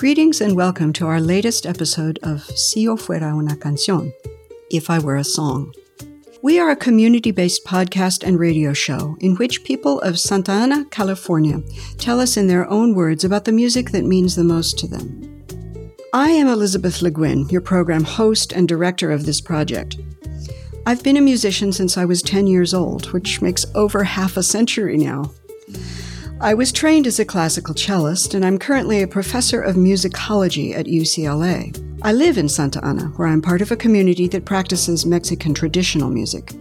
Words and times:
Greetings 0.00 0.40
and 0.40 0.56
welcome 0.56 0.94
to 0.94 1.06
our 1.06 1.20
latest 1.20 1.66
episode 1.66 2.18
of 2.22 2.42
Si 2.56 2.84
yo 2.84 2.96
fuera 2.96 3.36
una 3.36 3.54
canción, 3.54 4.10
If 4.70 4.88
I 4.88 4.98
Were 4.98 5.16
a 5.16 5.22
Song. 5.22 5.74
We 6.40 6.58
are 6.58 6.70
a 6.70 6.74
community 6.74 7.32
based 7.32 7.66
podcast 7.66 8.26
and 8.26 8.38
radio 8.38 8.72
show 8.72 9.18
in 9.20 9.36
which 9.36 9.62
people 9.62 10.00
of 10.00 10.18
Santa 10.18 10.52
Ana, 10.52 10.86
California 10.86 11.60
tell 11.98 12.18
us 12.18 12.38
in 12.38 12.46
their 12.46 12.66
own 12.70 12.94
words 12.94 13.24
about 13.24 13.44
the 13.44 13.52
music 13.52 13.90
that 13.90 14.06
means 14.06 14.34
the 14.34 14.42
most 14.42 14.78
to 14.78 14.88
them. 14.88 15.44
I 16.14 16.30
am 16.30 16.48
Elizabeth 16.48 17.02
Le 17.02 17.10
Guin, 17.10 17.46
your 17.50 17.60
program 17.60 18.04
host 18.04 18.52
and 18.52 18.66
director 18.66 19.10
of 19.10 19.26
this 19.26 19.42
project. 19.42 19.98
I've 20.86 21.02
been 21.02 21.18
a 21.18 21.20
musician 21.20 21.72
since 21.72 21.98
I 21.98 22.06
was 22.06 22.22
10 22.22 22.46
years 22.46 22.72
old, 22.72 23.12
which 23.12 23.42
makes 23.42 23.66
over 23.74 24.02
half 24.04 24.38
a 24.38 24.42
century 24.42 24.96
now. 24.96 25.30
I 26.42 26.54
was 26.54 26.72
trained 26.72 27.06
as 27.06 27.20
a 27.20 27.24
classical 27.26 27.74
cellist, 27.74 28.32
and 28.32 28.46
I'm 28.46 28.58
currently 28.58 29.02
a 29.02 29.06
professor 29.06 29.60
of 29.60 29.76
musicology 29.76 30.74
at 30.74 30.86
UCLA. 30.86 31.76
I 32.00 32.14
live 32.14 32.38
in 32.38 32.48
Santa 32.48 32.82
Ana, 32.82 33.08
where 33.16 33.28
I'm 33.28 33.42
part 33.42 33.60
of 33.60 33.70
a 33.70 33.76
community 33.76 34.26
that 34.28 34.46
practices 34.46 35.04
Mexican 35.04 35.52
traditional 35.52 36.08
music. 36.08 36.54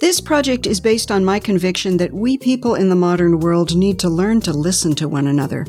This 0.00 0.20
project 0.20 0.66
is 0.66 0.80
based 0.80 1.12
on 1.12 1.24
my 1.24 1.38
conviction 1.38 1.96
that 1.98 2.12
we 2.12 2.36
people 2.36 2.74
in 2.74 2.88
the 2.88 2.96
modern 2.96 3.38
world 3.38 3.76
need 3.76 4.00
to 4.00 4.08
learn 4.08 4.40
to 4.40 4.52
listen 4.52 4.96
to 4.96 5.08
one 5.08 5.28
another, 5.28 5.64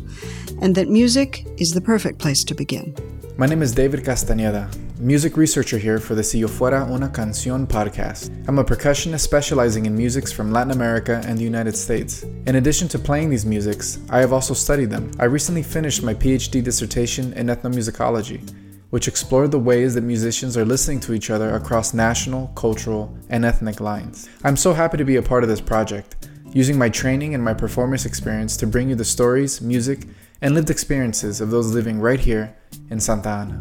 and 0.62 0.76
that 0.76 0.88
music 0.88 1.46
is 1.58 1.74
the 1.74 1.82
perfect 1.82 2.20
place 2.20 2.44
to 2.44 2.54
begin. 2.56 2.96
My 3.38 3.46
name 3.46 3.62
is 3.62 3.74
David 3.74 4.02
Castañeda, 4.04 4.70
music 5.00 5.38
researcher 5.38 5.78
here 5.78 6.00
for 6.00 6.16
the 6.16 6.24
Si 6.24 6.40
Yo 6.40 6.48
Fuera 6.48 6.88
Una 6.90 7.10
Canción 7.10 7.68
podcast. 7.68 8.30
I'm 8.48 8.60
a 8.60 8.64
percussionist 8.64 9.22
specializing 9.22 9.86
in 9.86 9.98
musics 9.98 10.32
from 10.32 10.52
Latin 10.52 10.72
America 10.72 11.22
and 11.26 11.38
the 11.38 11.44
United 11.44 11.76
States. 11.76 12.24
In 12.46 12.58
addition 12.58 12.88
to 12.90 13.00
playing 13.00 13.30
these 13.30 13.46
musics, 13.46 14.00
I 14.10 14.20
have 14.20 14.34
also 14.34 14.54
studied 14.54 14.92
them. 14.92 15.12
I 15.20 15.26
recently 15.26 15.64
finished 15.64 16.04
my 16.04 16.14
PhD 16.14 16.64
dissertation 16.64 17.34
in 17.34 17.48
ethnomusicology, 17.48 18.48
which 18.92 19.08
explored 19.08 19.50
the 19.50 19.58
ways 19.58 19.96
that 19.96 20.02
musicians 20.02 20.56
are 20.56 20.66
listening 20.66 21.00
to 21.00 21.14
each 21.14 21.32
other 21.32 21.56
across 21.56 21.96
national, 21.96 22.48
cultural, 22.56 23.12
and 23.30 23.44
ethnic 23.44 23.80
lines. 23.80 24.30
I'm 24.44 24.56
so 24.56 24.74
happy 24.74 24.98
to 24.98 25.06
be 25.06 25.16
a 25.16 25.24
part 25.24 25.42
of 25.42 25.50
this 25.50 25.62
project, 25.62 26.28
using 26.52 26.78
my 26.78 26.90
training 26.90 27.34
and 27.34 27.44
my 27.44 27.56
performance 27.56 28.06
experience 28.06 28.56
to 28.58 28.68
bring 28.68 28.90
you 28.90 28.96
the 28.96 29.04
stories, 29.04 29.60
music, 29.60 30.06
and 30.44 30.54
lived 30.54 30.70
experiences 30.70 31.40
of 31.40 31.50
those 31.50 31.74
living 31.74 32.02
right 32.02 32.20
here 32.20 32.54
in 32.90 33.00
Santa 33.00 33.30
Ana. 33.30 33.60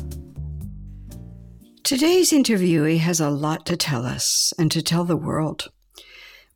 Today's 1.85 2.33
interviewee 2.33 2.99
has 2.99 3.21
a 3.21 3.31
lot 3.31 3.65
to 3.67 3.77
tell 3.77 4.05
us 4.05 4.53
and 4.59 4.71
to 4.73 4.83
tell 4.83 5.05
the 5.05 5.17
world. 5.17 5.71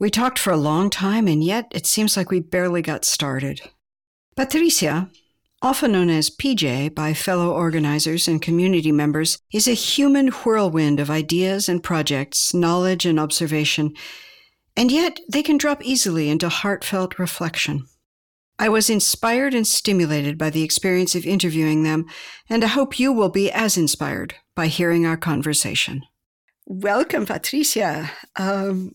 We 0.01 0.11
talked 0.11 0.39
for 0.39 0.53
a 0.53 0.57
long 0.57 0.91
time, 0.91 1.29
and 1.29 1.43
yet 1.43 1.67
it 1.71 1.87
seems 1.87 2.17
like 2.17 2.31
we 2.31 2.41
barely 2.41 2.83
got 2.83 3.05
started. 3.05 3.63
Patricia, 4.37 5.11
often 5.63 5.93
known 5.93 6.11
as 6.11 6.29
PJ 6.29 6.95
by 6.95 7.15
fellow 7.15 7.53
organizers 7.53 8.27
and 8.27 8.43
community 8.43 8.93
members, 8.93 9.39
is 9.53 9.69
a 9.69 9.75
human 9.75 10.29
whirlwind 10.29 10.99
of 10.99 11.09
ideas 11.09 11.69
and 11.69 11.85
projects, 11.85 12.53
knowledge 12.53 13.07
and 13.07 13.21
observation, 13.21 13.95
and 14.77 14.91
yet 14.91 15.21
they 15.31 15.43
can 15.43 15.57
drop 15.57 15.85
easily 15.85 16.29
into 16.29 16.49
heartfelt 16.49 17.19
reflection. 17.19 17.87
I 18.59 18.69
was 18.69 18.89
inspired 18.89 19.55
and 19.55 19.67
stimulated 19.67 20.39
by 20.39 20.51
the 20.51 20.63
experience 20.63 21.15
of 21.15 21.27
interviewing 21.27 21.83
them, 21.83 22.07
and 22.49 22.65
I 22.65 22.69
hope 22.69 22.99
you 22.99 23.13
will 23.13 23.29
be 23.29 23.51
as 23.53 23.77
inspired 23.77 24.35
by 24.55 24.69
hearing 24.69 25.05
our 25.05 25.17
conversation. 25.17 26.03
Welcome, 26.65 27.27
Patricia. 27.27 28.11
Um, 28.37 28.93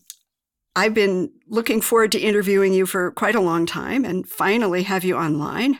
I've 0.74 0.94
been 0.94 1.32
looking 1.48 1.80
forward 1.80 2.12
to 2.12 2.20
interviewing 2.20 2.72
you 2.72 2.86
for 2.86 3.12
quite 3.12 3.34
a 3.34 3.40
long 3.40 3.66
time 3.66 4.04
and 4.04 4.28
finally 4.28 4.82
have 4.82 5.04
you 5.04 5.16
online. 5.16 5.78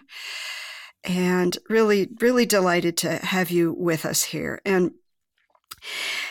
And 1.05 1.58
really, 1.69 2.08
really 2.20 2.47
delighted 2.47 2.97
to 2.98 3.16
have 3.16 3.50
you 3.50 3.75
with 3.76 4.04
us 4.06 4.22
here. 4.22 4.60
And 4.64 4.93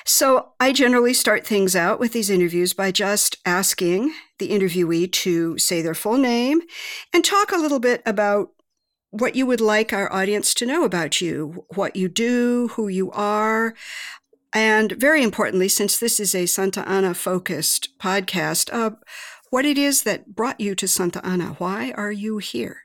so 0.06 0.54
I 0.60 0.74
generally 0.74 1.14
start 1.14 1.46
things 1.46 1.76
out 1.76 2.00
with 2.00 2.14
these 2.14 2.30
interviews 2.30 2.74
by 2.74 2.92
just 2.92 3.38
asking 3.46 4.14
the 4.40 4.50
interviewee 4.50 5.12
to 5.12 5.58
say 5.58 5.82
their 5.82 5.94
full 5.94 6.18
name 6.18 6.62
and 7.14 7.24
talk 7.24 7.52
a 7.52 7.58
little 7.58 7.80
bit 7.80 8.02
about 8.06 8.50
what 9.12 9.36
you 9.36 9.46
would 9.46 9.62
like 9.62 9.94
our 9.94 10.12
audience 10.12 10.54
to 10.56 10.66
know 10.66 10.84
about 10.84 11.22
you, 11.22 11.66
what 11.76 11.96
you 11.96 12.08
do, 12.08 12.70
who 12.74 12.88
you 12.88 13.12
are. 13.12 13.76
And 14.54 14.94
very 14.94 15.22
importantly, 15.22 15.70
since 15.70 15.98
this 15.98 16.20
is 16.20 16.34
a 16.34 16.46
Santa 16.46 16.88
Ana 16.88 17.14
focused 17.14 17.98
podcast, 18.00 18.74
uh, 18.74 18.96
what 19.50 19.66
it 19.66 19.78
is 19.78 20.04
that 20.04 20.34
brought 20.34 20.60
you 20.60 20.76
to 20.76 20.88
Santa 20.88 21.26
Ana. 21.26 21.56
Why 21.58 21.92
are 21.92 22.12
you 22.12 22.38
here? 22.40 22.84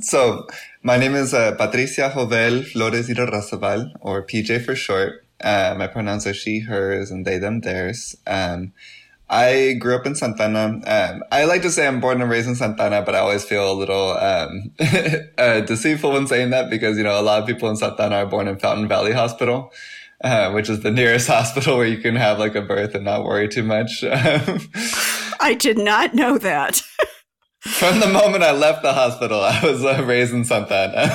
So, 0.00 0.46
my 0.82 0.96
name 0.96 1.14
is 1.14 1.34
uh, 1.34 1.54
Patricia 1.56 2.10
Jovel 2.14 2.62
Flores 2.62 3.08
Irarrazabal, 3.08 3.90
or 4.00 4.24
PJ 4.24 4.64
for 4.64 4.74
short. 4.74 5.27
Uh, 5.42 5.74
my 5.78 5.86
pronouns 5.86 6.26
are 6.26 6.34
she, 6.34 6.60
hers, 6.60 7.10
and 7.10 7.24
they, 7.24 7.38
them, 7.38 7.60
theirs. 7.60 8.16
Um, 8.26 8.72
I 9.30 9.74
grew 9.78 9.94
up 9.94 10.06
in 10.06 10.14
Santana. 10.14 10.80
Um, 10.86 11.22
I 11.30 11.44
like 11.44 11.62
to 11.62 11.70
say 11.70 11.86
I'm 11.86 12.00
born 12.00 12.22
and 12.22 12.30
raised 12.30 12.48
in 12.48 12.54
Santana, 12.54 13.02
but 13.02 13.14
I 13.14 13.18
always 13.18 13.44
feel 13.44 13.70
a 13.70 13.74
little 13.74 14.12
um, 14.12 14.72
uh, 15.38 15.60
deceitful 15.60 16.12
when 16.12 16.26
saying 16.26 16.50
that 16.50 16.70
because 16.70 16.96
you 16.96 17.04
know 17.04 17.20
a 17.20 17.22
lot 17.22 17.40
of 17.40 17.46
people 17.46 17.68
in 17.68 17.76
Santana 17.76 18.16
are 18.16 18.26
born 18.26 18.48
in 18.48 18.58
Fountain 18.58 18.88
Valley 18.88 19.12
Hospital, 19.12 19.70
uh, 20.24 20.50
which 20.52 20.70
is 20.70 20.80
the 20.80 20.90
nearest 20.98 21.28
hospital 21.28 21.76
where 21.76 21.86
you 21.86 21.98
can 21.98 22.16
have 22.16 22.38
like 22.38 22.54
a 22.54 22.62
birth 22.62 22.94
and 22.94 23.04
not 23.04 23.24
worry 23.24 23.48
too 23.48 23.62
much. 23.62 24.02
I 25.40 25.54
did 25.58 25.76
not 25.76 26.14
know 26.14 26.38
that. 26.38 26.82
From 27.60 28.00
the 28.00 28.08
moment 28.08 28.44
I 28.44 28.52
left 28.52 28.82
the 28.82 28.94
hospital, 28.94 29.40
I 29.42 29.60
was 29.62 29.84
uh, 29.84 30.02
raised 30.06 30.32
in 30.32 30.44
Santana, 30.44 31.12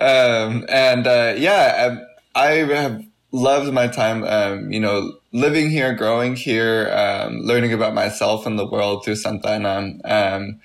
um, 0.00 0.66
and 0.68 1.06
uh, 1.06 1.34
yeah. 1.36 1.90
Um, 1.90 2.07
I 2.38 2.64
have 2.68 3.04
loved 3.32 3.72
my 3.72 3.88
time, 3.88 4.22
um, 4.22 4.70
you 4.70 4.78
know, 4.78 5.18
living 5.32 5.70
here, 5.70 5.92
growing 5.92 6.36
here, 6.36 6.88
um, 6.94 7.40
learning 7.40 7.72
about 7.72 7.94
myself 7.94 8.46
and 8.46 8.56
the 8.56 8.64
world 8.64 9.04
through 9.04 9.16
Santa 9.16 9.48
Ana. 9.48 9.98
Um, 10.04 10.60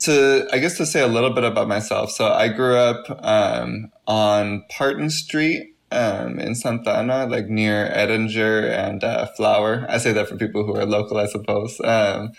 to, 0.00 0.46
I 0.52 0.58
guess 0.58 0.76
to 0.76 0.84
say 0.84 1.00
a 1.00 1.06
little 1.06 1.30
bit 1.30 1.44
about 1.44 1.68
myself. 1.68 2.10
So 2.10 2.26
I 2.30 2.48
grew 2.48 2.76
up, 2.76 3.06
um, 3.24 3.92
on 4.06 4.64
Parton 4.68 5.08
Street, 5.08 5.74
um, 5.90 6.38
in 6.38 6.54
Santa 6.54 6.90
Ana, 6.90 7.26
like 7.26 7.46
near 7.46 7.88
Edinger 7.88 8.70
and, 8.70 9.02
uh, 9.02 9.26
Flower. 9.38 9.86
I 9.88 9.96
say 9.96 10.12
that 10.12 10.28
for 10.28 10.36
people 10.36 10.66
who 10.66 10.76
are 10.76 10.84
local, 10.84 11.16
I 11.16 11.26
suppose. 11.26 11.80
Um, 11.82 12.32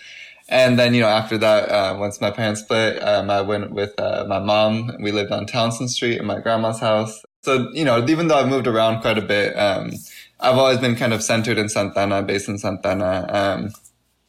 and 0.49 0.77
then, 0.77 0.93
you 0.93 1.01
know, 1.01 1.07
after 1.07 1.39
that, 1.39 1.69
uh, 1.69 1.97
once 1.97 2.21
my 2.21 2.29
parents 2.29 2.61
split, 2.61 3.01
um, 3.01 3.31
I 3.31 3.41
went 3.41 3.71
with 3.71 3.99
uh, 3.99 4.25
my 4.29 4.37
mom. 4.37 4.97
We 5.01 5.11
lived 5.11 5.31
on 5.31 5.47
Townsend 5.47 5.89
Street 5.89 6.19
in 6.19 6.27
my 6.27 6.39
grandma's 6.39 6.79
house. 6.79 7.24
So, 7.45 7.69
you 7.73 7.85
know, 7.85 8.03
even 8.07 8.27
though 8.27 8.39
I've 8.39 8.49
moved 8.49 8.65
around 8.65 9.01
quite 9.01 9.19
a 9.19 9.21
bit, 9.21 9.53
um, 9.53 9.91
I've 10.39 10.57
always 10.57 10.79
been 10.79 10.95
kind 10.95 11.13
of 11.13 11.21
centered 11.21 11.59
in 11.59 11.69
Santa 11.69 11.99
Ana, 11.99 12.23
based 12.23 12.49
in 12.49 12.57
Santa 12.57 12.89
Ana, 12.89 13.27
um, 13.29 13.71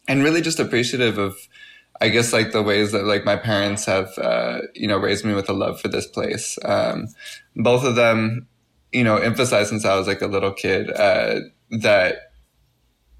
and 0.06 0.22
really 0.22 0.42
just 0.42 0.60
appreciative 0.60 1.16
of, 1.16 1.34
I 1.98 2.10
guess, 2.10 2.34
like 2.34 2.52
the 2.52 2.62
ways 2.62 2.92
that 2.92 3.04
like 3.04 3.24
my 3.24 3.36
parents 3.36 3.86
have, 3.86 4.16
uh, 4.18 4.58
you 4.74 4.86
know, 4.86 4.98
raised 4.98 5.24
me 5.24 5.32
with 5.32 5.48
a 5.48 5.54
love 5.54 5.80
for 5.80 5.88
this 5.88 6.06
place. 6.06 6.58
Um, 6.62 7.08
both 7.56 7.84
of 7.84 7.96
them, 7.96 8.46
you 8.92 9.02
know, 9.02 9.16
emphasized 9.16 9.70
since 9.70 9.86
I 9.86 9.96
was 9.96 10.06
like 10.06 10.20
a 10.20 10.26
little 10.26 10.52
kid, 10.52 10.90
uh, 10.90 11.40
that 11.70 12.32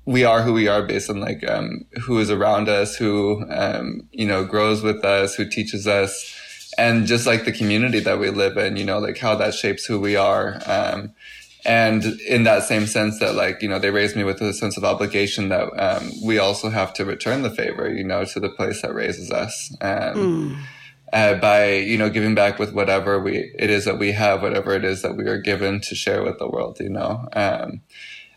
we 0.04 0.24
are 0.24 0.42
who 0.42 0.52
we 0.52 0.68
are 0.68 0.82
based 0.82 1.08
on 1.08 1.20
like, 1.20 1.42
um, 1.48 1.86
who 2.02 2.18
is 2.18 2.30
around 2.30 2.68
us, 2.68 2.96
who, 2.96 3.46
um, 3.48 4.06
you 4.12 4.26
know, 4.26 4.44
grows 4.44 4.82
with 4.82 5.02
us, 5.06 5.34
who 5.34 5.48
teaches 5.48 5.88
us, 5.88 6.35
and 6.78 7.06
just 7.06 7.26
like 7.26 7.44
the 7.44 7.52
community 7.52 8.00
that 8.00 8.18
we 8.18 8.30
live 8.30 8.56
in, 8.56 8.76
you 8.76 8.84
know, 8.84 8.98
like 8.98 9.18
how 9.18 9.34
that 9.36 9.54
shapes 9.54 9.84
who 9.84 10.00
we 10.00 10.16
are. 10.16 10.60
Um, 10.66 11.12
and 11.64 12.04
in 12.28 12.44
that 12.44 12.62
same 12.64 12.86
sense 12.86 13.18
that 13.18 13.34
like, 13.34 13.60
you 13.60 13.68
know, 13.68 13.78
they 13.78 13.90
raised 13.90 14.14
me 14.14 14.24
with 14.24 14.40
a 14.40 14.52
sense 14.52 14.76
of 14.76 14.84
obligation 14.84 15.48
that, 15.48 15.68
um, 15.78 16.12
we 16.24 16.38
also 16.38 16.68
have 16.68 16.92
to 16.94 17.04
return 17.04 17.42
the 17.42 17.50
favor, 17.50 17.92
you 17.92 18.04
know, 18.04 18.24
to 18.24 18.40
the 18.40 18.50
place 18.50 18.82
that 18.82 18.94
raises 18.94 19.30
us. 19.30 19.74
Um, 19.80 20.14
mm. 20.14 20.58
uh, 21.12 21.34
by, 21.34 21.72
you 21.72 21.98
know, 21.98 22.10
giving 22.10 22.34
back 22.34 22.58
with 22.58 22.72
whatever 22.72 23.18
we, 23.18 23.52
it 23.58 23.70
is 23.70 23.84
that 23.84 23.98
we 23.98 24.12
have, 24.12 24.42
whatever 24.42 24.74
it 24.74 24.84
is 24.84 25.02
that 25.02 25.16
we 25.16 25.24
are 25.24 25.40
given 25.40 25.80
to 25.80 25.94
share 25.94 26.22
with 26.22 26.38
the 26.38 26.48
world, 26.48 26.78
you 26.78 26.90
know. 26.90 27.28
Um, 27.32 27.80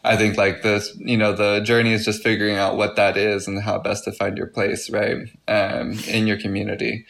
I 0.04 0.16
think 0.16 0.38
like 0.38 0.62
this, 0.62 0.96
you 0.98 1.18
know, 1.18 1.34
the 1.34 1.60
journey 1.60 1.92
is 1.92 2.06
just 2.06 2.24
figuring 2.24 2.56
out 2.56 2.78
what 2.78 2.96
that 2.96 3.18
is 3.18 3.48
and 3.48 3.62
how 3.62 3.80
best 3.80 4.06
to 4.06 4.14
find 4.14 4.38
your 4.38 4.48
place, 4.48 4.90
right? 4.90 5.28
Um, 5.48 6.00
in 6.08 6.26
your 6.26 6.40
community. 6.40 7.06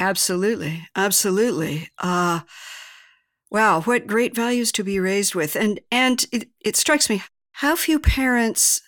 Absolutely. 0.00 0.88
Absolutely. 0.96 1.90
Uh, 1.98 2.40
wow, 3.50 3.82
what 3.82 4.06
great 4.06 4.34
values 4.34 4.72
to 4.72 4.82
be 4.82 4.98
raised 4.98 5.34
with. 5.34 5.54
And 5.54 5.78
and 5.92 6.24
it, 6.32 6.48
it 6.64 6.74
strikes 6.74 7.10
me 7.10 7.22
how 7.52 7.76
few 7.76 8.00
parents 8.00 8.80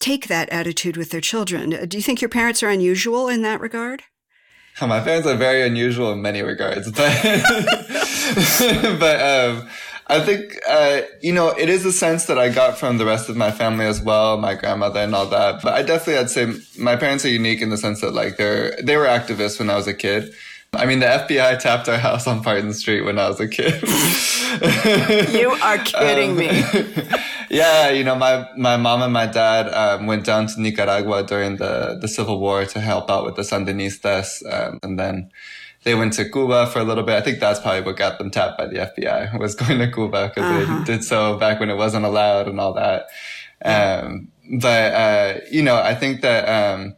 take 0.00 0.28
that 0.28 0.48
attitude 0.48 0.96
with 0.96 1.10
their 1.10 1.20
children. 1.20 1.86
Do 1.86 1.96
you 1.98 2.02
think 2.02 2.22
your 2.22 2.30
parents 2.30 2.62
are 2.62 2.70
unusual 2.70 3.28
in 3.28 3.42
that 3.42 3.60
regard? 3.60 4.04
My 4.80 5.00
parents 5.00 5.28
are 5.28 5.36
very 5.36 5.62
unusual 5.62 6.12
in 6.12 6.22
many 6.22 6.40
regards, 6.40 6.90
but 6.92 7.22
but 8.98 9.20
um, 9.20 9.68
I 10.12 10.20
think, 10.20 10.58
uh, 10.68 11.00
you 11.22 11.32
know, 11.32 11.48
it 11.48 11.70
is 11.70 11.86
a 11.86 11.92
sense 11.92 12.26
that 12.26 12.38
I 12.38 12.50
got 12.50 12.76
from 12.76 12.98
the 12.98 13.06
rest 13.06 13.30
of 13.30 13.36
my 13.36 13.50
family 13.50 13.86
as 13.86 14.02
well, 14.02 14.36
my 14.36 14.54
grandmother 14.54 15.00
and 15.00 15.14
all 15.14 15.24
that. 15.26 15.62
But 15.62 15.72
I 15.72 15.82
definitely, 15.82 16.18
I'd 16.18 16.28
say 16.28 16.52
my 16.78 16.96
parents 16.96 17.24
are 17.24 17.30
unique 17.30 17.62
in 17.62 17.70
the 17.70 17.78
sense 17.78 18.02
that 18.02 18.12
like 18.12 18.36
they're, 18.36 18.76
they 18.82 18.98
were 18.98 19.06
activists 19.06 19.58
when 19.58 19.70
I 19.70 19.76
was 19.76 19.86
a 19.86 19.94
kid. 19.94 20.34
I 20.74 20.84
mean, 20.84 21.00
the 21.00 21.06
FBI 21.06 21.58
tapped 21.60 21.88
our 21.88 21.96
house 22.08 22.26
on 22.26 22.42
Parton 22.42 22.74
Street 22.74 23.02
when 23.02 23.18
I 23.18 23.26
was 23.28 23.40
a 23.40 23.48
kid. 23.48 23.80
you 25.32 25.50
are 25.62 25.78
kidding 25.78 26.30
um, 26.32 26.36
me. 26.36 26.48
Yeah, 27.52 27.90
you 27.90 28.02
know, 28.02 28.14
my, 28.14 28.48
my 28.56 28.78
mom 28.78 29.02
and 29.02 29.12
my 29.12 29.26
dad 29.26 29.68
um, 29.68 30.06
went 30.06 30.24
down 30.24 30.46
to 30.46 30.60
Nicaragua 30.60 31.22
during 31.22 31.58
the, 31.58 31.98
the 32.00 32.08
Civil 32.08 32.40
War 32.40 32.64
to 32.64 32.80
help 32.80 33.10
out 33.10 33.26
with 33.26 33.36
the 33.36 33.42
Sandinistas. 33.42 34.42
Um, 34.50 34.78
and 34.82 34.98
then 34.98 35.30
they 35.84 35.94
went 35.94 36.14
to 36.14 36.24
Cuba 36.24 36.66
for 36.66 36.78
a 36.78 36.82
little 36.82 37.04
bit. 37.04 37.14
I 37.14 37.20
think 37.20 37.40
that's 37.40 37.60
probably 37.60 37.82
what 37.82 37.98
got 37.98 38.16
them 38.18 38.30
tapped 38.30 38.56
by 38.56 38.68
the 38.68 38.90
FBI 38.98 39.38
was 39.38 39.54
going 39.54 39.80
to 39.80 39.92
Cuba 39.92 40.28
because 40.28 40.50
uh-huh. 40.50 40.78
they 40.78 40.84
did 40.84 41.04
so 41.04 41.36
back 41.36 41.60
when 41.60 41.68
it 41.68 41.76
wasn't 41.76 42.06
allowed 42.06 42.48
and 42.48 42.58
all 42.58 42.72
that. 42.72 43.08
Um, 43.62 44.28
but, 44.58 44.94
uh, 44.94 45.40
you 45.50 45.62
know, 45.62 45.76
I 45.76 45.94
think 45.94 46.22
that, 46.22 46.48
um, 46.48 46.96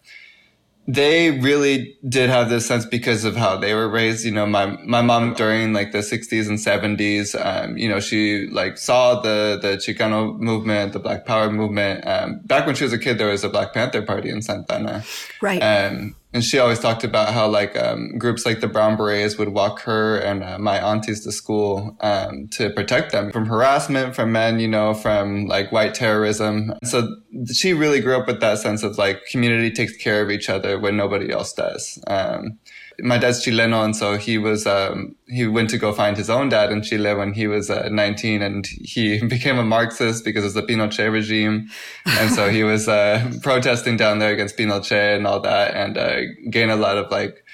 they 0.86 1.38
really 1.40 1.96
did 2.08 2.28
have 2.28 2.50
this 2.50 2.66
sense 2.66 2.84
because 2.84 3.24
of 3.24 3.36
how 3.36 3.56
they 3.56 3.74
were 3.74 3.88
raised. 3.88 4.24
You 4.24 4.32
know, 4.32 4.46
my, 4.46 4.66
my 4.84 5.00
mom 5.00 5.34
during 5.34 5.72
like 5.72 5.92
the 5.92 6.02
sixties 6.02 6.48
and 6.48 6.60
seventies, 6.60 7.34
um, 7.34 7.76
you 7.78 7.88
know, 7.88 8.00
she 8.00 8.48
like 8.48 8.76
saw 8.76 9.20
the, 9.20 9.58
the 9.60 9.76
Chicano 9.76 10.38
movement, 10.38 10.92
the 10.92 10.98
Black 10.98 11.24
Power 11.24 11.50
movement. 11.50 12.06
Um, 12.06 12.40
back 12.44 12.66
when 12.66 12.74
she 12.74 12.84
was 12.84 12.92
a 12.92 12.98
kid, 12.98 13.18
there 13.18 13.28
was 13.28 13.44
a 13.44 13.48
Black 13.48 13.72
Panther 13.72 14.02
party 14.02 14.28
in 14.28 14.42
Santa 14.42 14.74
Ana. 14.74 15.04
Right. 15.40 15.60
Um, 15.60 16.16
and 16.34 16.42
she 16.42 16.58
always 16.58 16.80
talked 16.80 17.04
about 17.04 17.32
how 17.32 17.46
like 17.46 17.78
um, 17.78 18.18
groups 18.18 18.44
like 18.44 18.60
the 18.60 18.66
Brown 18.66 18.96
Berets 18.96 19.38
would 19.38 19.50
walk 19.50 19.80
her 19.82 20.18
and 20.18 20.42
uh, 20.42 20.58
my 20.58 20.84
aunties 20.84 21.22
to 21.24 21.30
school 21.30 21.96
um, 22.00 22.48
to 22.48 22.70
protect 22.70 23.12
them 23.12 23.30
from 23.30 23.46
harassment 23.46 24.16
from 24.16 24.32
men, 24.32 24.58
you 24.58 24.66
know, 24.66 24.94
from 24.94 25.46
like 25.46 25.70
white 25.70 25.94
terrorism. 25.94 26.74
So 26.82 27.08
she 27.52 27.72
really 27.72 28.00
grew 28.00 28.16
up 28.16 28.26
with 28.26 28.40
that 28.40 28.58
sense 28.58 28.82
of 28.82 28.98
like 28.98 29.24
community 29.30 29.70
takes 29.70 29.96
care 29.96 30.22
of 30.22 30.30
each 30.30 30.50
other 30.50 30.78
when 30.78 30.96
nobody 30.96 31.30
else 31.30 31.52
does. 31.52 32.02
Um, 32.08 32.58
my 33.00 33.18
dad's 33.18 33.44
Chileno, 33.44 33.84
and 33.84 33.96
so 33.96 34.16
he 34.16 34.38
was 34.38 34.66
um, 34.66 35.14
he 35.26 35.46
went 35.46 35.70
to 35.70 35.78
go 35.78 35.92
find 35.92 36.16
his 36.16 36.30
own 36.30 36.48
dad 36.48 36.70
in 36.70 36.82
Chile 36.82 37.14
when 37.14 37.32
he 37.32 37.46
was 37.46 37.70
uh, 37.70 37.88
19, 37.90 38.42
and 38.42 38.66
he 38.66 39.24
became 39.26 39.58
a 39.58 39.64
Marxist 39.64 40.24
because 40.24 40.44
of 40.44 40.54
the 40.54 40.62
Pinochet 40.62 41.12
regime, 41.12 41.68
and 42.06 42.32
so 42.32 42.50
he 42.50 42.64
was 42.64 42.88
uh, 42.88 43.32
protesting 43.42 43.96
down 43.96 44.18
there 44.18 44.32
against 44.32 44.56
Pinochet 44.56 45.16
and 45.16 45.26
all 45.26 45.40
that, 45.40 45.74
and 45.74 45.98
uh, 45.98 46.20
gained 46.50 46.70
a 46.70 46.76
lot 46.76 46.96
of 46.96 47.10
like 47.10 47.44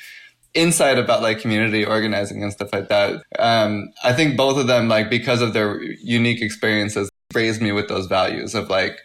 insight 0.54 0.98
about 0.98 1.22
like 1.22 1.38
community 1.38 1.84
organizing 1.84 2.42
and 2.42 2.52
stuff 2.52 2.72
like 2.72 2.88
that. 2.88 3.22
Um, 3.38 3.92
I 4.02 4.12
think 4.12 4.36
both 4.36 4.58
of 4.58 4.66
them, 4.66 4.88
like 4.88 5.08
because 5.08 5.42
of 5.42 5.52
their 5.52 5.82
unique 5.82 6.42
experiences, 6.42 7.08
raised 7.32 7.62
me 7.62 7.72
with 7.72 7.88
those 7.88 8.06
values 8.06 8.54
of 8.54 8.68
like 8.68 8.98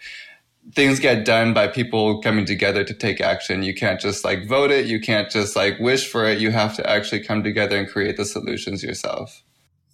things 0.74 1.00
get 1.00 1.26
done 1.26 1.54
by 1.54 1.68
people 1.68 2.22
coming 2.22 2.46
together 2.46 2.84
to 2.84 2.94
take 2.94 3.22
action. 3.22 3.64
You 3.64 3.74
can't 3.74 4.00
just 4.00 4.26
like 4.26 4.48
vote 4.48 4.72
it. 4.72 4.86
You 4.88 5.00
can't 5.00 5.30
just 5.30 5.56
like 5.56 5.80
wish 5.80 6.10
for 6.10 6.26
it. 6.26 6.40
You 6.40 6.52
have 6.52 6.76
to 6.78 6.90
actually 6.90 7.24
come 7.24 7.44
together 7.44 7.78
and 7.78 7.88
create 7.88 8.18
the 8.18 8.26
solutions 8.26 8.84
yourself. 8.84 9.44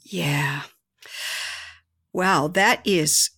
Yeah. 0.03 0.63
Wow. 2.13 2.47
That 2.47 2.81
is 2.85 3.31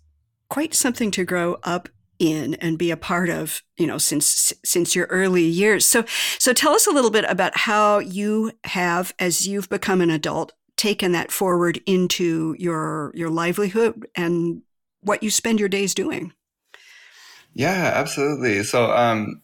quite 0.49 0.73
something 0.73 1.11
to 1.11 1.23
grow 1.23 1.57
up 1.63 1.89
in 2.19 2.53
and 2.55 2.77
be 2.77 2.91
a 2.91 2.97
part 2.97 3.29
of, 3.29 3.63
you 3.77 3.87
know, 3.87 3.97
since, 3.97 4.53
since 4.63 4.95
your 4.95 5.07
early 5.07 5.43
years. 5.43 5.85
So, 5.85 6.05
so 6.37 6.53
tell 6.53 6.73
us 6.73 6.87
a 6.87 6.91
little 6.91 7.09
bit 7.09 7.25
about 7.27 7.57
how 7.57 7.99
you 7.99 8.51
have, 8.65 9.13
as 9.19 9.47
you've 9.47 9.69
become 9.69 9.99
an 10.01 10.11
adult, 10.11 10.53
taken 10.77 11.11
that 11.13 11.31
forward 11.31 11.81
into 11.85 12.55
your, 12.59 13.11
your 13.15 13.29
livelihood 13.29 14.07
and 14.15 14.61
what 15.01 15.23
you 15.23 15.31
spend 15.31 15.59
your 15.59 15.69
days 15.69 15.93
doing. 15.93 16.33
Yeah, 17.53 17.91
absolutely. 17.95 18.63
So, 18.63 18.91
um, 18.91 19.41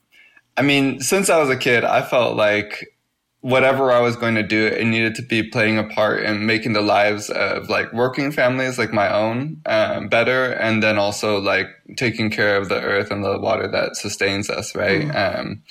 I 0.58 0.62
mean, 0.62 1.00
since 1.00 1.30
I 1.30 1.40
was 1.40 1.50
a 1.50 1.58
kid, 1.58 1.84
I 1.84 2.02
felt 2.02 2.36
like 2.36 2.94
whatever 3.42 3.92
I 3.92 4.00
was 4.02 4.16
going 4.16 4.36
to 4.36 4.44
do, 4.44 4.68
it 4.68 4.86
needed 4.86 5.16
to 5.16 5.22
be 5.22 5.44
playing 5.44 5.78
a 5.78 5.84
part 5.84 6.24
in 6.24 6.46
making 6.46 6.74
the 6.74 6.82
lives 6.82 7.30
of 7.30 7.70
like 7.70 7.94
working 7.94 8.32
families 8.32 8.78
like 8.78 8.92
my 8.92 9.14
own 9.14 9.62
um, 9.66 10.10
better, 10.10 10.52
and 10.52 10.84
then 10.84 10.98
also 10.98 11.40
like 11.40 11.68
taking 11.96 12.30
care 12.30 12.58
of 12.58 12.68
the 12.68 12.82
earth 12.82 13.12
and 13.12 13.24
the 13.24 13.40
water 13.40 13.68
that 13.68 13.96
sustains 13.96 14.50
us, 14.50 14.76
right? 14.76 15.08
Mm. 15.08 15.40
Um, 15.40 15.64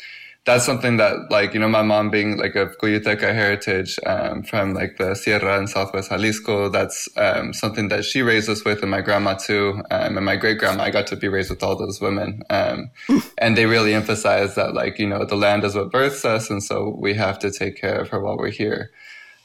that's 0.49 0.65
something 0.65 0.97
that 0.97 1.31
like 1.31 1.53
you 1.53 1.61
know 1.61 1.69
my 1.69 1.83
mom 1.83 2.09
being 2.09 2.39
like 2.39 2.55
of 2.57 2.79
Cuyuteca 2.79 3.35
heritage 3.35 4.01
um, 4.07 4.43
from 4.43 4.73
like 4.73 4.97
the 4.97 5.15
Sierra 5.15 5.59
and 5.59 5.69
Southwest 5.69 6.09
Jalisco. 6.09 6.71
That's 6.71 7.07
um, 7.19 7.53
something 7.53 7.89
that 7.89 8.07
she 8.07 8.23
raised 8.23 8.49
us 8.49 8.65
with, 8.65 8.81
and 8.81 8.91
my 8.91 9.03
grandma 9.03 9.35
too, 9.35 9.83
um, 9.91 10.17
and 10.17 10.25
my 10.25 10.37
great 10.37 10.57
grandma. 10.57 10.85
I 10.85 10.91
got 10.91 11.07
to 11.09 11.17
be 11.17 11.29
raised 11.29 11.51
with 11.51 11.63
all 11.63 11.77
those 11.77 12.01
women, 12.01 12.41
um, 12.49 12.91
and 13.37 13.59
they 13.59 13.67
really 13.67 13.93
emphasize 13.93 14.55
that 14.55 14.73
like 14.73 14.99
you 14.99 15.07
know 15.07 15.27
the 15.27 15.37
land 15.37 15.65
is 15.65 15.75
what 15.75 15.93
births 15.93 16.25
us, 16.25 16.49
and 16.49 16.63
so 16.63 16.97
we 16.99 17.13
have 17.13 17.39
to 17.41 17.51
take 17.51 17.77
care 17.77 18.01
of 18.01 18.09
her 18.09 18.19
while 18.19 18.39
we're 18.39 18.49
here. 18.49 18.91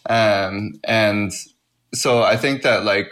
Um, 0.05 0.79
and 0.85 1.33
so 1.93 2.23
I 2.23 2.37
think 2.37 2.61
that 2.61 2.85
like 2.85 3.09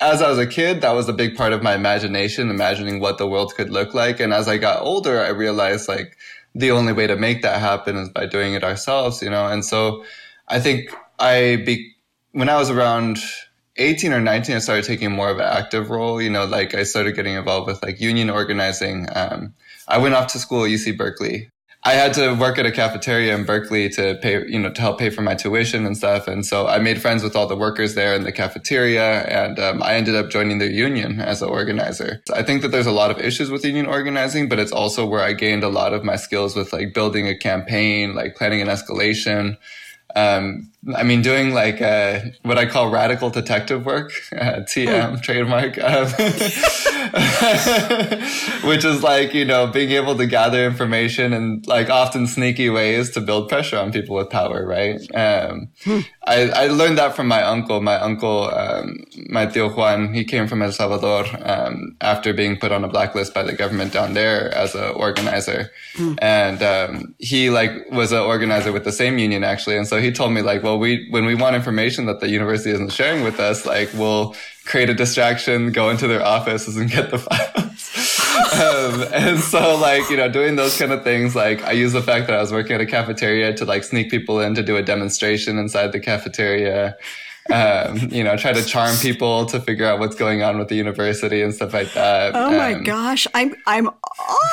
as 0.00 0.20
I 0.20 0.28
was 0.28 0.38
a 0.38 0.46
kid, 0.46 0.80
that 0.80 0.92
was 0.92 1.08
a 1.08 1.12
big 1.12 1.36
part 1.36 1.52
of 1.52 1.62
my 1.62 1.74
imagination, 1.74 2.50
imagining 2.50 3.00
what 3.00 3.18
the 3.18 3.26
world 3.26 3.54
could 3.54 3.70
look 3.70 3.94
like. 3.94 4.20
And 4.20 4.32
as 4.32 4.46
I 4.48 4.58
got 4.58 4.82
older, 4.82 5.22
I 5.22 5.28
realized 5.28 5.88
like 5.88 6.16
the 6.58 6.70
only 6.70 6.92
way 6.92 7.06
to 7.06 7.16
make 7.16 7.42
that 7.42 7.60
happen 7.60 7.96
is 7.96 8.08
by 8.08 8.26
doing 8.26 8.54
it 8.54 8.64
ourselves, 8.64 9.22
you 9.22 9.28
know? 9.30 9.46
And 9.46 9.64
so 9.64 10.04
I 10.48 10.58
think 10.58 10.90
I 11.18 11.62
be, 11.66 11.92
when 12.32 12.48
I 12.48 12.56
was 12.56 12.70
around 12.70 13.18
18 13.76 14.12
or 14.12 14.20
19, 14.20 14.56
I 14.56 14.58
started 14.58 14.84
taking 14.84 15.12
more 15.12 15.28
of 15.28 15.38
an 15.38 15.44
active 15.44 15.90
role, 15.90 16.20
you 16.20 16.30
know, 16.30 16.46
like 16.46 16.74
I 16.74 16.84
started 16.84 17.14
getting 17.14 17.34
involved 17.34 17.66
with 17.66 17.82
like 17.82 18.00
union 18.00 18.30
organizing. 18.30 19.06
Um, 19.14 19.54
I 19.86 19.98
went 19.98 20.14
off 20.14 20.32
to 20.32 20.38
school 20.38 20.64
at 20.64 20.70
UC 20.70 20.96
Berkeley 20.96 21.50
I 21.86 21.92
had 21.92 22.14
to 22.14 22.34
work 22.34 22.58
at 22.58 22.66
a 22.66 22.72
cafeteria 22.72 23.32
in 23.32 23.44
Berkeley 23.44 23.88
to 23.90 24.16
pay, 24.20 24.44
you 24.48 24.58
know, 24.58 24.72
to 24.72 24.80
help 24.80 24.98
pay 24.98 25.08
for 25.08 25.22
my 25.22 25.36
tuition 25.36 25.86
and 25.86 25.96
stuff. 25.96 26.26
And 26.26 26.44
so 26.44 26.66
I 26.66 26.80
made 26.80 27.00
friends 27.00 27.22
with 27.22 27.36
all 27.36 27.46
the 27.46 27.54
workers 27.54 27.94
there 27.94 28.12
in 28.16 28.24
the 28.24 28.32
cafeteria, 28.32 29.20
and 29.22 29.56
um, 29.60 29.80
I 29.84 29.94
ended 29.94 30.16
up 30.16 30.28
joining 30.28 30.58
the 30.58 30.66
union 30.66 31.20
as 31.20 31.42
an 31.42 31.48
organizer. 31.48 32.22
I 32.34 32.42
think 32.42 32.62
that 32.62 32.72
there's 32.72 32.88
a 32.88 32.92
lot 32.92 33.12
of 33.12 33.20
issues 33.20 33.50
with 33.50 33.64
union 33.64 33.86
organizing, 33.86 34.48
but 34.48 34.58
it's 34.58 34.72
also 34.72 35.06
where 35.06 35.22
I 35.22 35.32
gained 35.32 35.62
a 35.62 35.68
lot 35.68 35.94
of 35.94 36.02
my 36.02 36.16
skills 36.16 36.56
with 36.56 36.72
like 36.72 36.92
building 36.92 37.28
a 37.28 37.38
campaign, 37.38 38.16
like 38.16 38.34
planning 38.34 38.60
an 38.60 38.66
escalation. 38.66 39.56
Um, 40.16 40.72
I 40.94 41.02
mean, 41.02 41.22
doing 41.22 41.52
like 41.52 41.82
uh, 41.82 42.20
what 42.42 42.58
I 42.58 42.66
call 42.66 42.90
radical 42.90 43.30
detective 43.30 43.84
work, 43.84 44.12
uh, 44.32 44.60
TM 44.60 45.14
oh. 45.14 45.20
trademark, 45.20 45.78
um, 45.78 46.06
which 48.68 48.84
is 48.84 49.02
like 49.02 49.34
you 49.34 49.44
know 49.44 49.66
being 49.66 49.90
able 49.90 50.16
to 50.16 50.26
gather 50.26 50.64
information 50.64 51.32
in 51.32 51.62
like 51.66 51.90
often 51.90 52.26
sneaky 52.26 52.70
ways 52.70 53.10
to 53.10 53.20
build 53.20 53.48
pressure 53.48 53.78
on 53.78 53.90
people 53.92 54.16
with 54.16 54.30
power. 54.30 54.64
Right? 54.64 55.00
Um, 55.14 55.68
hmm. 55.82 56.00
I, 56.26 56.48
I 56.50 56.66
learned 56.68 56.98
that 56.98 57.16
from 57.16 57.28
my 57.28 57.42
uncle. 57.42 57.80
My 57.80 57.96
uncle, 57.96 58.50
um, 58.54 59.04
my 59.28 59.46
tío 59.46 59.74
Juan, 59.74 60.12
he 60.14 60.24
came 60.24 60.46
from 60.46 60.62
El 60.62 60.72
Salvador 60.72 61.24
um, 61.42 61.96
after 62.00 62.32
being 62.32 62.56
put 62.58 62.72
on 62.72 62.84
a 62.84 62.88
blacklist 62.88 63.34
by 63.34 63.42
the 63.42 63.52
government 63.52 63.92
down 63.92 64.14
there 64.14 64.52
as 64.54 64.74
an 64.74 64.92
organizer, 64.94 65.70
hmm. 65.94 66.14
and 66.18 66.62
um, 66.62 67.14
he 67.18 67.50
like 67.50 67.72
was 67.90 68.12
an 68.12 68.18
organizer 68.18 68.72
with 68.72 68.84
the 68.84 68.92
same 68.92 69.18
union 69.18 69.42
actually. 69.42 69.76
And 69.76 69.86
so 69.86 70.00
he 70.00 70.12
told 70.12 70.32
me 70.32 70.42
like, 70.42 70.62
well 70.62 70.75
we 70.78 71.06
when 71.10 71.24
we 71.24 71.34
want 71.34 71.56
information 71.56 72.06
that 72.06 72.20
the 72.20 72.28
university 72.28 72.70
isn't 72.70 72.92
sharing 72.92 73.24
with 73.24 73.40
us, 73.40 73.66
like 73.66 73.90
we'll 73.94 74.34
create 74.64 74.90
a 74.90 74.94
distraction, 74.94 75.72
go 75.72 75.90
into 75.90 76.06
their 76.06 76.24
offices 76.24 76.76
and 76.76 76.90
get 76.90 77.10
the 77.10 77.18
files. 77.18 78.20
um, 78.54 79.04
and 79.12 79.38
so 79.40 79.76
like, 79.76 80.08
you 80.10 80.16
know, 80.16 80.28
doing 80.28 80.56
those 80.56 80.76
kind 80.76 80.92
of 80.92 81.02
things, 81.04 81.34
like 81.34 81.62
I 81.64 81.72
use 81.72 81.92
the 81.92 82.02
fact 82.02 82.26
that 82.26 82.36
I 82.36 82.40
was 82.40 82.52
working 82.52 82.72
at 82.72 82.80
a 82.80 82.86
cafeteria 82.86 83.54
to 83.54 83.64
like 83.64 83.84
sneak 83.84 84.10
people 84.10 84.40
in 84.40 84.54
to 84.54 84.62
do 84.62 84.76
a 84.76 84.82
demonstration 84.82 85.58
inside 85.58 85.92
the 85.92 86.00
cafeteria. 86.00 86.96
Um, 87.52 88.08
you 88.10 88.24
know, 88.24 88.36
try 88.36 88.52
to 88.52 88.64
charm 88.64 88.96
people 88.96 89.46
to 89.46 89.60
figure 89.60 89.86
out 89.86 90.00
what's 90.00 90.16
going 90.16 90.42
on 90.42 90.58
with 90.58 90.66
the 90.66 90.74
university 90.74 91.42
and 91.42 91.54
stuff 91.54 91.72
like 91.72 91.92
that. 91.92 92.34
Oh 92.34 92.50
my 92.50 92.74
um, 92.74 92.82
gosh, 92.82 93.28
I'm 93.34 93.54
I'm 93.66 93.88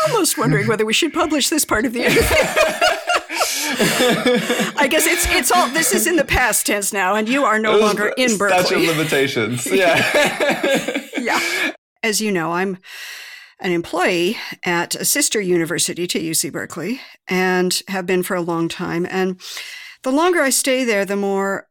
almost 0.05 0.37
wondering 0.37 0.67
whether 0.67 0.85
we 0.85 0.93
should 0.93 1.11
publish 1.11 1.49
this 1.49 1.65
part 1.65 1.85
of 1.85 1.93
the 1.93 2.03
interview. 2.05 2.92
I 3.79 4.87
guess 4.89 5.05
it's 5.05 5.25
it's 5.29 5.51
all 5.51 5.67
this 5.69 5.93
is 5.93 6.07
in 6.07 6.15
the 6.15 6.23
past 6.25 6.65
tense 6.65 6.93
now, 6.93 7.15
and 7.15 7.27
you 7.27 7.43
are 7.43 7.59
no 7.59 7.77
longer 7.77 8.13
in 8.17 8.37
Berkeley. 8.37 8.63
Statute 8.63 8.89
of 8.89 8.97
limitations. 8.97 9.65
Yeah. 9.73 11.07
yeah. 11.17 11.39
As 12.03 12.21
you 12.21 12.31
know, 12.31 12.51
I'm 12.51 12.77
an 13.59 13.71
employee 13.71 14.37
at 14.63 14.93
a 14.95 15.05
sister 15.05 15.41
university 15.41 16.05
to 16.07 16.19
UC 16.19 16.51
Berkeley 16.51 17.01
and 17.27 17.81
have 17.87 18.05
been 18.05 18.23
for 18.23 18.35
a 18.35 18.41
long 18.41 18.67
time. 18.69 19.07
And 19.09 19.39
the 20.03 20.11
longer 20.11 20.41
I 20.41 20.49
stay 20.49 20.83
there, 20.83 21.05
the 21.05 21.15
more 21.15 21.69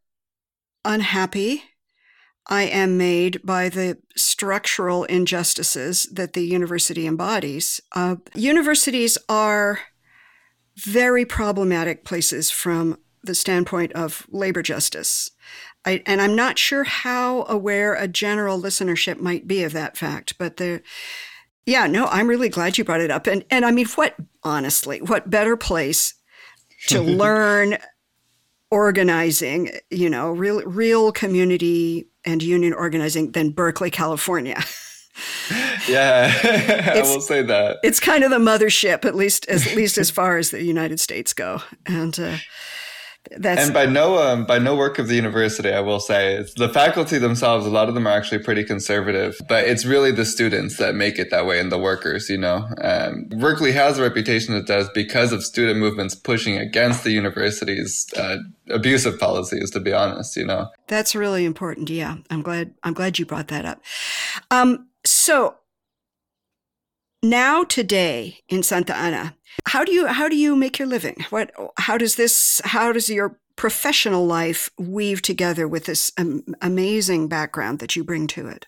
unhappy 0.85 1.63
I 2.49 2.63
am 2.63 2.99
made 2.99 3.41
by 3.45 3.69
the 3.69 3.99
structural 4.17 5.05
injustices 5.05 6.05
that 6.13 6.33
the 6.33 6.45
university 6.45 7.07
embodies. 7.07 7.81
Uh, 7.93 8.17
universities 8.35 9.17
are 9.29 9.81
very 10.77 11.25
problematic 11.25 12.05
places 12.05 12.51
from 12.51 12.99
the 13.23 13.35
standpoint 13.35 13.93
of 13.93 14.27
labor 14.31 14.63
justice. 14.63 15.31
I, 15.85 16.03
and 16.07 16.21
I'm 16.21 16.37
not 16.37 16.59
sure 16.59 16.85
how 16.85 17.45
aware 17.49 17.95
a 17.95 18.09
general 18.09 18.61
listenership 18.61 19.21
might 19.21 19.47
be 19.47 19.63
of 19.65 19.73
that 19.73 19.97
fact, 19.97 20.39
but 20.39 20.57
the, 20.57 20.83
yeah, 21.67 21.87
no, 21.87 22.07
I'm 22.07 22.29
really 22.29 22.49
glad 22.49 22.79
you 22.79 22.85
brought 22.85 23.01
it 23.01 23.11
up. 23.11 23.27
And, 23.27 23.45
and 23.51 23.65
I 23.65 23.71
mean, 23.71 23.87
what, 23.95 24.15
honestly, 24.43 25.01
what 25.01 25.31
better 25.31 25.57
place 25.57 26.15
to 26.89 27.01
learn 27.01 27.79
organizing, 28.73 29.71
you 29.91 30.09
know, 30.09 30.31
real 30.33 30.63
real 30.63 31.13
community 31.13 32.09
and 32.25 32.43
union 32.43 32.73
organizing 32.73 33.33
than 33.33 33.51
Berkeley, 33.51 33.91
California. 33.91 34.59
yeah, 35.89 36.33
I 36.95 37.03
will 37.03 37.21
say 37.21 37.43
that 37.43 37.79
it's 37.83 38.01
kind 38.01 38.25
of 38.25 38.31
the 38.31 38.39
mothership, 38.39 39.05
at 39.05 39.15
least 39.15 39.47
as 39.49 39.67
at 39.67 39.77
least 39.77 39.99
as 39.99 40.11
far 40.11 40.39
as 40.39 40.51
the 40.51 40.63
United 40.63 41.01
States 41.01 41.33
go, 41.35 41.63
and 41.87 42.19
uh, 42.19 42.37
that's 43.37 43.63
and 43.63 43.73
by 43.73 43.87
no 43.87 44.19
um, 44.19 44.45
by 44.45 44.59
no 44.59 44.75
work 44.75 44.99
of 44.99 45.07
the 45.07 45.15
university, 45.15 45.71
I 45.71 45.81
will 45.81 46.01
say 46.01 46.45
the 46.57 46.69
faculty 46.69 47.19
themselves. 47.19 47.65
A 47.67 47.71
lot 47.71 47.89
of 47.89 47.95
them 47.95 48.07
are 48.07 48.11
actually 48.11 48.43
pretty 48.43 48.65
conservative, 48.65 49.37
but 49.49 49.65
it's 49.65 49.85
really 49.85 50.11
the 50.11 50.25
students 50.25 50.77
that 50.79 50.95
make 50.97 51.19
it 51.19 51.31
that 51.31 51.47
way, 51.47 51.61
and 51.61 51.71
the 51.71 51.79
workers. 51.79 52.29
You 52.29 52.39
know, 52.39 52.69
um, 52.81 53.27
Berkeley 53.29 53.73
has 53.73 53.99
a 53.99 54.03
reputation 54.03 54.55
it 54.55 54.67
does 54.67 54.89
because 54.93 55.33
of 55.33 55.45
student 55.45 55.79
movements 55.79 56.15
pushing 56.15 56.59
against 56.59 57.05
the 57.05 57.13
university's 57.13 58.07
uh, 58.17 58.39
abusive 58.71 59.21
policies. 59.21 59.71
To 59.71 59.81
be 59.81 59.93
honest, 59.93 60.37
you 60.37 60.45
know, 60.45 60.69
that's 60.89 61.15
really 61.15 61.45
important. 61.45 61.91
Yeah, 61.91 62.17
I'm 62.29 62.43
glad 62.43 62.75
I'm 62.83 62.93
glad 62.93 63.21
you 63.21 63.27
brought 63.27 63.49
that 63.49 63.65
up. 63.65 63.83
Um, 64.51 64.89
so 65.23 65.55
now 67.23 67.63
today 67.63 68.41
in 68.49 68.65
Santa 68.65 68.93
Ana, 68.97 69.37
how 69.69 69.85
do 69.85 69.93
you 69.93 70.09
how 70.09 70.29
do 70.29 70.35
you 70.35 70.57
make 70.57 70.81
your 70.81 70.89
living? 70.89 71.25
What 71.31 71.53
how 71.77 71.97
does 71.97 72.17
this 72.17 72.61
how 72.65 72.91
does 72.91 73.09
your 73.09 73.39
professional 73.55 74.27
life 74.27 74.69
weave 74.81 75.23
together 75.23 75.69
with 75.69 75.85
this 75.85 76.11
um, 76.19 76.43
amazing 76.61 77.29
background 77.29 77.79
that 77.79 77.95
you 77.95 78.03
bring 78.03 78.27
to 78.27 78.49
it? 78.49 78.67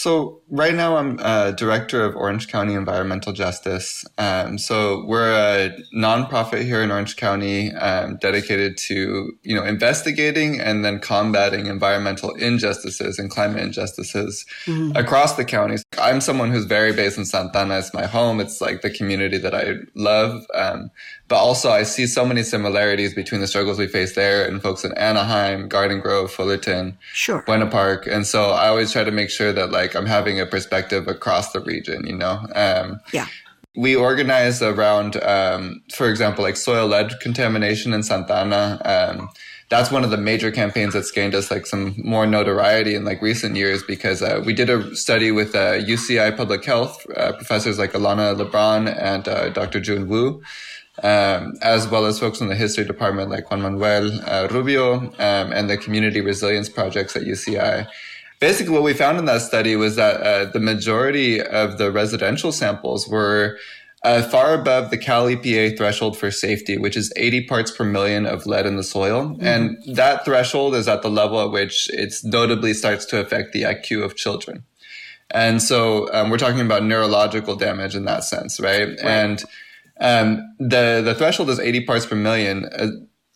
So 0.00 0.40
right 0.48 0.74
now 0.74 0.96
I'm 0.96 1.18
a 1.18 1.52
director 1.52 2.02
of 2.06 2.16
Orange 2.16 2.48
County 2.48 2.72
Environmental 2.72 3.34
Justice. 3.34 4.02
Um, 4.16 4.56
so 4.56 5.04
we're 5.04 5.30
a 5.30 5.76
nonprofit 5.94 6.64
here 6.64 6.82
in 6.82 6.90
Orange 6.90 7.16
County 7.16 7.70
um, 7.74 8.16
dedicated 8.16 8.78
to 8.88 9.32
you 9.42 9.54
know 9.54 9.62
investigating 9.62 10.58
and 10.58 10.86
then 10.86 11.00
combating 11.00 11.66
environmental 11.66 12.34
injustices 12.36 13.18
and 13.18 13.30
climate 13.30 13.62
injustices 13.62 14.46
mm-hmm. 14.64 14.96
across 14.96 15.36
the 15.36 15.44
counties. 15.44 15.84
I'm 15.98 16.22
someone 16.22 16.50
who's 16.50 16.64
very 16.64 16.94
based 16.94 17.18
in 17.18 17.26
Santa 17.26 17.58
Ana. 17.58 17.80
It's 17.80 17.92
my 17.92 18.06
home. 18.06 18.40
It's 18.40 18.62
like 18.62 18.80
the 18.80 18.88
community 18.88 19.36
that 19.36 19.54
I 19.54 19.74
love. 19.94 20.46
Um, 20.54 20.90
but 21.28 21.36
also 21.36 21.70
I 21.70 21.84
see 21.84 22.06
so 22.06 22.24
many 22.24 22.42
similarities 22.42 23.14
between 23.14 23.40
the 23.40 23.46
struggles 23.46 23.78
we 23.78 23.86
face 23.86 24.16
there 24.16 24.44
and 24.48 24.60
folks 24.60 24.82
in 24.82 24.92
Anaheim, 24.94 25.68
Garden 25.68 26.00
Grove, 26.00 26.32
Fullerton, 26.32 26.98
sure. 27.12 27.42
Buena 27.42 27.66
Park. 27.66 28.06
And 28.06 28.26
so 28.26 28.50
I 28.50 28.66
always 28.66 28.92
try 28.92 29.04
to 29.04 29.12
make 29.12 29.30
sure 29.30 29.52
that 29.52 29.70
like 29.70 29.89
I'm 29.94 30.06
having 30.06 30.40
a 30.40 30.46
perspective 30.46 31.08
across 31.08 31.52
the 31.52 31.60
region, 31.60 32.06
you 32.06 32.16
know? 32.16 32.46
Um, 32.54 33.00
yeah. 33.12 33.26
We 33.76 33.94
organize 33.94 34.62
around, 34.62 35.22
um, 35.22 35.82
for 35.94 36.08
example, 36.08 36.42
like 36.42 36.56
soil 36.56 36.88
lead 36.88 37.12
contamination 37.20 37.94
in 37.94 38.02
Santa 38.02 38.34
Ana. 38.34 38.80
Um, 38.84 39.28
that's 39.68 39.92
one 39.92 40.02
of 40.02 40.10
the 40.10 40.16
major 40.16 40.50
campaigns 40.50 40.94
that's 40.94 41.12
gained 41.12 41.34
us 41.36 41.50
like 41.52 41.64
some 41.64 41.94
more 41.96 42.26
notoriety 42.26 42.96
in 42.96 43.04
like 43.04 43.22
recent 43.22 43.54
years 43.54 43.84
because 43.84 44.20
uh, 44.20 44.42
we 44.44 44.52
did 44.52 44.68
a 44.68 44.94
study 44.96 45.30
with 45.30 45.54
uh, 45.54 45.74
UCI 45.74 46.36
Public 46.36 46.64
Health 46.64 47.06
uh, 47.16 47.32
professors 47.34 47.78
like 47.78 47.92
Alana 47.92 48.34
Lebron 48.34 48.92
and 49.00 49.28
uh, 49.28 49.50
Dr. 49.50 49.78
Jun 49.78 50.08
Wu 50.08 50.42
um, 51.02 51.54
as 51.62 51.88
well 51.88 52.06
as 52.06 52.18
folks 52.18 52.40
in 52.40 52.48
the 52.48 52.54
history 52.54 52.84
department 52.84 53.30
like 53.30 53.50
Juan 53.50 53.62
Manuel 53.62 54.10
uh, 54.26 54.48
Rubio 54.50 54.94
um, 54.94 55.52
and 55.52 55.70
the 55.70 55.76
community 55.76 56.20
resilience 56.20 56.68
projects 56.68 57.16
at 57.16 57.22
UCI. 57.22 57.88
Basically, 58.40 58.72
what 58.72 58.82
we 58.82 58.94
found 58.94 59.18
in 59.18 59.26
that 59.26 59.42
study 59.42 59.76
was 59.76 59.96
that 59.96 60.20
uh, 60.22 60.44
the 60.46 60.60
majority 60.60 61.40
of 61.40 61.78
the 61.78 61.92
residential 61.92 62.52
samples 62.52 63.06
were 63.06 63.58
uh, 64.02 64.22
far 64.22 64.54
above 64.54 64.90
the 64.90 64.96
Cal 64.96 65.26
EPA 65.26 65.76
threshold 65.76 66.16
for 66.16 66.30
safety, 66.30 66.78
which 66.78 66.96
is 66.96 67.12
80 67.16 67.46
parts 67.46 67.70
per 67.70 67.84
million 67.84 68.24
of 68.24 68.46
lead 68.46 68.64
in 68.64 68.76
the 68.76 68.82
soil. 68.82 69.24
Mm-hmm. 69.24 69.44
And 69.44 69.96
that 69.96 70.24
threshold 70.24 70.74
is 70.74 70.88
at 70.88 71.02
the 71.02 71.10
level 71.10 71.38
at 71.40 71.50
which 71.50 71.90
it 71.92 72.14
notably 72.24 72.72
starts 72.72 73.04
to 73.06 73.20
affect 73.20 73.52
the 73.52 73.62
IQ 73.62 74.04
of 74.04 74.16
children. 74.16 74.64
And 75.30 75.62
so 75.62 76.12
um, 76.12 76.30
we're 76.30 76.38
talking 76.38 76.60
about 76.60 76.82
neurological 76.82 77.56
damage 77.56 77.94
in 77.94 78.04
that 78.06 78.24
sense, 78.24 78.58
right? 78.58 78.88
right. 78.88 79.00
And 79.00 79.44
um, 80.00 80.54
the 80.58 81.02
the 81.04 81.14
threshold 81.14 81.50
is 81.50 81.60
80 81.60 81.84
parts 81.84 82.06
per 82.06 82.16
million. 82.16 82.64
A 82.72 82.88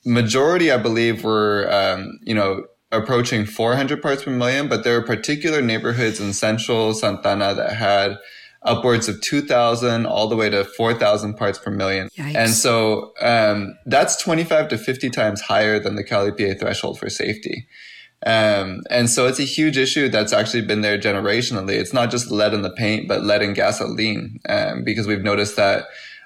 majority, 0.05 0.73
I 0.73 0.79
believe, 0.79 1.23
were 1.23 1.69
um, 1.71 2.19
you 2.23 2.35
know 2.35 2.65
approaching 2.97 3.47
400 3.47 4.03
parts 4.03 4.25
per 4.25 4.31
million, 4.31 4.69
but 4.69 4.85
there 4.85 4.97
are 4.97 5.03
particular 5.03 5.61
neighborhoods 5.61 6.21
in 6.21 6.33
central 6.33 6.95
Santana 6.95 7.55
that 7.55 7.77
had 7.77 8.19
upwards 8.63 9.09
of 9.09 9.21
2,000 9.21 10.07
all 10.07 10.27
the 10.27 10.37
way 10.37 10.49
to 10.49 10.65
4,000 10.65 11.35
parts 11.35 11.59
per 11.59 11.71
million. 11.71 12.09
Yikes. 12.17 12.35
And 12.35 12.51
so 12.51 13.13
um, 13.21 13.77
that's 13.87 14.17
25 14.23 14.69
to 14.69 14.79
50 14.79 15.11
times 15.11 15.43
higher 15.43 15.79
than 15.79 15.97
the 15.97 16.05
Cal 16.05 16.31
EPA 16.31 16.59
threshold 16.59 16.99
for 16.99 17.11
safety. 17.11 17.69
Um, 18.27 18.81
and 18.89 19.11
so 19.11 19.27
it's 19.27 19.39
a 19.39 19.45
huge 19.45 19.77
issue 19.77 20.09
that's 20.09 20.33
actually 20.33 20.63
been 20.63 20.81
there 20.81 20.99
generationally. 20.99 21.75
It's 21.75 21.93
not 21.93 22.11
just 22.11 22.31
lead 22.31 22.55
in 22.55 22.63
the 22.63 22.71
paint, 22.71 23.07
but 23.07 23.23
lead 23.23 23.43
in 23.43 23.53
gasoline, 23.53 24.41
um, 24.49 24.83
because 24.83 25.07
we've 25.07 25.23
noticed 25.23 25.57
that 25.57 25.85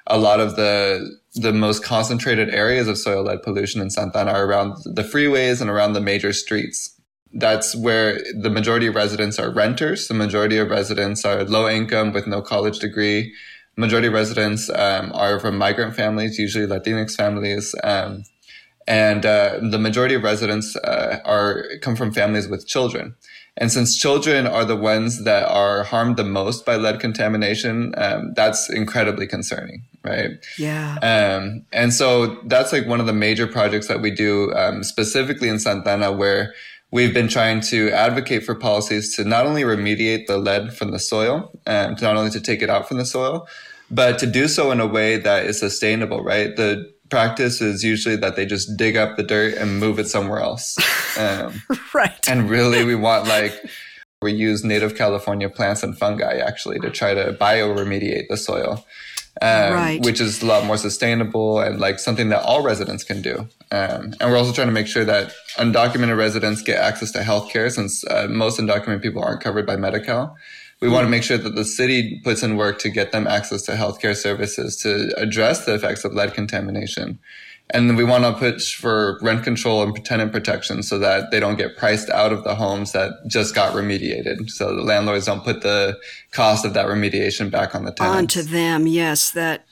a 0.09 0.19
lot 0.19 0.41
of 0.41 0.57
the 0.57 1.19
the 1.35 1.53
most 1.53 1.85
concentrated 1.85 2.49
areas 2.53 2.88
of 2.88 2.99
soil 2.99 3.23
lead 3.23 3.43
pollution 3.43 3.81
in 3.81 3.91
Santa 3.91 4.19
Ana 4.19 4.33
are 4.33 4.47
around 4.47 4.77
the 4.85 5.03
freeways 5.03 5.61
and 5.61 5.71
around 5.71 5.93
the 5.93 6.00
major 6.00 6.33
streets. 6.33 6.99
That's 7.33 7.77
where 7.77 8.19
the 8.35 8.50
majority 8.50 8.87
of 8.87 8.95
residents 8.95 9.38
are 9.38 9.50
renters. 9.53 10.09
The 10.09 10.15
majority 10.15 10.59
of 10.59 10.71
residents 10.71 11.25
are 11.25 11.45
low 11.45 11.69
income 11.69 12.12
with 12.12 12.27
no 12.27 12.41
college 12.41 12.79
degree. 12.79 13.33
Majority 13.77 14.09
of 14.09 14.15
residents 14.15 14.71
um, 14.71 15.12
are 15.15 15.38
from 15.38 15.57
migrant 15.59 15.95
families, 15.95 16.38
usually 16.38 16.67
Latinx 16.67 17.15
families. 17.15 17.75
Um, 17.85 18.25
and 18.88 19.27
uh, 19.27 19.61
the 19.71 19.79
majority 19.79 20.15
of 20.15 20.23
residents 20.23 20.75
uh, 20.77 21.21
are 21.25 21.65
come 21.83 21.95
from 21.95 22.11
families 22.11 22.49
with 22.49 22.67
children. 22.67 23.15
And 23.59 23.73
since 23.73 23.97
children 23.97 24.47
are 24.47 24.65
the 24.65 24.77
ones 24.77 25.25
that 25.25 25.49
are 25.49 25.83
harmed 25.83 26.17
the 26.17 26.25
most 26.25 26.65
by 26.65 26.77
lead 26.77 27.00
contamination, 27.00 27.93
um, 27.99 28.33
that's 28.35 28.71
incredibly 28.71 29.27
concerning, 29.27 29.83
right? 30.05 30.31
Yeah. 30.57 30.97
Um, 31.03 31.67
and 31.73 31.93
so 31.93 32.41
that's 32.45 32.73
like 32.73 32.87
one 32.87 33.00
of 33.00 33.07
the 33.07 33.12
major 33.12 33.49
projects 33.49 33.88
that 33.88 34.00
we 34.00 34.12
do 34.12 34.53
um, 34.55 34.85
specifically 34.85 35.49
in 35.49 35.59
Santa 35.59 35.91
Ana, 35.91 36.12
where 36.12 36.55
we've 36.93 37.12
been 37.12 37.29
trying 37.29 37.61
to 37.62 37.91
advocate 37.91 38.45
for 38.45 38.55
policies 38.55 39.15
to 39.17 39.25
not 39.25 39.45
only 39.45 39.62
remediate 39.62 40.27
the 40.27 40.38
lead 40.38 40.73
from 40.73 40.93
the 40.93 41.00
soil, 41.00 41.50
um, 41.67 41.97
to 41.97 42.05
not 42.05 42.17
only 42.17 42.31
to 42.31 42.41
take 42.41 42.62
it 42.62 42.71
out 42.71 42.87
from 42.87 42.97
the 42.97 43.05
soil, 43.05 43.49
but 43.91 44.19
to 44.21 44.27
do 44.27 44.49
so 44.49 44.71
in 44.71 44.81
a 44.81 44.87
way 44.87 45.17
that 45.17 45.47
is 45.47 45.59
sustainable, 45.59 46.23
right? 46.23 46.55
The 46.57 46.93
practice 47.11 47.61
is 47.61 47.83
usually 47.83 48.17
that 48.17 48.37
they 48.37 48.47
just 48.47 48.77
dig 48.77 48.97
up 48.97 49.17
the 49.17 49.23
dirt 49.23 49.55
and 49.55 49.79
move 49.79 49.99
it 49.99 50.09
somewhere 50.09 50.41
else. 50.41 50.79
Um, 51.19 51.62
right. 51.95 52.29
And 52.29 52.49
really, 52.50 52.85
we 52.85 52.95
want 52.95 53.27
like, 53.27 53.55
we 54.23 54.33
use 54.33 54.65
native 54.65 54.97
California 54.97 55.49
plants 55.49 55.83
and 55.83 55.97
fungi 55.97 56.38
actually 56.38 56.79
to 56.81 56.91
try 56.91 57.15
to 57.15 57.33
bioremediate 57.33 58.29
the 58.29 58.37
soil. 58.37 58.85
Um, 59.41 59.73
right. 59.73 60.05
which 60.05 60.21
is 60.21 60.43
a 60.43 60.47
lot 60.47 60.65
more 60.65 60.77
sustainable 60.77 61.61
and 61.61 61.79
like 61.79 62.00
something 62.00 62.29
that 62.31 62.43
all 62.43 62.61
residents 62.65 63.05
can 63.05 63.23
do. 63.23 63.49
Um, 63.71 64.12
and 64.21 64.33
we're 64.33 64.37
also 64.37 64.53
trying 64.53 64.67
to 64.67 64.73
make 64.73 64.88
sure 64.88 65.05
that 65.05 65.33
undocumented 65.59 66.19
residents 66.19 66.61
get 66.61 66.83
access 66.83 67.12
to 67.12 67.21
healthcare 67.21 67.71
since 67.71 68.05
uh, 68.09 68.27
most 68.29 68.59
undocumented 68.59 69.00
people 69.00 69.23
aren't 69.23 69.41
covered 69.41 69.65
by 69.65 69.77
Medi-Cal 69.77 70.37
we 70.80 70.88
want 70.88 71.04
to 71.04 71.11
make 71.11 71.23
sure 71.23 71.38
that 71.38 71.54
the 71.54 71.64
city 71.64 72.20
puts 72.23 72.42
in 72.42 72.56
work 72.56 72.78
to 72.80 72.90
get 72.90 73.12
them 73.12 73.26
access 73.26 73.62
to 73.62 73.73
healthcare 73.73 74.16
services 74.16 74.76
to 74.82 75.12
address 75.16 75.64
the 75.64 75.75
effects 75.75 76.04
of 76.04 76.12
lead 76.14 76.35
contamination. 76.35 77.18
And 77.70 77.99
we 77.99 78.04
want 78.04 78.25
to 78.25 78.32
push 78.32 78.75
for 78.75 79.18
rent 79.20 79.44
control 79.44 79.82
and 79.82 80.04
tenant 80.04 80.32
protection 80.32 80.82
so 80.82 80.99
that 81.00 81.30
they 81.30 81.38
don't 81.38 81.56
get 81.56 81.76
priced 81.76 82.08
out 82.08 82.32
of 82.32 82.42
the 82.42 82.54
homes 82.54 82.92
that 82.92 83.12
just 83.26 83.54
got 83.54 83.75
remediated. 83.75 84.49
So 84.49 84.75
the 84.75 84.82
landlords 84.82 85.26
don't 85.26 85.44
put 85.44 85.61
the 85.61 85.99
cost 86.30 86.64
of 86.64 86.73
that 86.75 86.87
remediation 86.87 87.50
back 87.50 87.75
on 87.75 87.85
the 87.85 87.92
tenants. 87.92 88.37
Onto 88.37 88.42
them, 88.49 88.87
yes. 88.87 89.32
That 89.32 89.66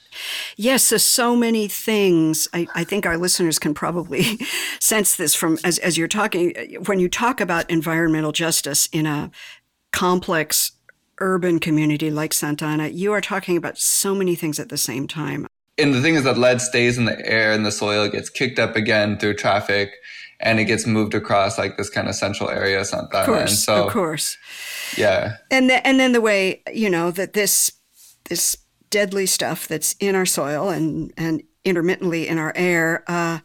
Yes, 0.55 0.83
so 0.83 0.97
so 0.97 1.35
many 1.35 1.67
things. 1.67 2.47
I, 2.53 2.67
I, 2.73 2.83
think 2.83 3.05
our 3.05 3.17
listeners 3.17 3.59
can 3.59 3.73
probably 3.73 4.23
sense 4.79 5.15
this 5.15 5.35
from 5.35 5.59
as, 5.63 5.77
as 5.79 5.97
you're 5.97 6.07
talking. 6.07 6.55
When 6.85 6.99
you 6.99 7.07
talk 7.07 7.39
about 7.39 7.69
environmental 7.69 8.31
justice 8.31 8.89
in 8.91 9.05
a 9.05 9.29
complex 9.91 10.71
urban 11.19 11.59
community 11.59 12.11
like 12.11 12.33
Santa 12.33 12.65
Ana, 12.65 12.87
you 12.87 13.11
are 13.13 13.21
talking 13.21 13.57
about 13.57 13.77
so 13.77 14.13
many 14.13 14.35
things 14.35 14.59
at 14.59 14.69
the 14.69 14.77
same 14.77 15.07
time. 15.07 15.47
And 15.77 15.93
the 15.93 16.01
thing 16.01 16.15
is 16.15 16.23
that 16.23 16.37
lead 16.37 16.61
stays 16.61 16.97
in 16.97 17.05
the 17.05 17.25
air 17.25 17.51
and 17.51 17.65
the 17.65 17.71
soil 17.71 18.09
gets 18.09 18.29
kicked 18.29 18.59
up 18.59 18.75
again 18.75 19.17
through 19.17 19.35
traffic 19.35 19.91
and 20.39 20.59
it 20.59 20.65
gets 20.65 20.85
moved 20.85 21.13
across 21.13 21.57
like 21.57 21.77
this 21.77 21.89
kind 21.89 22.07
of 22.07 22.15
central 22.15 22.49
area 22.49 22.79
of 22.79 22.87
Santa 22.87 23.15
Ana. 23.15 23.19
Of 23.19 23.25
course, 23.25 23.63
so, 23.63 23.87
of 23.87 23.93
course. 23.93 24.37
Yeah. 24.97 25.37
And 25.51 25.69
the, 25.69 25.85
and 25.85 25.99
then 25.99 26.11
the 26.13 26.21
way, 26.21 26.61
you 26.73 26.89
know, 26.89 27.11
that 27.11 27.33
this 27.33 27.71
this 28.25 28.57
deadly 28.89 29.25
stuff 29.25 29.67
that's 29.67 29.95
in 29.99 30.15
our 30.15 30.25
soil 30.25 30.69
and 30.69 31.13
and 31.17 31.43
intermittently 31.63 32.27
in 32.27 32.37
our 32.37 32.53
air 32.55 33.03
uh, 33.07 33.39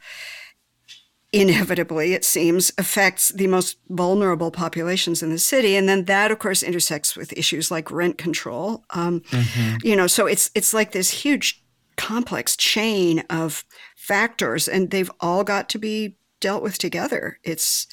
inevitably, 1.33 2.13
it 2.13 2.25
seems, 2.25 2.73
affects 2.79 3.31
the 3.31 3.47
most 3.47 3.79
vulnerable 3.89 4.51
populations 4.51 5.23
in 5.23 5.31
the 5.31 5.39
city, 5.39 5.77
and 5.77 5.89
then 5.89 6.05
that, 6.05 6.31
of 6.31 6.39
course, 6.39 6.63
intersects 6.63 7.17
with 7.17 7.33
issues 7.33 7.71
like 7.71 7.91
rent 7.91 8.19
control. 8.19 8.85
Um, 8.91 9.21
mm-hmm. 9.21 9.77
You 9.83 9.97
know, 9.97 10.07
so 10.07 10.27
it's 10.27 10.51
it's 10.55 10.75
like 10.75 10.93
this 10.93 11.11
huge, 11.11 11.63
complex 11.97 12.57
chain 12.57 13.21
of 13.31 13.65
factors 13.97 14.67
and 14.69 14.91
they've 14.91 15.11
all 15.21 15.45
got 15.45 15.69
to 15.71 15.79
be 15.79 16.17
dealt 16.41 16.63
with 16.63 16.79
together. 16.79 17.39
It's 17.45 17.87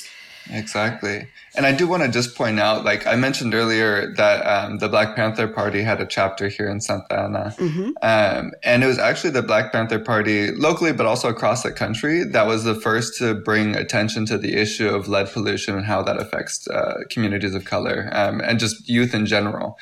Exactly. 0.51 1.27
And 1.55 1.65
I 1.65 1.71
do 1.71 1.87
want 1.87 2.03
to 2.03 2.09
just 2.09 2.35
point 2.35 2.59
out, 2.59 2.83
like 2.83 3.05
I 3.05 3.15
mentioned 3.15 3.53
earlier, 3.53 4.13
that 4.15 4.45
um, 4.45 4.77
the 4.77 4.87
Black 4.89 5.15
Panther 5.15 5.47
Party 5.47 5.81
had 5.81 5.99
a 6.01 6.05
chapter 6.05 6.47
here 6.47 6.69
in 6.69 6.81
Santa 6.81 7.19
Ana. 7.19 7.55
Mm-hmm. 7.57 7.91
Um, 8.01 8.51
and 8.63 8.83
it 8.83 8.87
was 8.87 8.99
actually 8.99 9.31
the 9.31 9.41
Black 9.41 9.71
Panther 9.71 9.99
Party 9.99 10.51
locally, 10.51 10.93
but 10.93 11.05
also 11.05 11.29
across 11.29 11.63
the 11.63 11.71
country, 11.71 12.23
that 12.23 12.47
was 12.47 12.63
the 12.63 12.75
first 12.75 13.17
to 13.19 13.33
bring 13.33 13.75
attention 13.75 14.25
to 14.27 14.37
the 14.37 14.55
issue 14.55 14.89
of 14.89 15.07
lead 15.07 15.31
pollution 15.31 15.75
and 15.75 15.85
how 15.85 16.01
that 16.03 16.21
affects 16.21 16.67
uh, 16.67 16.99
communities 17.09 17.55
of 17.55 17.65
color 17.65 18.09
um, 18.11 18.41
and 18.41 18.59
just 18.59 18.87
youth 18.87 19.13
in 19.13 19.25
general 19.25 19.77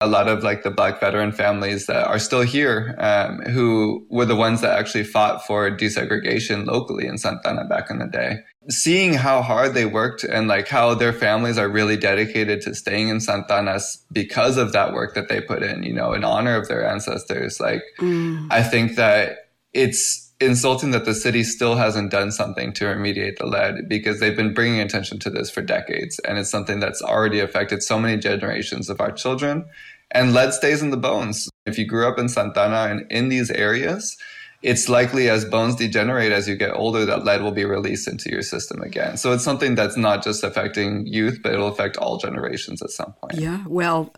a 0.00 0.06
lot 0.06 0.28
of 0.28 0.42
like 0.42 0.62
the 0.62 0.70
black 0.70 1.00
veteran 1.00 1.32
families 1.32 1.86
that 1.86 2.06
are 2.06 2.18
still 2.18 2.42
here 2.42 2.94
um, 2.98 3.40
who 3.52 4.06
were 4.10 4.26
the 4.26 4.36
ones 4.36 4.60
that 4.60 4.78
actually 4.78 5.04
fought 5.04 5.46
for 5.46 5.70
desegregation 5.70 6.66
locally 6.66 7.06
in 7.06 7.16
Santa 7.16 7.48
Ana 7.48 7.64
back 7.64 7.90
in 7.90 7.98
the 7.98 8.06
day. 8.06 8.36
Seeing 8.68 9.14
how 9.14 9.40
hard 9.40 9.72
they 9.72 9.86
worked 9.86 10.22
and 10.22 10.48
like 10.48 10.68
how 10.68 10.92
their 10.94 11.12
families 11.12 11.56
are 11.56 11.68
really 11.68 11.96
dedicated 11.96 12.60
to 12.62 12.74
staying 12.74 13.08
in 13.08 13.20
Santa 13.20 13.54
Ana 13.54 13.78
because 14.12 14.58
of 14.58 14.72
that 14.72 14.92
work 14.92 15.14
that 15.14 15.28
they 15.28 15.40
put 15.40 15.62
in, 15.62 15.82
you 15.82 15.94
know, 15.94 16.12
in 16.12 16.24
honor 16.24 16.56
of 16.56 16.68
their 16.68 16.86
ancestors. 16.86 17.58
Like, 17.58 17.82
mm. 17.98 18.46
I 18.50 18.62
think 18.62 18.96
that 18.96 19.50
it's 19.72 20.25
insulting 20.40 20.90
that 20.90 21.04
the 21.04 21.14
city 21.14 21.42
still 21.42 21.76
hasn't 21.76 22.10
done 22.10 22.30
something 22.30 22.72
to 22.74 22.84
remediate 22.84 23.38
the 23.38 23.46
lead 23.46 23.88
because 23.88 24.20
they've 24.20 24.36
been 24.36 24.52
bringing 24.52 24.80
attention 24.80 25.18
to 25.20 25.30
this 25.30 25.50
for 25.50 25.62
decades. 25.62 26.18
And 26.20 26.38
it's 26.38 26.50
something 26.50 26.80
that's 26.80 27.02
already 27.02 27.40
affected 27.40 27.82
so 27.82 27.98
many 27.98 28.18
generations 28.18 28.90
of 28.90 29.00
our 29.00 29.12
children. 29.12 29.64
And 30.10 30.34
lead 30.34 30.52
stays 30.52 30.82
in 30.82 30.90
the 30.90 30.96
bones. 30.96 31.48
If 31.64 31.78
you 31.78 31.86
grew 31.86 32.06
up 32.06 32.18
in 32.18 32.28
Santa 32.28 32.60
Ana 32.60 32.92
and 32.92 33.10
in 33.10 33.28
these 33.28 33.50
areas, 33.50 34.16
it's 34.62 34.88
likely 34.88 35.28
as 35.28 35.44
bones 35.44 35.76
degenerate 35.76 36.32
as 36.32 36.48
you 36.48 36.56
get 36.56 36.74
older 36.74 37.04
that 37.04 37.24
lead 37.24 37.42
will 37.42 37.52
be 37.52 37.64
released 37.64 38.08
into 38.08 38.30
your 38.30 38.42
system 38.42 38.82
again. 38.82 39.16
So 39.16 39.32
it's 39.32 39.44
something 39.44 39.74
that's 39.74 39.96
not 39.96 40.22
just 40.22 40.44
affecting 40.44 41.06
youth, 41.06 41.40
but 41.42 41.52
it'll 41.52 41.68
affect 41.68 41.96
all 41.96 42.18
generations 42.18 42.82
at 42.82 42.90
some 42.90 43.12
point. 43.14 43.40
Yeah. 43.40 43.64
Well, 43.66 44.14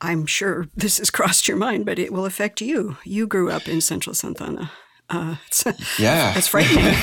I'm 0.00 0.26
sure 0.26 0.68
this 0.76 0.98
has 0.98 1.10
crossed 1.10 1.48
your 1.48 1.56
mind, 1.56 1.86
but 1.86 1.98
it 1.98 2.12
will 2.12 2.24
affect 2.24 2.60
you. 2.60 2.96
You 3.04 3.26
grew 3.26 3.50
up 3.50 3.68
in 3.68 3.80
central 3.80 4.14
Santa 4.14 4.44
Ana. 4.44 4.70
Uh, 5.10 5.36
it's, 5.46 5.64
yeah, 5.98 6.32
it's 6.36 6.46
frightening. 6.48 6.84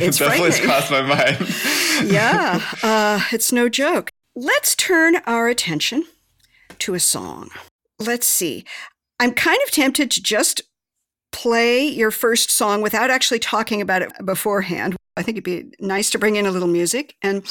It's 0.00 0.18
definitely 0.18 0.50
frightening. 0.50 0.68
crossed 0.68 0.90
my 0.90 1.02
mind. 1.02 2.10
yeah, 2.12 2.60
uh, 2.82 3.20
it's 3.32 3.52
no 3.52 3.68
joke. 3.68 4.10
Let's 4.36 4.74
turn 4.74 5.16
our 5.26 5.48
attention 5.48 6.04
to 6.80 6.94
a 6.94 7.00
song. 7.00 7.50
Let's 7.98 8.26
see. 8.26 8.64
I'm 9.20 9.32
kind 9.32 9.58
of 9.64 9.70
tempted 9.70 10.10
to 10.10 10.22
just 10.22 10.62
play 11.32 11.86
your 11.86 12.10
first 12.10 12.50
song 12.50 12.82
without 12.82 13.10
actually 13.10 13.38
talking 13.38 13.80
about 13.80 14.02
it 14.02 14.12
beforehand. 14.24 14.96
I 15.16 15.22
think 15.22 15.36
it'd 15.36 15.44
be 15.44 15.72
nice 15.78 16.10
to 16.10 16.18
bring 16.18 16.36
in 16.36 16.46
a 16.46 16.50
little 16.50 16.68
music 16.68 17.14
and 17.22 17.44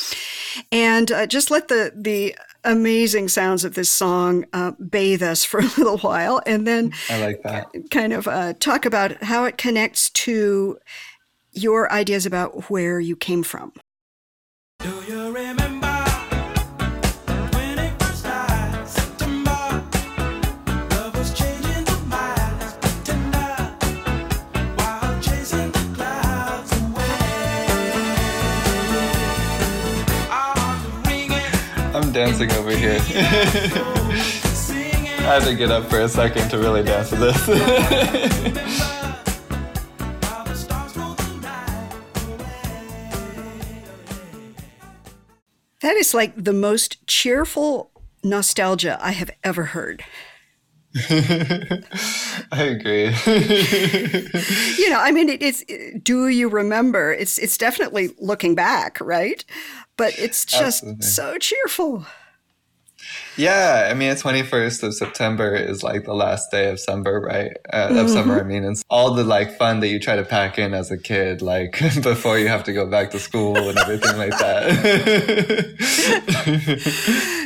and 0.72 1.12
uh, 1.12 1.26
just 1.26 1.50
let 1.50 1.70
the 1.70 1.94
the 1.96 2.36
amazing 2.64 3.30
sounds 3.30 3.64
of 3.64 3.76
this 3.76 3.90
song 3.90 4.46
uh, 4.54 4.72
bathe 4.72 5.24
us 5.24 5.44
for 5.44 5.60
a 5.62 5.72
little 5.78 5.98
while, 6.00 6.42
and 6.46 6.68
then 6.68 6.94
I 7.10 7.22
like 7.22 7.42
that 7.44 7.68
kind 7.90 8.14
of 8.14 8.28
uh, 8.28 8.54
talk 8.54 8.86
about 8.86 9.24
how 9.24 9.46
it 9.46 9.58
connects 9.58 10.10
to 10.12 10.78
your 11.54 11.92
ideas 11.92 12.26
about 12.26 12.70
where 12.70 13.00
you 13.00 13.16
came 13.16 13.44
from. 13.44 13.72
Dancing 32.14 32.52
over 32.54 32.76
here. 32.76 33.00
I 35.20 35.40
had 35.40 35.44
to 35.44 35.56
get 35.56 35.72
up 35.72 35.90
for 35.90 36.02
a 36.02 36.08
second 36.08 36.50
to 36.50 36.60
really 36.60 36.84
dance 36.84 37.10
to 37.10 37.16
this. 37.16 37.46
that 45.82 45.96
is 45.96 46.14
like 46.14 46.34
the 46.36 46.54
most 46.54 47.06
cheerful 47.08 47.92
nostalgia 48.24 48.98
I 49.02 49.12
have 49.12 49.32
ever 49.44 49.66
heard. 49.66 50.04
I 52.52 52.64
agree. 52.64 53.06
you 54.78 54.90
know, 54.90 55.00
I 55.00 55.12
mean, 55.12 55.30
it, 55.30 55.42
it's. 55.42 55.64
Do 56.04 56.28
you 56.28 56.50
remember? 56.50 57.12
It's 57.12 57.38
it's 57.38 57.58
definitely 57.58 58.12
looking 58.20 58.54
back, 58.56 59.00
right? 59.02 59.44
but 59.98 60.18
it's 60.18 60.46
just 60.46 60.84
Absolutely. 60.84 61.06
so 61.06 61.38
cheerful. 61.38 62.06
Yeah, 63.36 63.90
I 63.92 63.94
mean, 63.96 64.12
21st 64.14 64.84
of 64.84 64.94
September 64.94 65.54
is 65.56 65.84
like 65.84 66.06
the 66.06 66.14
last 66.14 66.52
day 66.52 66.70
of 66.70 66.80
summer, 66.80 67.20
right? 67.20 67.52
Uh, 67.72 67.88
mm-hmm. 67.88 67.98
Of 67.98 68.10
summer, 68.10 68.40
I 68.40 68.44
mean, 68.44 68.64
it's 68.64 68.82
all 68.90 69.14
the 69.14 69.26
like 69.26 69.58
fun 69.58 69.82
that 69.82 69.90
you 69.90 70.00
try 70.00 70.16
to 70.16 70.24
pack 70.24 70.58
in 70.58 70.74
as 70.74 70.90
a 70.90 70.98
kid, 70.98 71.42
like 71.42 71.80
before 72.02 72.40
you 72.40 72.48
have 72.48 72.64
to 72.66 72.74
go 72.74 72.86
back 72.86 73.12
to 73.12 73.20
school 73.20 73.58
and 73.58 73.78
everything 73.78 74.18
like 74.18 74.38
that. 74.38 74.70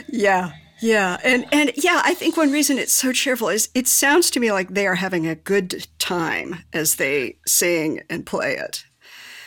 yeah. 0.09 0.51
Yeah, 0.81 1.17
and 1.23 1.45
and 1.51 1.71
yeah, 1.75 2.01
I 2.03 2.13
think 2.13 2.37
one 2.37 2.51
reason 2.51 2.77
it's 2.77 2.93
so 2.93 3.11
cheerful 3.11 3.49
is 3.49 3.69
it 3.73 3.87
sounds 3.87 4.29
to 4.31 4.39
me 4.39 4.51
like 4.51 4.69
they 4.69 4.87
are 4.87 4.95
having 4.95 5.25
a 5.27 5.35
good 5.35 5.87
time 5.99 6.63
as 6.73 6.95
they 6.95 7.37
sing 7.45 8.01
and 8.09 8.25
play 8.25 8.53
it. 8.53 8.85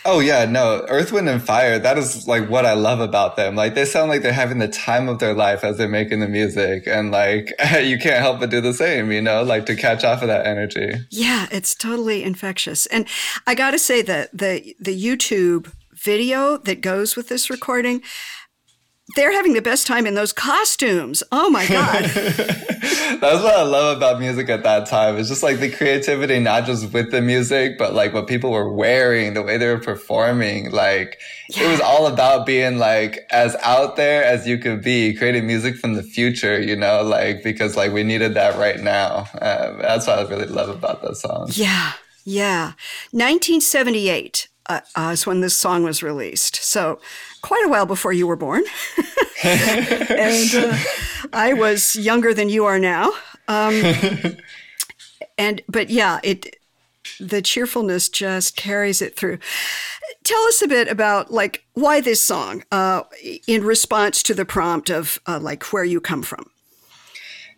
Oh 0.03 0.19
yeah, 0.19 0.45
no, 0.45 0.83
Earth, 0.89 1.11
Wind, 1.11 1.29
and 1.29 1.41
Fire. 1.41 1.77
That 1.77 1.97
is 1.97 2.27
like 2.27 2.49
what 2.49 2.65
I 2.65 2.73
love 2.73 2.99
about 2.99 3.35
them. 3.35 3.55
Like 3.55 3.75
they 3.75 3.85
sound 3.85 4.09
like 4.09 4.23
they're 4.23 4.33
having 4.33 4.57
the 4.57 4.67
time 4.67 5.07
of 5.07 5.19
their 5.19 5.33
life 5.33 5.63
as 5.63 5.77
they're 5.77 5.87
making 5.87 6.21
the 6.21 6.27
music, 6.27 6.83
and 6.87 7.11
like 7.11 7.51
you 7.81 7.99
can't 7.99 8.19
help 8.19 8.39
but 8.39 8.49
do 8.49 8.61
the 8.61 8.73
same. 8.73 9.11
You 9.11 9.21
know, 9.21 9.43
like 9.43 9.67
to 9.67 9.75
catch 9.75 10.03
off 10.03 10.21
of 10.21 10.27
that 10.27 10.47
energy. 10.47 10.93
Yeah, 11.11 11.47
it's 11.51 11.75
totally 11.75 12.23
infectious. 12.23 12.87
And 12.87 13.07
I 13.45 13.53
got 13.53 13.71
to 13.71 13.79
say 13.79 14.01
that 14.01 14.35
the 14.35 14.75
the 14.79 14.99
YouTube 14.99 15.71
video 15.93 16.57
that 16.57 16.81
goes 16.81 17.15
with 17.15 17.29
this 17.29 17.49
recording 17.49 18.01
they're 19.15 19.31
having 19.31 19.53
the 19.53 19.61
best 19.61 19.87
time 19.87 20.05
in 20.05 20.13
those 20.13 20.33
costumes. 20.33 21.23
Oh 21.31 21.49
my 21.49 21.67
God. 21.67 22.03
That's 23.21 23.43
what 23.43 23.55
I 23.55 23.63
love 23.63 23.97
about 23.97 24.19
music 24.19 24.49
at 24.49 24.63
that 24.63 24.87
time. 24.87 25.17
It's 25.17 25.29
just 25.29 25.43
like 25.43 25.59
the 25.59 25.69
creativity, 25.69 26.39
not 26.39 26.65
just 26.65 26.91
with 26.91 27.11
the 27.11 27.21
music, 27.21 27.77
but 27.77 27.93
like 27.93 28.13
what 28.13 28.27
people 28.27 28.51
were 28.51 28.71
wearing, 28.71 29.33
the 29.33 29.43
way 29.43 29.57
they 29.57 29.67
were 29.67 29.79
performing. 29.79 30.71
Like 30.71 31.19
yeah. 31.49 31.63
it 31.63 31.71
was 31.71 31.81
all 31.81 32.07
about 32.07 32.45
being 32.45 32.77
like 32.77 33.27
as 33.29 33.55
out 33.61 33.95
there 33.95 34.23
as 34.23 34.47
you 34.47 34.57
could 34.57 34.81
be, 34.81 35.13
creating 35.13 35.45
music 35.45 35.75
from 35.77 35.93
the 35.93 36.03
future, 36.03 36.59
you 36.61 36.75
know, 36.75 37.03
like 37.03 37.43
because 37.43 37.75
like 37.75 37.91
we 37.91 38.03
needed 38.03 38.33
that 38.35 38.57
right 38.57 38.79
now. 38.79 39.27
Um, 39.41 39.79
that's 39.79 40.07
what 40.07 40.19
I 40.19 40.29
really 40.29 40.47
love 40.47 40.69
about 40.69 41.01
that 41.01 41.15
song. 41.15 41.49
Yeah. 41.53 41.93
Yeah. 42.23 42.73
1978 43.11 44.47
uh, 44.67 44.81
uh, 44.95 45.11
is 45.13 45.25
when 45.25 45.41
this 45.41 45.55
song 45.55 45.83
was 45.83 46.03
released. 46.03 46.55
So 46.57 46.99
quite 47.41 47.65
a 47.65 47.69
while 47.69 47.85
before 47.85 48.13
you 48.13 48.27
were 48.27 48.35
born. 48.35 48.63
and 49.43 50.55
uh, 50.55 50.77
I 51.33 51.53
was 51.53 51.95
younger 51.95 52.33
than 52.33 52.49
you 52.49 52.65
are 52.65 52.79
now. 52.79 53.11
Um, 53.47 53.81
and 55.37 55.61
but 55.67 55.89
yeah, 55.89 56.19
it 56.23 56.55
the 57.19 57.41
cheerfulness 57.41 58.09
just 58.09 58.55
carries 58.55 59.01
it 59.01 59.15
through. 59.15 59.39
Tell 60.23 60.41
us 60.43 60.61
a 60.61 60.67
bit 60.67 60.87
about 60.87 61.31
like 61.31 61.65
why 61.73 62.01
this 62.01 62.21
song 62.21 62.63
uh, 62.71 63.03
in 63.47 63.63
response 63.63 64.21
to 64.23 64.33
the 64.33 64.45
prompt 64.45 64.89
of 64.89 65.19
uh, 65.27 65.39
like 65.39 65.73
where 65.73 65.83
you 65.83 65.99
come 65.99 66.21
from. 66.21 66.49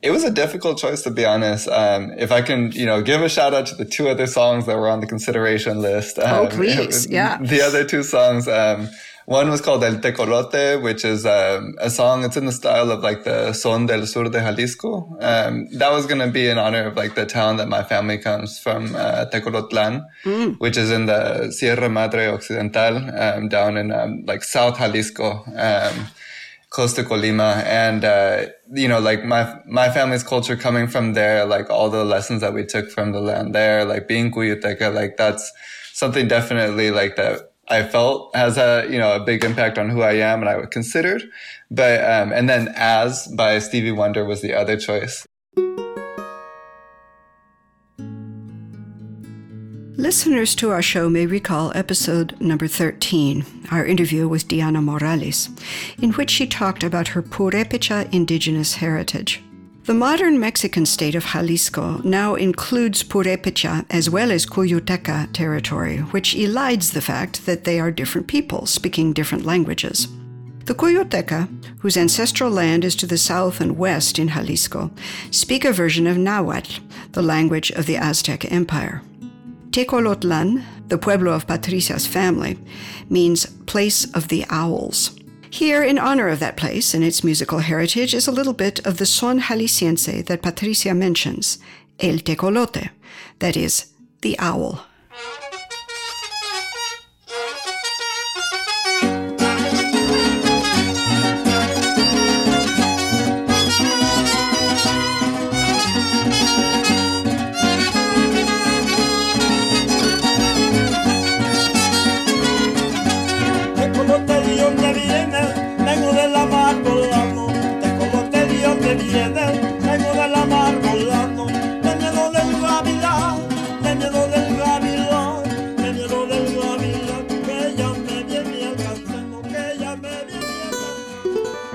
It 0.03 0.11
was 0.11 0.23
a 0.23 0.31
difficult 0.31 0.77
choice 0.77 1.01
to 1.03 1.11
be 1.11 1.25
honest. 1.25 1.67
Um, 1.67 2.11
if 2.17 2.31
I 2.31 2.41
can, 2.41 2.71
you 2.73 2.85
know, 2.85 3.01
give 3.01 3.21
a 3.21 3.29
shout 3.29 3.53
out 3.53 3.67
to 3.67 3.75
the 3.75 3.85
two 3.85 4.09
other 4.09 4.27
songs 4.27 4.65
that 4.65 4.77
were 4.77 4.89
on 4.89 4.99
the 4.99 5.07
consideration 5.07 5.79
list. 5.79 6.19
Oh, 6.21 6.41
um, 6.41 6.45
oh, 6.45 6.49
please, 6.49 7.09
yeah. 7.19 7.37
The 7.41 7.61
other 7.61 7.85
two 7.85 8.03
songs. 8.03 8.47
Um, 8.47 8.89
one 9.25 9.49
was 9.49 9.61
called 9.61 9.83
El 9.83 9.95
Tecolote, 9.95 10.81
which 10.81 11.05
is 11.05 11.25
um, 11.25 11.75
a 11.79 11.89
song. 11.89 12.25
It's 12.25 12.35
in 12.35 12.45
the 12.45 12.51
style 12.51 12.91
of 12.91 13.01
like 13.01 13.23
the 13.23 13.53
Son 13.53 13.85
del 13.85 14.05
Sur 14.05 14.25
de 14.25 14.39
Jalisco. 14.41 15.17
Um, 15.21 15.67
that 15.77 15.91
was 15.91 16.05
going 16.05 16.19
to 16.19 16.29
be 16.29 16.49
in 16.49 16.57
honor 16.57 16.87
of 16.87 16.97
like 16.97 17.15
the 17.15 17.25
town 17.25 17.57
that 17.57 17.69
my 17.69 17.83
family 17.83 18.17
comes 18.17 18.59
from, 18.59 18.95
uh, 18.95 19.25
Tecolotlan, 19.31 20.05
mm. 20.25 20.59
which 20.59 20.75
is 20.75 20.91
in 20.91 21.05
the 21.05 21.51
Sierra 21.51 21.87
Madre 21.89 22.27
Occidental, 22.27 22.97
um, 23.17 23.47
down 23.47 23.77
in 23.77 23.91
um, 23.91 24.25
like 24.25 24.43
South 24.43 24.77
Jalisco, 24.77 25.45
um, 25.55 26.07
close 26.73 26.91
to 26.93 27.03
Colima. 27.03 27.63
And, 27.63 28.03
uh, 28.03 28.47
you 28.73 28.87
know, 28.87 28.99
like 28.99 29.23
my, 29.23 29.59
my 29.67 29.89
family's 29.91 30.23
culture 30.23 30.57
coming 30.57 30.87
from 30.87 31.13
there, 31.13 31.45
like 31.45 31.69
all 31.69 31.89
the 31.89 32.03
lessons 32.03 32.41
that 32.41 32.53
we 32.53 32.65
took 32.65 32.89
from 32.89 33.11
the 33.11 33.21
land 33.21 33.53
there, 33.53 33.85
like 33.85 34.07
being 34.07 34.31
Cuyuteca, 34.31 34.93
like 34.93 35.15
that's 35.15 35.51
something 35.93 36.27
definitely 36.27 36.89
like 36.89 37.15
that 37.15 37.53
I 37.69 37.83
felt 37.83 38.35
has 38.35 38.57
a 38.57 38.85
you 38.89 38.97
know 38.97 39.15
a 39.15 39.23
big 39.23 39.45
impact 39.45 39.77
on 39.77 39.89
who 39.89 40.01
I 40.01 40.13
am 40.13 40.41
and 40.41 40.49
I 40.49 40.57
would 40.57 40.71
considered. 40.71 41.23
But 41.71 42.03
um, 42.03 42.33
and 42.33 42.49
then 42.49 42.73
as 42.75 43.27
by 43.27 43.59
Stevie 43.59 43.93
Wonder 43.93 44.25
was 44.25 44.41
the 44.41 44.53
other 44.53 44.77
choice. 44.77 45.25
Listeners 49.95 50.55
to 50.55 50.71
our 50.71 50.81
show 50.81 51.07
may 51.07 51.27
recall 51.27 51.71
episode 51.75 52.35
number 52.41 52.65
13, 52.65 53.45
our 53.69 53.85
interview 53.85 54.27
with 54.27 54.47
Diana 54.47 54.81
Morales, 54.81 55.49
in 56.01 56.13
which 56.13 56.31
she 56.31 56.47
talked 56.47 56.81
about 56.81 57.09
her 57.09 57.21
Purepecha 57.21 58.11
indigenous 58.11 58.73
heritage. 58.73 59.43
The 59.83 59.93
modern 59.93 60.39
Mexican 60.39 60.87
state 60.87 61.13
of 61.13 61.25
Jalisco 61.25 62.01
now 62.03 62.33
includes 62.33 63.03
Purepecha 63.03 63.85
as 63.91 64.09
well 64.09 64.31
as 64.31 64.47
Cuyuteca 64.47 65.31
territory, 65.31 65.97
which 65.97 66.33
elides 66.33 66.93
the 66.93 67.01
fact 67.01 67.45
that 67.45 67.63
they 67.63 67.79
are 67.79 67.91
different 67.91 68.25
people 68.25 68.65
speaking 68.65 69.13
different 69.13 69.45
languages. 69.45 70.07
The 70.65 70.73
Cuyuteca, 70.73 71.47
whose 71.81 71.97
ancestral 71.97 72.49
land 72.49 72.83
is 72.83 72.95
to 72.95 73.05
the 73.05 73.19
south 73.19 73.61
and 73.61 73.77
west 73.77 74.17
in 74.17 74.29
Jalisco, 74.29 74.89
speak 75.29 75.65
a 75.65 75.71
version 75.71 76.07
of 76.07 76.17
Nahuatl, 76.17 76.81
the 77.11 77.21
language 77.21 77.69
of 77.71 77.85
the 77.85 77.97
Aztec 77.97 78.51
Empire. 78.51 79.03
Tecolotlan, 79.73 80.63
the 80.87 80.99
pueblo 80.99 81.31
of 81.31 81.47
Patricia's 81.47 82.05
family, 82.05 82.59
means 83.09 83.47
place 83.65 84.05
of 84.13 84.27
the 84.27 84.45
owls. 84.51 85.17
Here, 85.49 85.81
in 85.81 85.97
honor 85.97 86.27
of 86.27 86.39
that 86.41 86.57
place 86.57 86.93
and 86.93 87.03
its 87.03 87.23
musical 87.23 87.57
heritage, 87.57 88.13
is 88.13 88.27
a 88.27 88.31
little 88.31 88.53
bit 88.53 88.85
of 88.85 88.97
the 88.97 89.07
son 89.07 89.41
jalisciense 89.41 90.27
that 90.27 90.43
Patricia 90.43 90.93
mentions, 90.93 91.57
el 91.99 92.17
tecolote, 92.17 92.91
that 93.39 93.57
is, 93.57 93.87
the 94.21 94.37
owl. 94.37 94.85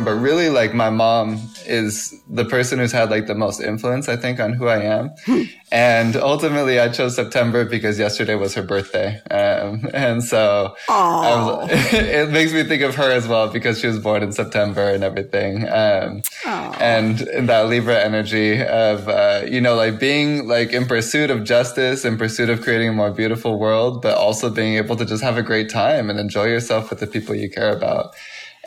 But 0.09 0.15
really 0.15 0.49
like 0.49 0.73
my 0.73 0.89
mom 0.89 1.39
is 1.67 2.19
the 2.31 2.45
person 2.47 2.79
who's 2.79 2.93
had 2.93 3.11
like 3.11 3.27
the 3.27 3.35
most 3.35 3.61
influence 3.61 4.09
i 4.09 4.17
think 4.17 4.41
on 4.41 4.55
who 4.55 4.67
i 4.67 4.79
am. 4.79 5.11
And 5.71 6.17
ultimately 6.17 6.81
i 6.81 6.89
chose 6.89 7.15
september 7.15 7.67
because 7.67 7.99
yesterday 7.99 8.35
was 8.35 8.55
her 8.55 8.63
birthday. 8.63 9.21
Um, 9.31 9.87
and 9.93 10.25
so 10.25 10.75
was, 10.89 11.69
it 11.93 12.31
makes 12.31 12.55
me 12.55 12.65
think 12.65 12.81
of 12.83 12.95
her 12.95 13.11
as 13.11 13.29
well 13.29 13.49
because 13.49 13.81
she 13.81 13.87
was 13.87 13.99
born 13.99 14.23
in 14.23 14.33
september 14.33 14.89
and 14.89 15.05
everything. 15.05 15.69
Um, 15.69 16.23
and 16.81 17.19
that 17.51 17.69
libra 17.69 17.99
energy 18.03 18.63
of 18.65 19.09
uh, 19.11 19.43
you 19.47 19.61
know 19.61 19.75
like 19.75 20.01
being 20.01 20.49
like 20.49 20.73
in 20.73 20.87
pursuit 20.87 21.31
of 21.31 21.45
justice 21.45 22.07
in 22.07 22.17
pursuit 22.17 22.49
of 22.49 22.63
creating 22.63 22.89
a 22.89 22.93
more 22.93 23.11
beautiful 23.11 23.59
world 23.59 24.01
but 24.01 24.17
also 24.17 24.49
being 24.49 24.77
able 24.77 24.97
to 24.97 25.05
just 25.05 25.23
have 25.23 25.37
a 25.37 25.43
great 25.43 25.69
time 25.69 26.09
and 26.09 26.19
enjoy 26.19 26.47
yourself 26.47 26.89
with 26.89 27.01
the 27.01 27.07
people 27.07 27.35
you 27.35 27.51
care 27.51 27.77
about 27.77 28.15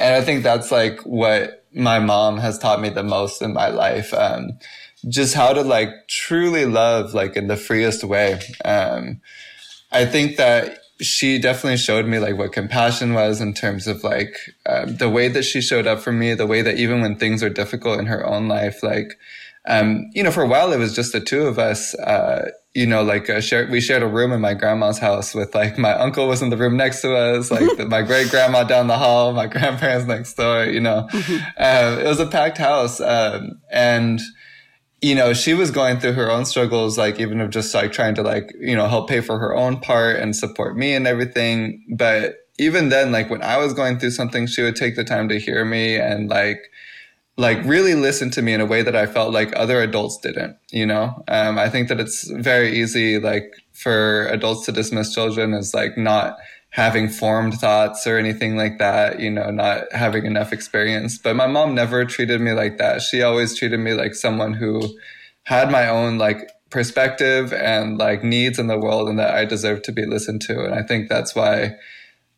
and 0.01 0.15
I 0.15 0.21
think 0.21 0.43
that's 0.43 0.71
like 0.71 1.01
what 1.01 1.65
my 1.73 1.99
mom 1.99 2.37
has 2.37 2.57
taught 2.57 2.81
me 2.81 2.89
the 2.89 3.03
most 3.03 3.41
in 3.41 3.53
my 3.53 3.69
life. 3.69 4.13
Um, 4.13 4.59
just 5.07 5.33
how 5.33 5.53
to 5.53 5.61
like 5.61 5.89
truly 6.07 6.65
love 6.65 7.13
like 7.13 7.35
in 7.35 7.47
the 7.47 7.57
freest 7.57 8.03
way. 8.03 8.39
Um, 8.65 9.21
I 9.91 10.05
think 10.05 10.37
that 10.37 10.79
she 11.01 11.39
definitely 11.39 11.77
showed 11.77 12.05
me 12.05 12.19
like 12.19 12.37
what 12.37 12.53
compassion 12.53 13.13
was 13.13 13.41
in 13.41 13.53
terms 13.53 13.87
of 13.87 14.03
like 14.03 14.35
um, 14.67 14.97
the 14.97 15.09
way 15.09 15.27
that 15.27 15.43
she 15.43 15.61
showed 15.61 15.87
up 15.87 15.99
for 15.99 16.11
me, 16.11 16.33
the 16.33 16.45
way 16.45 16.61
that 16.61 16.77
even 16.77 17.01
when 17.01 17.17
things 17.17 17.41
are 17.41 17.49
difficult 17.49 17.99
in 17.99 18.05
her 18.05 18.25
own 18.25 18.47
life, 18.47 18.83
like 18.83 19.17
um, 19.67 20.09
you 20.13 20.23
know, 20.23 20.31
for 20.31 20.43
a 20.43 20.47
while 20.47 20.73
it 20.73 20.77
was 20.77 20.95
just 20.95 21.13
the 21.13 21.21
two 21.21 21.43
of 21.43 21.59
us. 21.59 21.95
Uh, 21.95 22.51
you 22.73 22.85
know, 22.85 23.03
like 23.03 23.29
uh, 23.29 23.41
share, 23.41 23.67
we 23.69 23.81
shared 23.81 24.01
a 24.01 24.07
room 24.07 24.31
in 24.31 24.39
my 24.39 24.53
grandma's 24.53 24.97
house 24.97 25.35
with 25.35 25.53
like 25.53 25.77
my 25.77 25.93
uncle 25.93 26.27
was 26.27 26.41
in 26.41 26.49
the 26.49 26.57
room 26.57 26.77
next 26.77 27.01
to 27.01 27.13
us, 27.13 27.51
like 27.51 27.77
the, 27.77 27.85
my 27.89 28.01
great 28.01 28.29
grandma 28.29 28.63
down 28.63 28.87
the 28.87 28.97
hall, 28.97 29.33
my 29.33 29.47
grandparents 29.47 30.07
next 30.07 30.35
door. 30.35 30.63
You 30.65 30.79
know, 30.79 31.07
mm-hmm. 31.11 31.43
uh, 31.57 32.01
it 32.01 32.07
was 32.07 32.19
a 32.19 32.27
packed 32.27 32.57
house, 32.57 33.01
um, 33.01 33.59
and 33.71 34.21
you 35.01 35.15
know, 35.15 35.33
she 35.33 35.53
was 35.53 35.71
going 35.71 35.99
through 35.99 36.13
her 36.13 36.31
own 36.31 36.45
struggles, 36.45 36.97
like 36.97 37.19
even 37.19 37.41
of 37.41 37.49
just 37.49 37.73
like 37.73 37.91
trying 37.91 38.15
to 38.15 38.23
like 38.23 38.53
you 38.59 38.75
know 38.75 38.87
help 38.87 39.09
pay 39.09 39.19
for 39.19 39.37
her 39.37 39.53
own 39.53 39.79
part 39.79 40.15
and 40.17 40.33
support 40.33 40.77
me 40.77 40.93
and 40.93 41.07
everything. 41.07 41.83
But 41.97 42.35
even 42.57 42.87
then, 42.87 43.11
like 43.11 43.29
when 43.29 43.41
I 43.41 43.57
was 43.57 43.73
going 43.73 43.99
through 43.99 44.11
something, 44.11 44.47
she 44.47 44.61
would 44.61 44.77
take 44.77 44.95
the 44.95 45.03
time 45.03 45.27
to 45.27 45.39
hear 45.39 45.65
me 45.65 45.97
and 45.97 46.29
like 46.29 46.61
like 47.41 47.63
really 47.65 47.95
listened 47.95 48.31
to 48.33 48.41
me 48.43 48.53
in 48.53 48.61
a 48.61 48.67
way 48.67 48.83
that 48.83 48.95
I 48.95 49.07
felt 49.07 49.33
like 49.33 49.51
other 49.55 49.81
adults 49.81 50.19
didn't, 50.19 50.57
you 50.69 50.85
know? 50.85 51.23
Um, 51.27 51.57
I 51.57 51.69
think 51.69 51.87
that 51.89 51.99
it's 51.99 52.29
very 52.29 52.79
easy, 52.79 53.17
like 53.17 53.51
for 53.73 54.27
adults 54.27 54.67
to 54.67 54.71
dismiss 54.71 55.11
children 55.11 55.55
as 55.55 55.73
like 55.73 55.97
not 55.97 56.37
having 56.69 57.09
formed 57.09 57.55
thoughts 57.55 58.05
or 58.05 58.19
anything 58.19 58.57
like 58.57 58.77
that, 58.77 59.19
you 59.19 59.31
know, 59.31 59.49
not 59.49 59.91
having 59.91 60.27
enough 60.27 60.53
experience. 60.53 61.17
But 61.17 61.35
my 61.35 61.47
mom 61.47 61.73
never 61.73 62.05
treated 62.05 62.41
me 62.41 62.51
like 62.51 62.77
that. 62.77 63.01
She 63.01 63.23
always 63.23 63.57
treated 63.57 63.79
me 63.79 63.93
like 63.93 64.13
someone 64.13 64.53
who 64.53 64.87
had 65.43 65.71
my 65.71 65.89
own 65.89 66.19
like 66.19 66.51
perspective 66.69 67.51
and 67.53 67.97
like 67.97 68.23
needs 68.23 68.59
in 68.59 68.67
the 68.67 68.77
world 68.77 69.09
and 69.09 69.17
that 69.17 69.33
I 69.33 69.45
deserve 69.45 69.81
to 69.83 69.91
be 69.91 70.05
listened 70.05 70.41
to. 70.41 70.63
And 70.63 70.75
I 70.75 70.83
think 70.83 71.09
that's 71.09 71.33
why 71.33 71.75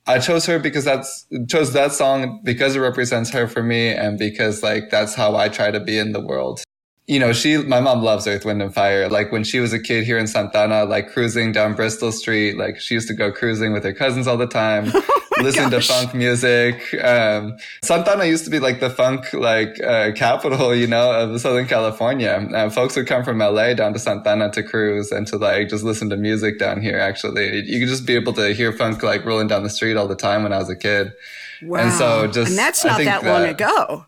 I 0.06 0.20
chose 0.20 0.46
her 0.48 0.60
because 0.60 0.84
that's 0.84 1.26
chose 1.50 1.74
that 1.74 1.94
song 1.94 2.42
because 2.44 2.76
it 2.76 2.80
represents 2.80 3.30
her 3.30 3.48
for 3.48 3.63
me 3.63 3.89
and 3.89 4.18
because 4.20 4.62
like 4.62 4.89
that's 4.89 5.16
how 5.16 5.36
I 5.36 5.48
try 5.48 5.72
to 5.72 5.80
be 5.80 5.98
in 5.98 6.12
the 6.12 6.20
world. 6.20 6.62
You 7.08 7.20
know, 7.20 7.32
she 7.34 7.58
my 7.58 7.80
mom 7.80 8.02
loves 8.02 8.28
Earth, 8.28 8.46
Wind 8.46 8.62
and 8.62 8.74
Fire. 8.74 9.10
Like 9.10 9.32
when 9.32 9.44
she 9.44 9.60
was 9.60 9.72
a 9.72 9.80
kid 9.80 10.04
here 10.04 10.18
in 10.18 10.28
Santana, 10.28 10.86
like 10.86 11.10
cruising 11.10 11.52
down 11.54 11.74
Bristol 11.74 12.12
Street, 12.12 12.58
like 12.58 12.80
she 12.80 12.96
used 12.96 13.08
to 13.08 13.13
go 13.13 13.32
cruising 13.32 13.72
with 13.72 13.84
her 13.84 13.94
cousins 13.94 14.28
all 14.28 14.38
the 14.38 14.48
time. 14.48 14.92
listen 15.41 15.69
gosh. 15.69 15.88
to 15.88 15.93
funk 15.93 16.13
music. 16.13 16.93
Um, 17.04 17.58
Santana 17.84 18.26
used 18.26 18.43
to 18.46 18.50
be 18.50 18.60
like 18.60 18.80
the 18.80 18.89
funk 18.89 19.34
like 19.34 19.82
uh, 19.82 20.12
capital, 20.13 20.76
you 20.76 20.88
know, 20.88 21.12
of 21.12 21.39
Southern 21.39 21.67
California. 21.67 22.48
Uh, 22.54 22.69
folks 22.69 22.96
would 22.96 23.08
come 23.08 23.24
from 23.24 23.39
LA 23.39 23.74
down 23.74 23.93
to 23.93 24.00
Santana 24.00 24.52
to 24.52 24.63
cruise 24.63 25.12
and 25.12 25.28
to 25.28 25.38
like 25.38 25.69
just 25.69 25.84
listen 25.84 26.10
to 26.10 26.17
music 26.17 26.60
down 26.60 26.82
here. 26.82 27.00
Actually, 27.00 27.63
you 27.65 27.80
could 27.80 27.89
just 27.89 28.06
be 28.06 28.15
able 28.15 28.34
to 28.34 28.54
hear 28.54 28.72
funk 28.72 29.02
like 29.04 29.26
rolling 29.26 29.48
down 29.48 29.63
the 29.63 29.69
street 29.69 29.98
all 29.98 30.08
the 30.08 30.15
time 30.15 30.43
when 30.43 30.54
I 30.54 30.58
was 30.58 30.69
a 30.69 30.76
kid. 30.76 31.13
Wow. 31.62 31.80
And 31.80 31.93
so 31.93 32.28
just 32.28 32.50
and 32.50 32.58
that's 32.58 32.84
not 32.84 32.98
that, 32.98 33.24
that 33.24 33.26
long 33.26 33.48
ago. 33.48 34.06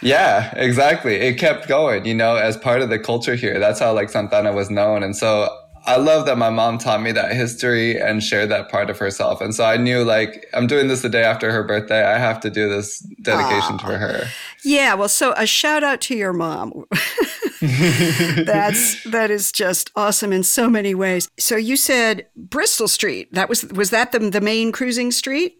Yeah, 0.00 0.52
exactly. 0.56 1.16
It 1.16 1.38
kept 1.38 1.66
going, 1.66 2.04
you 2.04 2.14
know, 2.14 2.36
as 2.36 2.56
part 2.56 2.82
of 2.82 2.88
the 2.88 2.98
culture 2.98 3.34
here. 3.34 3.58
That's 3.58 3.80
how 3.80 3.92
like 3.92 4.10
Santana 4.10 4.52
was 4.52 4.70
known. 4.70 5.02
And 5.02 5.16
so 5.16 5.48
I 5.88 5.96
love 5.96 6.26
that 6.26 6.36
my 6.36 6.50
mom 6.50 6.76
taught 6.76 7.00
me 7.00 7.12
that 7.12 7.32
history 7.32 7.98
and 7.98 8.22
shared 8.22 8.50
that 8.50 8.70
part 8.70 8.90
of 8.90 8.98
herself. 8.98 9.40
And 9.40 9.54
so 9.54 9.64
I 9.64 9.78
knew 9.78 10.04
like 10.04 10.46
I'm 10.52 10.66
doing 10.66 10.88
this 10.88 11.00
the 11.00 11.08
day 11.08 11.24
after 11.24 11.50
her 11.50 11.64
birthday. 11.64 12.04
I 12.04 12.18
have 12.18 12.40
to 12.40 12.50
do 12.50 12.68
this 12.68 12.98
dedication 13.22 13.78
for 13.78 13.96
her. 13.96 14.28
Yeah, 14.64 14.92
well 14.94 15.08
so 15.08 15.32
a 15.38 15.46
shout 15.46 15.82
out 15.82 16.02
to 16.02 16.14
your 16.14 16.34
mom. 16.34 16.84
That's 17.62 19.02
that 19.04 19.30
is 19.30 19.50
just 19.50 19.90
awesome 19.96 20.30
in 20.30 20.42
so 20.42 20.68
many 20.68 20.94
ways. 20.94 21.30
So 21.38 21.56
you 21.56 21.76
said 21.76 22.26
Bristol 22.36 22.86
Street. 22.86 23.32
That 23.32 23.48
was 23.48 23.64
was 23.64 23.88
that 23.88 24.12
the 24.12 24.18
the 24.18 24.42
main 24.42 24.72
cruising 24.72 25.10
street? 25.10 25.54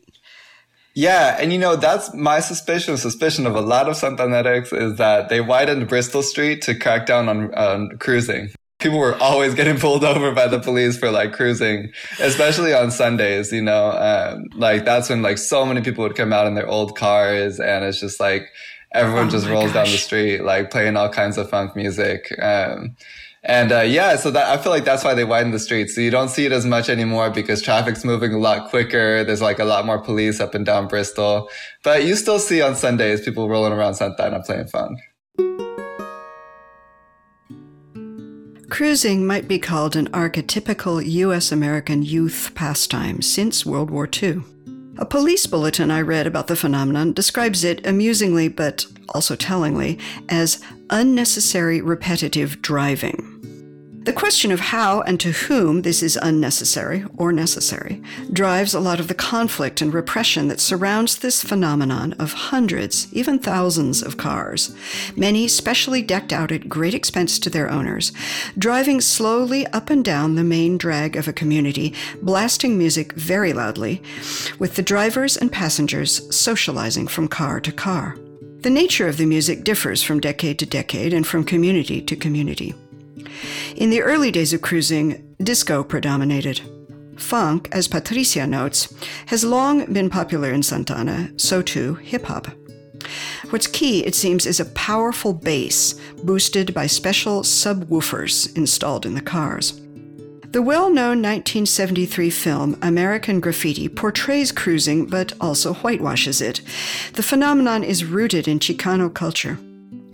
Yeah, 0.94 1.38
and 1.40 1.52
you 1.52 1.58
know 1.58 1.74
that's 1.74 2.12
my 2.12 2.40
suspicion. 2.40 2.98
Suspicion 2.98 3.46
of 3.46 3.54
a 3.54 3.60
lot 3.60 3.88
of 3.88 3.94
Santanerics 3.94 4.76
is 4.76 4.98
that 4.98 5.30
they 5.30 5.40
widened 5.40 5.88
Bristol 5.88 6.22
Street 6.22 6.60
to 6.62 6.74
crack 6.74 7.06
down 7.06 7.28
on, 7.28 7.54
on 7.54 7.96
cruising 7.98 8.50
people 8.78 8.98
were 8.98 9.16
always 9.20 9.54
getting 9.54 9.78
pulled 9.78 10.04
over 10.04 10.32
by 10.32 10.46
the 10.46 10.60
police 10.60 10.96
for 10.96 11.10
like 11.10 11.32
cruising, 11.32 11.92
especially 12.20 12.72
on 12.72 12.90
Sundays, 12.90 13.52
you 13.52 13.62
know, 13.62 13.90
um, 13.90 14.44
like 14.54 14.84
that's 14.84 15.08
when 15.08 15.22
like 15.22 15.38
so 15.38 15.66
many 15.66 15.80
people 15.80 16.04
would 16.04 16.14
come 16.14 16.32
out 16.32 16.46
in 16.46 16.54
their 16.54 16.68
old 16.68 16.96
cars 16.96 17.58
and 17.58 17.84
it's 17.84 18.00
just 18.00 18.20
like 18.20 18.48
everyone 18.92 19.26
oh 19.26 19.30
just 19.30 19.48
rolls 19.48 19.72
gosh. 19.72 19.74
down 19.74 19.84
the 19.86 19.98
street, 19.98 20.42
like 20.42 20.70
playing 20.70 20.96
all 20.96 21.08
kinds 21.08 21.36
of 21.38 21.50
funk 21.50 21.74
music. 21.74 22.32
Um, 22.40 22.96
and 23.44 23.72
uh, 23.72 23.80
yeah, 23.80 24.16
so 24.16 24.30
that 24.30 24.46
I 24.46 24.60
feel 24.60 24.72
like 24.72 24.84
that's 24.84 25.04
why 25.04 25.14
they 25.14 25.24
widen 25.24 25.52
the 25.52 25.58
streets. 25.58 25.94
So 25.94 26.00
you 26.00 26.10
don't 26.10 26.28
see 26.28 26.44
it 26.44 26.52
as 26.52 26.66
much 26.66 26.88
anymore 26.88 27.30
because 27.30 27.62
traffic's 27.62 28.04
moving 28.04 28.32
a 28.32 28.38
lot 28.38 28.68
quicker. 28.68 29.24
There's 29.24 29.40
like 29.40 29.58
a 29.58 29.64
lot 29.64 29.86
more 29.86 30.00
police 30.00 30.40
up 30.40 30.54
and 30.54 30.66
down 30.66 30.88
Bristol, 30.88 31.48
but 31.82 32.04
you 32.04 32.16
still 32.16 32.38
see 32.38 32.62
on 32.62 32.76
Sundays 32.76 33.22
people 33.22 33.48
rolling 33.48 33.72
around 33.72 33.94
Santa 33.94 34.16
Santana 34.16 34.42
playing 34.42 34.66
funk. 34.66 34.98
Cruising 38.68 39.26
might 39.26 39.48
be 39.48 39.58
called 39.58 39.96
an 39.96 40.08
archetypical 40.08 41.04
U.S. 41.04 41.50
American 41.50 42.02
youth 42.02 42.52
pastime 42.54 43.22
since 43.22 43.64
World 43.64 43.90
War 43.90 44.08
II. 44.22 44.42
A 44.98 45.06
police 45.06 45.46
bulletin 45.46 45.90
I 45.90 46.02
read 46.02 46.26
about 46.26 46.48
the 46.48 46.56
phenomenon 46.56 47.12
describes 47.12 47.64
it 47.64 47.86
amusingly 47.86 48.48
but 48.48 48.86
also 49.08 49.36
tellingly 49.36 49.98
as 50.28 50.62
unnecessary 50.90 51.80
repetitive 51.80 52.60
driving. 52.60 53.38
The 54.08 54.14
question 54.14 54.50
of 54.52 54.60
how 54.60 55.02
and 55.02 55.20
to 55.20 55.32
whom 55.32 55.82
this 55.82 56.02
is 56.02 56.18
unnecessary 56.22 57.04
or 57.18 57.30
necessary 57.30 58.00
drives 58.32 58.72
a 58.72 58.80
lot 58.80 59.00
of 59.00 59.08
the 59.08 59.14
conflict 59.14 59.82
and 59.82 59.92
repression 59.92 60.48
that 60.48 60.60
surrounds 60.60 61.18
this 61.18 61.42
phenomenon 61.42 62.14
of 62.14 62.32
hundreds, 62.32 63.12
even 63.12 63.38
thousands 63.38 64.02
of 64.02 64.16
cars, 64.16 64.74
many 65.14 65.46
specially 65.46 66.00
decked 66.00 66.32
out 66.32 66.50
at 66.50 66.70
great 66.70 66.94
expense 66.94 67.38
to 67.38 67.50
their 67.50 67.68
owners, 67.68 68.10
driving 68.56 69.02
slowly 69.02 69.66
up 69.74 69.90
and 69.90 70.06
down 70.06 70.36
the 70.36 70.42
main 70.42 70.78
drag 70.78 71.14
of 71.14 71.28
a 71.28 71.32
community, 71.34 71.92
blasting 72.22 72.78
music 72.78 73.12
very 73.12 73.52
loudly, 73.52 74.00
with 74.58 74.76
the 74.76 74.82
drivers 74.82 75.36
and 75.36 75.52
passengers 75.52 76.34
socializing 76.34 77.06
from 77.06 77.28
car 77.28 77.60
to 77.60 77.70
car. 77.70 78.16
The 78.60 78.70
nature 78.70 79.06
of 79.06 79.18
the 79.18 79.26
music 79.26 79.64
differs 79.64 80.02
from 80.02 80.18
decade 80.18 80.58
to 80.60 80.66
decade 80.66 81.12
and 81.12 81.26
from 81.26 81.44
community 81.44 82.00
to 82.00 82.16
community. 82.16 82.74
In 83.76 83.90
the 83.90 84.02
early 84.02 84.30
days 84.30 84.52
of 84.52 84.62
cruising, 84.62 85.34
disco 85.42 85.84
predominated. 85.84 86.60
Funk, 87.16 87.68
as 87.72 87.88
Patricia 87.88 88.46
notes, 88.46 88.92
has 89.26 89.44
long 89.44 89.92
been 89.92 90.10
popular 90.10 90.52
in 90.52 90.62
Santana, 90.62 91.30
so 91.36 91.62
too 91.62 91.94
hip 91.96 92.24
hop. 92.26 92.48
What's 93.50 93.66
key, 93.66 94.04
it 94.04 94.14
seems, 94.14 94.46
is 94.46 94.60
a 94.60 94.66
powerful 94.66 95.32
bass 95.32 95.94
boosted 96.22 96.74
by 96.74 96.86
special 96.86 97.42
subwoofers 97.42 98.56
installed 98.56 99.06
in 99.06 99.14
the 99.14 99.20
cars. 99.20 99.80
The 100.50 100.62
well 100.62 100.88
known 100.88 101.20
1973 101.20 102.30
film 102.30 102.78
American 102.80 103.38
Graffiti 103.38 103.88
portrays 103.88 104.50
cruising 104.50 105.04
but 105.06 105.34
also 105.40 105.74
whitewashes 105.74 106.40
it. 106.40 106.62
The 107.12 107.22
phenomenon 107.22 107.84
is 107.84 108.04
rooted 108.04 108.48
in 108.48 108.58
Chicano 108.58 109.12
culture. 109.12 109.58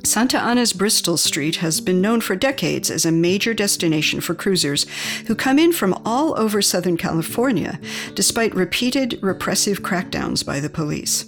Santa 0.05 0.39
Ana's 0.39 0.75
Bristol 0.75 1.17
Street 1.17 1.57
has 1.57 1.81
been 1.81 2.03
known 2.03 2.21
for 2.21 2.37
decades 2.37 2.91
as 2.91 3.07
a 3.07 3.13
major 3.13 3.55
destination 3.55 4.21
for 4.21 4.35
cruisers 4.35 4.87
who 5.27 5.35
come 5.35 5.59
in 5.59 5.73
from 5.73 5.95
all 6.05 6.39
over 6.39 6.61
Southern 6.61 6.99
California, 6.99 7.81
despite 8.15 8.55
repeated 8.55 9.19
repressive 9.23 9.81
crackdowns 9.81 10.45
by 10.45 10.61
the 10.61 10.69
police. 10.69 11.25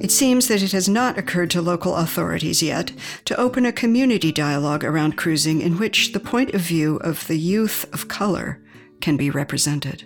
It 0.00 0.10
seems 0.10 0.48
that 0.48 0.62
it 0.62 0.72
has 0.72 0.88
not 0.88 1.18
occurred 1.18 1.50
to 1.50 1.60
local 1.60 1.96
authorities 1.96 2.62
yet 2.62 2.92
to 3.26 3.38
open 3.38 3.66
a 3.66 3.72
community 3.72 4.32
dialogue 4.32 4.84
around 4.84 5.16
cruising 5.16 5.60
in 5.60 5.78
which 5.78 6.12
the 6.12 6.20
point 6.20 6.54
of 6.54 6.62
view 6.62 6.96
of 6.96 7.26
the 7.26 7.38
youth 7.38 7.84
of 7.92 8.08
color 8.08 8.60
can 9.00 9.18
be 9.18 9.28
represented. 9.28 10.04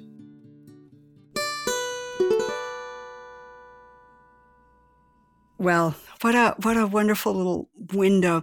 Well, 5.57 5.97
what 6.21 6.35
a 6.35 6.55
what 6.63 6.77
a 6.77 6.87
wonderful 6.87 7.35
little 7.35 7.69
window. 7.93 8.43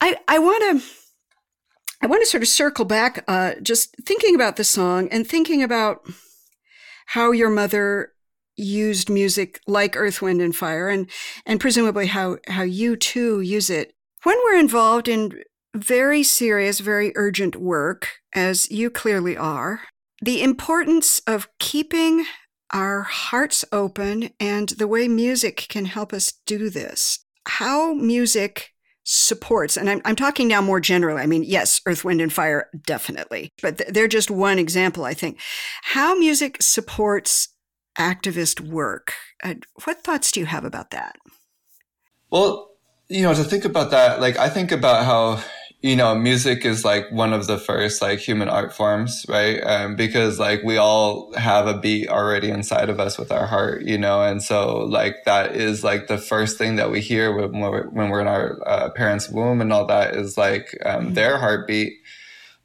I 0.00 0.16
I 0.28 0.38
want 0.38 0.80
to 0.80 0.86
I 2.02 2.06
want 2.06 2.22
to 2.22 2.26
sort 2.28 2.42
of 2.42 2.48
circle 2.48 2.84
back, 2.84 3.24
uh, 3.26 3.54
just 3.62 3.96
thinking 4.04 4.34
about 4.34 4.56
the 4.56 4.64
song 4.64 5.08
and 5.10 5.26
thinking 5.26 5.62
about 5.62 6.06
how 7.06 7.32
your 7.32 7.50
mother 7.50 8.12
used 8.56 9.08
music 9.10 9.60
like 9.66 9.96
Earth, 9.96 10.20
Wind, 10.20 10.40
and 10.40 10.54
Fire, 10.54 10.88
and 10.88 11.10
and 11.44 11.60
presumably 11.60 12.06
how 12.06 12.38
how 12.48 12.62
you 12.62 12.96
too 12.96 13.40
use 13.40 13.70
it 13.70 13.94
when 14.22 14.36
we're 14.44 14.58
involved 14.58 15.08
in 15.08 15.42
very 15.74 16.22
serious, 16.22 16.80
very 16.80 17.12
urgent 17.16 17.56
work, 17.56 18.08
as 18.34 18.70
you 18.70 18.90
clearly 18.90 19.36
are. 19.36 19.80
The 20.22 20.42
importance 20.42 21.20
of 21.26 21.48
keeping 21.58 22.24
our 22.72 23.02
hearts 23.02 23.64
open 23.72 24.30
and 24.40 24.70
the 24.70 24.88
way 24.88 25.08
music 25.08 25.66
can 25.68 25.84
help 25.84 26.12
us 26.12 26.32
do 26.46 26.68
this. 26.70 27.20
How 27.46 27.94
music 27.94 28.72
supports, 29.04 29.76
and 29.76 29.88
I'm, 29.88 30.02
I'm 30.04 30.16
talking 30.16 30.48
now 30.48 30.60
more 30.60 30.80
generally. 30.80 31.22
I 31.22 31.26
mean, 31.26 31.44
yes, 31.44 31.80
Earth, 31.86 32.04
Wind, 32.04 32.20
and 32.20 32.32
Fire, 32.32 32.68
definitely, 32.86 33.52
but 33.62 33.78
th- 33.78 33.90
they're 33.90 34.08
just 34.08 34.30
one 34.30 34.58
example, 34.58 35.04
I 35.04 35.14
think. 35.14 35.38
How 35.82 36.18
music 36.18 36.56
supports 36.60 37.48
activist 37.96 38.60
work. 38.60 39.14
Uh, 39.44 39.54
what 39.84 40.02
thoughts 40.02 40.32
do 40.32 40.40
you 40.40 40.46
have 40.46 40.64
about 40.64 40.90
that? 40.90 41.16
Well, 42.30 42.72
you 43.08 43.22
know, 43.22 43.32
to 43.32 43.44
think 43.44 43.64
about 43.64 43.92
that, 43.92 44.20
like, 44.20 44.36
I 44.36 44.48
think 44.48 44.72
about 44.72 45.04
how 45.04 45.42
you 45.86 45.94
know, 45.94 46.16
music 46.16 46.64
is 46.64 46.84
like 46.84 47.08
one 47.12 47.32
of 47.32 47.46
the 47.46 47.56
first 47.56 48.02
like 48.02 48.18
human 48.18 48.48
art 48.48 48.74
forms, 48.74 49.24
right? 49.28 49.60
Um, 49.60 49.94
because 49.94 50.36
like 50.36 50.64
we 50.64 50.78
all 50.78 51.32
have 51.34 51.68
a 51.68 51.78
beat 51.78 52.08
already 52.08 52.50
inside 52.50 52.88
of 52.88 52.98
us 52.98 53.16
with 53.16 53.30
our 53.30 53.46
heart, 53.46 53.82
you 53.82 53.96
know, 53.96 54.20
and 54.20 54.42
so 54.42 54.78
like 54.78 55.14
that 55.26 55.54
is 55.54 55.84
like 55.84 56.08
the 56.08 56.18
first 56.18 56.58
thing 56.58 56.74
that 56.74 56.90
we 56.90 57.00
hear 57.00 57.32
when 57.32 57.60
we're, 57.60 57.86
when 57.90 58.10
we're 58.10 58.20
in 58.20 58.26
our 58.26 58.58
uh, 58.66 58.90
parents' 58.90 59.28
womb 59.28 59.60
and 59.60 59.72
all 59.72 59.86
that 59.86 60.16
is 60.16 60.36
like 60.36 60.76
um, 60.84 61.04
mm-hmm. 61.04 61.14
their 61.14 61.38
heartbeat. 61.38 61.92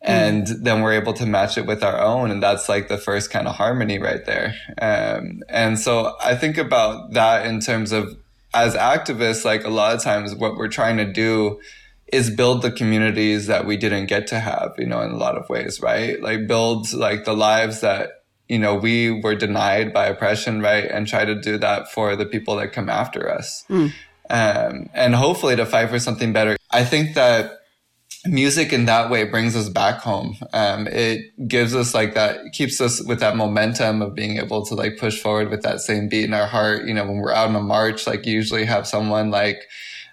And 0.01 0.47
mm-hmm. 0.47 0.63
then 0.63 0.81
we're 0.81 0.93
able 0.93 1.13
to 1.13 1.27
match 1.27 1.59
it 1.59 1.67
with 1.67 1.83
our 1.83 1.99
own. 1.99 2.31
And 2.31 2.41
that's 2.41 2.67
like 2.67 2.87
the 2.87 2.97
first 2.97 3.29
kind 3.29 3.47
of 3.47 3.53
harmony 3.53 3.99
right 3.99 4.25
there. 4.25 4.55
Um, 4.81 5.43
and 5.47 5.77
so 5.77 6.15
I 6.23 6.33
think 6.35 6.57
about 6.57 7.13
that 7.13 7.45
in 7.45 7.59
terms 7.59 7.91
of 7.91 8.17
as 8.51 8.73
activists, 8.73 9.45
like 9.45 9.63
a 9.63 9.69
lot 9.69 9.93
of 9.93 10.01
times 10.01 10.33
what 10.33 10.55
we're 10.55 10.69
trying 10.69 10.97
to 10.97 11.05
do 11.05 11.61
is 12.11 12.29
build 12.29 12.61
the 12.61 12.71
communities 12.71 13.47
that 13.47 13.65
we 13.65 13.77
didn't 13.77 14.07
get 14.07 14.27
to 14.27 14.39
have, 14.39 14.73
you 14.77 14.85
know, 14.85 15.01
in 15.01 15.11
a 15.11 15.17
lot 15.17 15.37
of 15.37 15.47
ways, 15.49 15.81
right? 15.81 16.21
Like 16.21 16.47
build 16.47 16.91
like 16.93 17.23
the 17.23 17.35
lives 17.35 17.81
that, 17.81 18.23
you 18.49 18.59
know, 18.59 18.75
we 18.75 19.11
were 19.21 19.35
denied 19.35 19.93
by 19.93 20.07
oppression, 20.07 20.61
right? 20.61 20.85
And 20.85 21.07
try 21.07 21.23
to 21.23 21.39
do 21.39 21.57
that 21.59 21.89
for 21.91 22.15
the 22.17 22.25
people 22.25 22.57
that 22.57 22.73
come 22.73 22.89
after 22.89 23.31
us. 23.31 23.63
Mm. 23.69 23.93
Um, 24.29 24.89
and 24.93 25.15
hopefully 25.15 25.55
to 25.55 25.65
fight 25.65 25.89
for 25.89 25.99
something 25.99 26.33
better. 26.33 26.57
I 26.69 26.83
think 26.83 27.15
that 27.15 27.59
music 28.25 28.71
in 28.71 28.85
that 28.85 29.09
way 29.09 29.23
brings 29.23 29.55
us 29.55 29.69
back 29.69 30.01
home. 30.01 30.37
Um, 30.53 30.87
it 30.87 31.47
gives 31.47 31.73
us 31.73 31.93
like 31.93 32.13
that, 32.13 32.51
keeps 32.51 32.81
us 32.81 33.01
with 33.05 33.19
that 33.21 33.37
momentum 33.37 34.01
of 34.01 34.15
being 34.15 34.37
able 34.37 34.65
to 34.65 34.75
like 34.75 34.97
push 34.97 35.19
forward 35.19 35.49
with 35.49 35.61
that 35.63 35.79
same 35.79 36.09
beat 36.09 36.25
in 36.25 36.33
our 36.33 36.45
heart. 36.47 36.85
You 36.85 36.93
know, 36.93 37.05
when 37.05 37.17
we're 37.17 37.33
out 37.33 37.49
on 37.49 37.55
a 37.55 37.61
march, 37.61 38.05
like 38.05 38.25
you 38.25 38.33
usually 38.33 38.65
have 38.65 38.85
someone 38.85 39.31
like, 39.31 39.61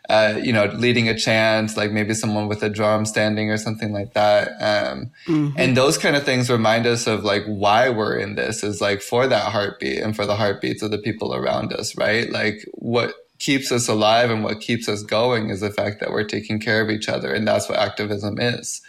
uh, 0.09 0.41
you 0.43 0.53
know, 0.53 0.65
leading 0.67 1.09
a 1.09 1.17
chant, 1.17 1.77
like 1.77 1.93
maybe 1.93 2.15
someone 2.15 2.49
with 2.49 2.63
a 2.63 2.71
drum 2.71 3.05
standing 3.05 3.51
or 3.51 3.59
something 3.59 3.93
like 3.93 4.15
that. 4.15 4.49
Um, 4.53 5.11
mm-hmm. 5.27 5.51
and 5.57 5.77
those 5.77 5.99
kind 5.99 6.17
of 6.17 6.25
things 6.25 6.49
remind 6.51 6.87
us 6.87 7.07
of 7.07 7.25
like 7.25 7.45
why 7.45 7.91
we're 7.91 8.17
in 8.17 8.35
this 8.35 8.65
is 8.65 8.81
like 8.81 9.03
for 9.03 9.27
that 9.27 9.53
heartbeat 9.53 9.99
and 9.99 10.17
for 10.17 10.25
the 10.25 10.37
heartbeats 10.37 10.83
of 10.83 10.91
the 10.91 10.99
people 10.99 11.35
around 11.35 11.75
us, 11.75 11.97
right? 11.99 12.31
Like 12.31 12.65
what 12.73 13.15
keeps 13.39 13.71
us 13.71 13.87
alive 13.87 14.31
and 14.31 14.43
what 14.43 14.61
keeps 14.61 14.89
us 14.89 15.03
going 15.03 15.51
is 15.51 15.61
the 15.61 15.71
fact 15.71 16.01
that 16.01 16.11
we're 16.11 16.25
taking 16.25 16.59
care 16.59 16.81
of 16.81 16.89
each 16.89 17.09
other. 17.09 17.33
And 17.33 17.47
that's 17.47 17.69
what 17.69 17.79
activism 17.79 18.41
is. 18.41 18.81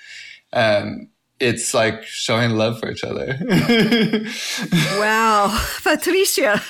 Um, 0.53 1.09
it's 1.39 1.73
like 1.73 2.03
showing 2.03 2.51
love 2.51 2.79
for 2.79 2.91
each 2.91 3.03
other. 3.03 3.37
wow, 4.99 5.65
Patricia, 5.83 6.61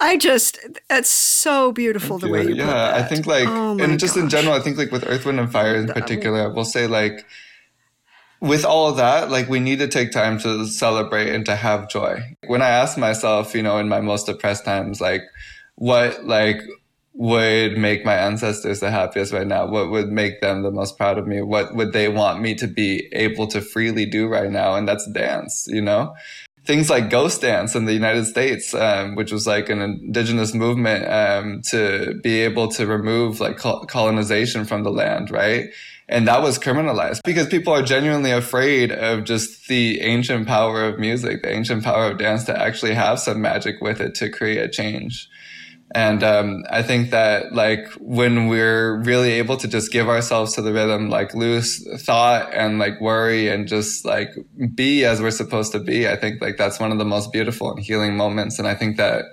I 0.00 0.16
just 0.18 0.58
that's 0.88 1.08
so 1.08 1.72
beautiful 1.72 2.18
Thank 2.18 2.20
the 2.20 2.26
you. 2.26 2.32
way 2.32 2.42
you 2.54 2.54
yeah. 2.56 2.94
I 2.94 3.02
think 3.02 3.26
like, 3.26 3.46
oh 3.48 3.78
and 3.78 3.98
just 3.98 4.14
gosh. 4.14 4.24
in 4.24 4.28
general, 4.28 4.54
I 4.54 4.60
think 4.60 4.76
like 4.76 4.90
with 4.90 5.06
Earth, 5.06 5.24
Wind, 5.24 5.40
and 5.40 5.50
Fire 5.50 5.76
in 5.76 5.88
particular, 5.88 6.42
I 6.42 6.46
will 6.48 6.64
say 6.64 6.86
like. 6.86 7.26
With 8.40 8.64
all 8.64 8.88
of 8.88 8.98
that, 8.98 9.32
like 9.32 9.48
we 9.48 9.58
need 9.58 9.80
to 9.80 9.88
take 9.88 10.12
time 10.12 10.38
to 10.38 10.64
celebrate 10.64 11.34
and 11.34 11.44
to 11.46 11.56
have 11.56 11.88
joy. 11.88 12.20
When 12.46 12.62
I 12.62 12.68
ask 12.68 12.96
myself, 12.96 13.52
you 13.52 13.64
know, 13.64 13.78
in 13.78 13.88
my 13.88 14.00
most 14.00 14.26
depressed 14.26 14.64
times, 14.64 15.00
like 15.00 15.22
what 15.74 16.24
like 16.24 16.60
would 17.18 17.76
make 17.76 18.04
my 18.04 18.14
ancestors 18.14 18.78
the 18.78 18.92
happiest 18.92 19.32
right 19.32 19.46
now? 19.46 19.66
What 19.66 19.90
would 19.90 20.08
make 20.08 20.40
them 20.40 20.62
the 20.62 20.70
most 20.70 20.96
proud 20.96 21.18
of 21.18 21.26
me? 21.26 21.42
What 21.42 21.74
would 21.74 21.92
they 21.92 22.08
want 22.08 22.40
me 22.40 22.54
to 22.54 22.68
be 22.68 23.08
able 23.10 23.48
to 23.48 23.60
freely 23.60 24.06
do 24.06 24.28
right 24.28 24.50
now? 24.50 24.76
And 24.76 24.86
that's 24.86 25.04
dance, 25.10 25.66
you 25.66 25.82
know? 25.82 26.14
Things 26.64 26.88
like 26.88 27.10
ghost 27.10 27.40
dance 27.40 27.74
in 27.74 27.86
the 27.86 27.92
United 27.92 28.26
States, 28.26 28.72
um, 28.72 29.16
which 29.16 29.32
was 29.32 29.48
like 29.48 29.68
an 29.68 29.82
indigenous 29.82 30.54
movement 30.54 31.10
um, 31.10 31.60
to 31.70 32.14
be 32.22 32.38
able 32.42 32.68
to 32.68 32.86
remove 32.86 33.40
like 33.40 33.56
colonization 33.56 34.64
from 34.64 34.84
the 34.84 34.90
land, 34.90 35.32
right? 35.32 35.70
And 36.08 36.28
that 36.28 36.40
was 36.40 36.56
criminalized 36.56 37.22
because 37.24 37.48
people 37.48 37.72
are 37.72 37.82
genuinely 37.82 38.30
afraid 38.30 38.92
of 38.92 39.24
just 39.24 39.66
the 39.66 40.00
ancient 40.02 40.46
power 40.46 40.84
of 40.84 41.00
music, 41.00 41.42
the 41.42 41.52
ancient 41.52 41.82
power 41.82 42.12
of 42.12 42.18
dance 42.18 42.44
to 42.44 42.56
actually 42.56 42.94
have 42.94 43.18
some 43.18 43.40
magic 43.42 43.80
with 43.80 44.00
it 44.00 44.14
to 44.16 44.30
create 44.30 44.70
change. 44.70 45.28
And 45.94 46.22
um, 46.22 46.64
I 46.68 46.82
think 46.82 47.10
that 47.10 47.54
like 47.54 47.88
when 47.98 48.48
we're 48.48 49.02
really 49.02 49.32
able 49.32 49.56
to 49.56 49.66
just 49.66 49.90
give 49.90 50.08
ourselves 50.08 50.54
to 50.54 50.62
the 50.62 50.72
rhythm, 50.72 51.08
like 51.08 51.34
lose 51.34 51.86
thought 52.02 52.52
and 52.52 52.78
like 52.78 53.00
worry 53.00 53.48
and 53.48 53.66
just 53.66 54.04
like 54.04 54.28
be 54.74 55.04
as 55.04 55.22
we're 55.22 55.30
supposed 55.30 55.72
to 55.72 55.78
be, 55.78 56.06
I 56.06 56.16
think 56.16 56.42
like 56.42 56.58
that's 56.58 56.78
one 56.78 56.92
of 56.92 56.98
the 56.98 57.06
most 57.06 57.32
beautiful 57.32 57.70
and 57.70 57.80
healing 57.80 58.16
moments. 58.16 58.58
And 58.58 58.68
I 58.68 58.74
think 58.74 58.98
that 58.98 59.24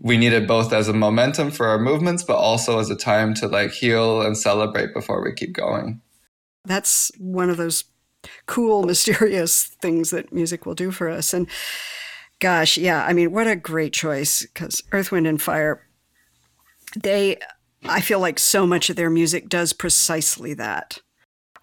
we 0.00 0.16
need 0.16 0.32
it 0.32 0.46
both 0.46 0.72
as 0.72 0.88
a 0.88 0.94
momentum 0.94 1.50
for 1.50 1.66
our 1.66 1.78
movements, 1.78 2.22
but 2.22 2.36
also 2.36 2.78
as 2.78 2.88
a 2.88 2.96
time 2.96 3.34
to 3.34 3.46
like 3.46 3.72
heal 3.72 4.22
and 4.22 4.36
celebrate 4.36 4.94
before 4.94 5.22
we 5.22 5.34
keep 5.34 5.52
going. 5.52 6.00
That's 6.64 7.10
one 7.18 7.50
of 7.50 7.58
those 7.58 7.84
cool, 8.46 8.82
mysterious 8.86 9.64
things 9.82 10.10
that 10.10 10.32
music 10.32 10.64
will 10.64 10.74
do 10.74 10.90
for 10.90 11.10
us. 11.10 11.34
And 11.34 11.48
gosh, 12.40 12.78
yeah, 12.78 13.04
I 13.04 13.12
mean, 13.12 13.32
what 13.32 13.46
a 13.46 13.56
great 13.56 13.92
choice 13.92 14.40
because 14.40 14.82
Earth, 14.92 15.12
Wind, 15.12 15.26
and 15.26 15.42
Fire 15.42 15.84
they 16.96 17.38
I 17.84 18.00
feel 18.00 18.20
like 18.20 18.38
so 18.38 18.66
much 18.66 18.90
of 18.90 18.96
their 18.96 19.10
music 19.10 19.48
does 19.48 19.72
precisely 19.72 20.54
that. 20.54 20.98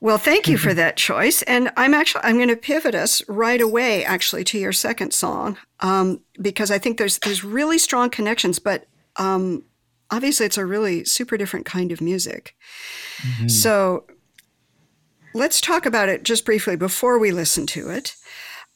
Well, 0.01 0.17
thank 0.17 0.47
you 0.47 0.57
for 0.57 0.73
that 0.73 0.97
choice, 0.97 1.41
and 1.43 1.71
I'm 1.77 1.93
actually 1.93 2.23
I'm 2.23 2.35
going 2.35 2.49
to 2.49 2.55
pivot 2.55 2.93
us 2.93 3.27
right 3.27 3.59
away, 3.59 4.03
actually, 4.05 4.43
to 4.45 4.59
your 4.59 4.73
second 4.73 5.13
song, 5.13 5.57
um, 5.79 6.21
because 6.39 6.69
I 6.69 6.77
think 6.77 6.97
there's 6.97 7.17
there's 7.19 7.43
really 7.43 7.77
strong 7.77 8.09
connections, 8.09 8.59
but 8.59 8.85
um, 9.15 9.63
obviously 10.11 10.45
it's 10.45 10.57
a 10.57 10.65
really 10.65 11.05
super 11.05 11.37
different 11.37 11.65
kind 11.65 11.91
of 11.91 12.01
music. 12.01 12.55
Mm-hmm. 13.17 13.47
So 13.47 14.05
let's 15.33 15.61
talk 15.61 15.85
about 15.85 16.09
it 16.09 16.23
just 16.23 16.45
briefly 16.45 16.75
before 16.75 17.17
we 17.17 17.31
listen 17.31 17.65
to 17.67 17.89
it. 17.89 18.15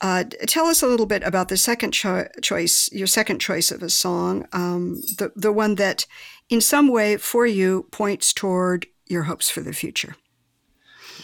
Uh, 0.01 0.23
tell 0.47 0.65
us 0.67 0.81
a 0.81 0.87
little 0.87 1.05
bit 1.05 1.23
about 1.23 1.49
the 1.49 1.57
second 1.57 1.91
cho- 1.91 2.27
choice, 2.41 2.89
your 2.93 3.07
second 3.07 3.39
choice 3.39 3.69
of 3.69 3.83
a 3.83 3.89
song, 3.89 4.47
um, 4.53 5.01
the 5.17 5.31
the 5.35 5.51
one 5.51 5.75
that, 5.75 6.05
in 6.49 6.61
some 6.61 6.87
way, 6.87 7.17
for 7.17 7.45
you, 7.45 7.87
points 7.91 8.33
toward 8.33 8.87
your 9.07 9.23
hopes 9.23 9.49
for 9.49 9.61
the 9.61 9.73
future. 9.73 10.15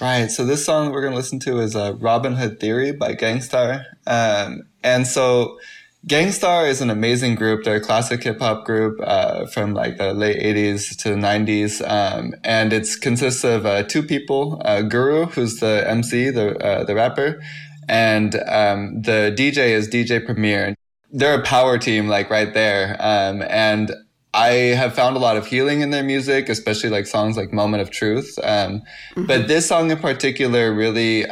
Right. 0.01 0.29
So 0.29 0.45
this 0.45 0.65
song 0.65 0.91
we're 0.91 1.01
going 1.01 1.13
to 1.13 1.17
listen 1.17 1.39
to 1.41 1.59
is 1.59 1.75
uh, 1.75 1.95
Robin 1.99 2.33
Hood 2.33 2.59
Theory 2.59 2.91
by 2.91 3.13
Gang 3.13 3.39
Starr. 3.39 3.85
Um, 4.05 4.63
and 4.83 5.07
so 5.07 5.57
Gang 6.05 6.31
Starr 6.31 6.67
is 6.67 6.81
an 6.81 6.89
amazing 6.89 7.35
group. 7.35 7.63
They're 7.63 7.77
a 7.77 7.81
classic 7.81 8.21
hip 8.23 8.39
hop 8.39 8.65
group 8.65 8.99
uh, 9.01 9.45
from 9.47 9.73
like 9.73 9.97
the 9.97 10.13
late 10.13 10.37
80s 10.37 10.97
to 10.97 11.09
the 11.11 11.15
90s. 11.15 11.81
Um, 11.89 12.33
and 12.43 12.73
it 12.73 12.87
consists 13.01 13.45
of 13.45 13.65
uh, 13.65 13.83
two 13.83 14.03
people, 14.03 14.61
uh, 14.65 14.81
Guru, 14.81 15.27
who's 15.27 15.61
the 15.61 15.83
MC, 15.87 16.29
the, 16.29 16.57
uh, 16.57 16.83
the 16.83 16.93
rapper, 16.93 17.41
and 17.87 18.35
um, 18.47 19.01
the 19.01 19.33
DJ 19.37 19.69
is 19.69 19.87
DJ 19.89 20.23
Premier. 20.25 20.75
They're 21.11 21.39
a 21.39 21.43
power 21.43 21.77
team, 21.77 22.07
like 22.07 22.29
right 22.29 22.53
there. 22.53 22.97
Um, 22.99 23.41
and 23.43 23.91
I 24.33 24.49
have 24.75 24.93
found 24.93 25.15
a 25.15 25.19
lot 25.19 25.37
of 25.37 25.47
healing 25.47 25.81
in 25.81 25.91
their 25.91 26.03
music, 26.03 26.49
especially 26.49 26.89
like 26.89 27.07
songs 27.07 27.37
like 27.37 27.53
Moment 27.53 27.81
of 27.81 27.89
Truth. 27.89 28.37
Um, 28.43 28.81
mm-hmm. 28.81 29.25
But 29.25 29.47
this 29.47 29.67
song 29.67 29.91
in 29.91 29.99
particular 29.99 30.73
really, 30.73 31.25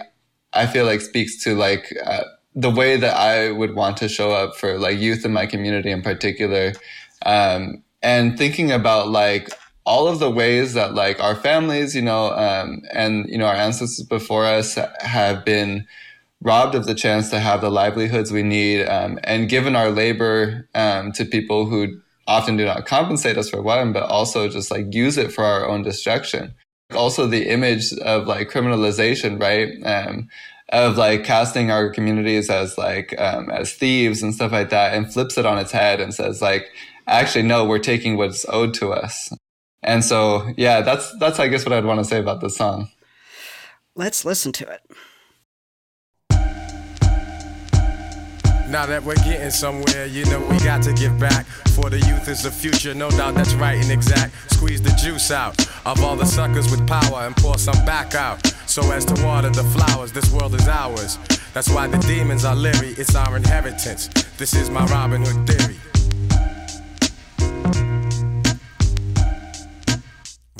I 0.53 0.67
feel 0.67 0.85
like 0.85 1.01
speaks 1.01 1.43
to 1.43 1.55
like 1.55 1.93
uh, 2.05 2.23
the 2.55 2.69
way 2.69 2.95
that 2.95 3.15
I 3.15 3.51
would 3.51 3.75
want 3.75 3.97
to 3.97 4.07
show 4.07 4.31
up 4.31 4.55
for 4.55 4.77
like 4.77 4.99
youth 4.99 5.25
in 5.25 5.33
my 5.33 5.45
community 5.45 5.91
in 5.91 6.01
particular. 6.01 6.73
Um, 7.25 7.83
and 8.01 8.37
thinking 8.37 8.71
about 8.71 9.09
like 9.09 9.49
all 9.85 10.07
of 10.07 10.19
the 10.19 10.31
ways 10.31 10.73
that 10.73 10.93
like 10.93 11.21
our 11.21 11.35
families, 11.35 11.95
you 11.95 12.01
know, 12.01 12.31
um, 12.31 12.83
and, 12.93 13.25
you 13.27 13.37
know, 13.37 13.47
our 13.47 13.55
ancestors 13.55 14.05
before 14.05 14.45
us 14.45 14.77
have 14.99 15.43
been 15.43 15.85
robbed 16.43 16.75
of 16.75 16.85
the 16.85 16.95
chance 16.95 17.29
to 17.29 17.39
have 17.39 17.61
the 17.61 17.71
livelihoods 17.71 18.31
we 18.31 18.43
need 18.43 18.85
um, 18.85 19.19
and 19.23 19.49
given 19.49 19.75
our 19.75 19.89
labor 19.89 20.69
um, 20.75 21.11
to 21.13 21.25
people 21.25 21.65
who 21.65 21.99
often 22.27 22.57
do 22.57 22.65
not 22.65 22.85
compensate 22.85 23.37
us 23.37 23.49
for 23.49 23.61
one, 23.61 23.93
but 23.93 24.03
also 24.03 24.47
just 24.47 24.71
like 24.71 24.93
use 24.93 25.17
it 25.17 25.31
for 25.31 25.43
our 25.43 25.67
own 25.67 25.81
destruction. 25.83 26.53
Also, 26.93 27.25
the 27.25 27.49
image 27.49 27.93
of 27.99 28.27
like 28.27 28.49
criminalization, 28.49 29.41
right? 29.41 29.73
Um, 29.83 30.29
of 30.69 30.97
like 30.97 31.23
casting 31.23 31.69
our 31.71 31.89
communities 31.89 32.49
as 32.49 32.77
like 32.77 33.19
um, 33.19 33.49
as 33.51 33.73
thieves 33.73 34.23
and 34.23 34.33
stuff 34.33 34.51
like 34.51 34.69
that, 34.69 34.93
and 34.93 35.11
flips 35.11 35.37
it 35.37 35.45
on 35.45 35.57
its 35.57 35.71
head 35.71 35.99
and 35.99 36.13
says 36.13 36.41
like, 36.41 36.67
actually, 37.07 37.43
no, 37.43 37.65
we're 37.65 37.79
taking 37.79 38.17
what's 38.17 38.45
owed 38.49 38.73
to 38.75 38.91
us. 38.91 39.31
And 39.81 40.03
so, 40.03 40.53
yeah, 40.55 40.81
that's 40.81 41.17
that's 41.19 41.39
I 41.39 41.47
guess 41.47 41.65
what 41.65 41.73
I'd 41.73 41.85
want 41.85 41.99
to 41.99 42.05
say 42.05 42.19
about 42.19 42.41
this 42.41 42.55
song. 42.55 42.89
Let's 43.95 44.25
listen 44.25 44.51
to 44.53 44.67
it. 44.69 44.81
Now 48.73 48.87
that 48.87 49.03
we're 49.03 49.13
getting 49.17 49.51
somewhere, 49.51 50.07
you 50.07 50.25
know 50.25 50.39
we 50.49 50.57
got 50.57 50.81
to 50.81 50.93
give 50.93 51.19
back. 51.19 51.45
For 51.75 51.91
the 51.91 51.99
youth 51.99 52.27
is 52.27 52.41
the 52.41 52.49
future, 52.49 52.95
no 52.95 53.07
doubt 53.11 53.35
that's 53.35 53.53
right 53.53 53.79
and 53.79 53.91
exact. 53.91 54.33
Squeeze 54.51 54.81
the 54.81 54.89
juice 54.93 55.29
out 55.29 55.63
of 55.85 56.03
all 56.03 56.15
the 56.15 56.25
suckers 56.25 56.71
with 56.71 56.87
power 56.87 57.19
and 57.19 57.35
pour 57.37 57.59
some 57.59 57.85
back 57.85 58.15
out. 58.15 58.43
So 58.65 58.81
as 58.91 59.05
to 59.05 59.23
water 59.23 59.51
the 59.51 59.63
flowers, 59.63 60.11
this 60.11 60.33
world 60.33 60.55
is 60.55 60.67
ours. 60.67 61.19
That's 61.53 61.69
why 61.69 61.85
the 61.85 61.99
demons 61.99 62.45
are 62.45 62.55
leery, 62.55 62.95
it's 62.97 63.15
our 63.15 63.37
inheritance. 63.37 64.07
This 64.39 64.55
is 64.55 64.71
my 64.71 64.83
Robin 64.85 65.21
Hood 65.23 65.45
theory. 65.45 65.77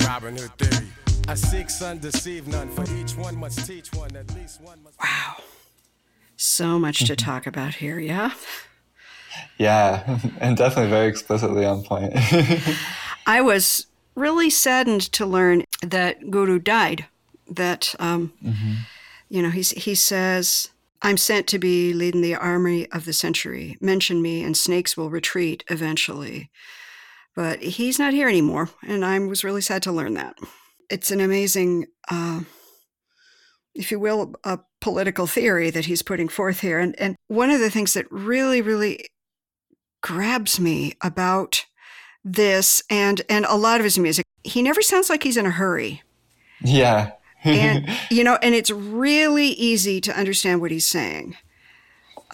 Robin 0.06 0.36
Hood 0.36 0.52
theory. 0.56 0.86
I 1.26 1.34
seek 1.34 1.68
son, 1.68 1.98
deceive 1.98 2.46
none. 2.46 2.68
For 2.70 2.84
each 2.94 3.16
one 3.16 3.36
must 3.36 3.66
teach 3.66 3.92
one, 3.92 4.14
at 4.14 4.32
least 4.36 4.60
one 4.60 4.84
must. 4.84 5.00
Wow. 5.02 5.34
So 6.36 6.78
much 6.78 6.98
to 6.98 7.04
mm-hmm. 7.04 7.14
talk 7.14 7.46
about 7.46 7.76
here, 7.76 7.98
yeah? 7.98 8.32
Yeah, 9.58 10.18
and 10.40 10.56
definitely 10.56 10.90
very 10.90 11.08
explicitly 11.08 11.64
on 11.64 11.82
point. 11.82 12.12
I 13.26 13.40
was 13.40 13.86
really 14.14 14.50
saddened 14.50 15.02
to 15.12 15.26
learn 15.26 15.64
that 15.82 16.30
Guru 16.30 16.58
died. 16.58 17.06
That, 17.50 17.94
um, 17.98 18.32
mm-hmm. 18.42 18.72
you 19.28 19.42
know, 19.42 19.50
he's, 19.50 19.70
he 19.70 19.94
says, 19.94 20.70
I'm 21.02 21.18
sent 21.18 21.46
to 21.48 21.58
be 21.58 21.92
leading 21.92 22.22
the 22.22 22.34
army 22.34 22.90
of 22.90 23.04
the 23.04 23.12
century. 23.12 23.76
Mention 23.80 24.22
me, 24.22 24.42
and 24.42 24.56
snakes 24.56 24.96
will 24.96 25.10
retreat 25.10 25.62
eventually. 25.68 26.50
But 27.36 27.60
he's 27.62 27.98
not 27.98 28.14
here 28.14 28.28
anymore, 28.28 28.70
and 28.86 29.04
I 29.04 29.18
was 29.18 29.44
really 29.44 29.60
sad 29.60 29.82
to 29.82 29.92
learn 29.92 30.14
that. 30.14 30.38
It's 30.88 31.10
an 31.10 31.20
amazing, 31.20 31.86
uh, 32.10 32.40
if 33.74 33.90
you 33.90 33.98
will, 33.98 34.34
a 34.44 34.60
political 34.80 35.26
theory 35.26 35.70
that 35.70 35.86
he's 35.86 36.02
putting 36.02 36.28
forth 36.28 36.60
here. 36.60 36.78
And, 36.78 36.98
and 36.98 37.16
one 37.28 37.50
of 37.50 37.60
the 37.60 37.70
things 37.70 37.94
that 37.94 38.10
really, 38.10 38.62
really 38.62 39.06
grabs 40.02 40.60
me 40.60 40.94
about 41.02 41.66
this 42.24 42.82
and, 42.88 43.22
and 43.28 43.44
a 43.46 43.56
lot 43.56 43.80
of 43.80 43.84
his 43.84 43.98
music, 43.98 44.24
he 44.42 44.62
never 44.62 44.82
sounds 44.82 45.10
like 45.10 45.22
he's 45.22 45.36
in 45.36 45.46
a 45.46 45.50
hurry. 45.50 46.02
Yeah. 46.62 47.12
and, 47.42 47.88
you 48.10 48.24
know, 48.24 48.38
and 48.42 48.54
it's 48.54 48.70
really 48.70 49.48
easy 49.48 50.00
to 50.02 50.16
understand 50.16 50.60
what 50.60 50.70
he's 50.70 50.86
saying. 50.86 51.36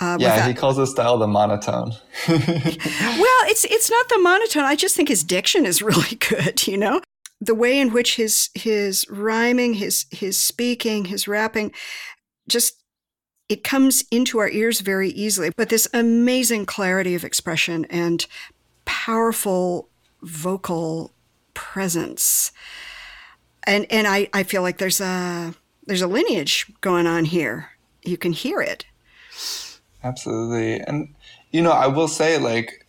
Uh, 0.01 0.17
yeah, 0.19 0.35
without, 0.35 0.49
he 0.49 0.55
calls 0.55 0.77
his 0.79 0.91
style 0.91 1.19
the 1.19 1.27
monotone. 1.27 1.93
well, 2.29 2.39
it's 2.39 3.67
it's 3.67 3.91
not 3.91 4.09
the 4.09 4.19
monotone. 4.19 4.65
I 4.65 4.75
just 4.75 4.97
think 4.97 5.11
his 5.11 5.23
diction 5.23 5.67
is 5.67 5.83
really 5.83 6.17
good. 6.17 6.67
You 6.67 6.79
know, 6.79 7.03
the 7.41 7.55
way 7.55 7.79
in 7.79 7.93
which 7.93 8.17
his 8.17 8.51
his 8.55 9.09
rhyming, 9.09 9.75
his 9.75 10.07
his 10.11 10.39
speaking, 10.39 11.07
his 11.07 11.27
rapping, 11.27 11.73
just 12.49 12.81
it 13.49 13.65
comes 13.65 14.05
into 14.11 14.39
our 14.39 14.49
ears 14.49 14.81
very 14.81 15.11
easily. 15.11 15.51
But 15.57 15.71
this 15.71 15.89
amazing 15.93 16.67
clarity 16.67 17.15
of 17.15 17.25
expression 17.25 17.85
and 17.87 18.25
powerful 18.85 19.89
vocal 20.23 21.13
presence. 21.55 22.53
And 23.65 23.87
and 23.91 24.07
I, 24.07 24.29
I 24.33 24.43
feel 24.43 24.63
like 24.63 24.79
there's 24.79 25.01
a 25.01 25.55
there's 25.87 26.03
a 26.03 26.07
lineage 26.07 26.71
going 26.81 27.07
on 27.07 27.25
here. 27.25 27.71
You 28.03 28.17
can 28.17 28.33
hear 28.33 28.61
it. 28.61 28.85
Absolutely. 30.05 30.81
And 30.81 31.15
you 31.51 31.63
know, 31.63 31.73
I 31.73 31.87
will 31.87 32.09
say 32.09 32.39
like 32.39 32.87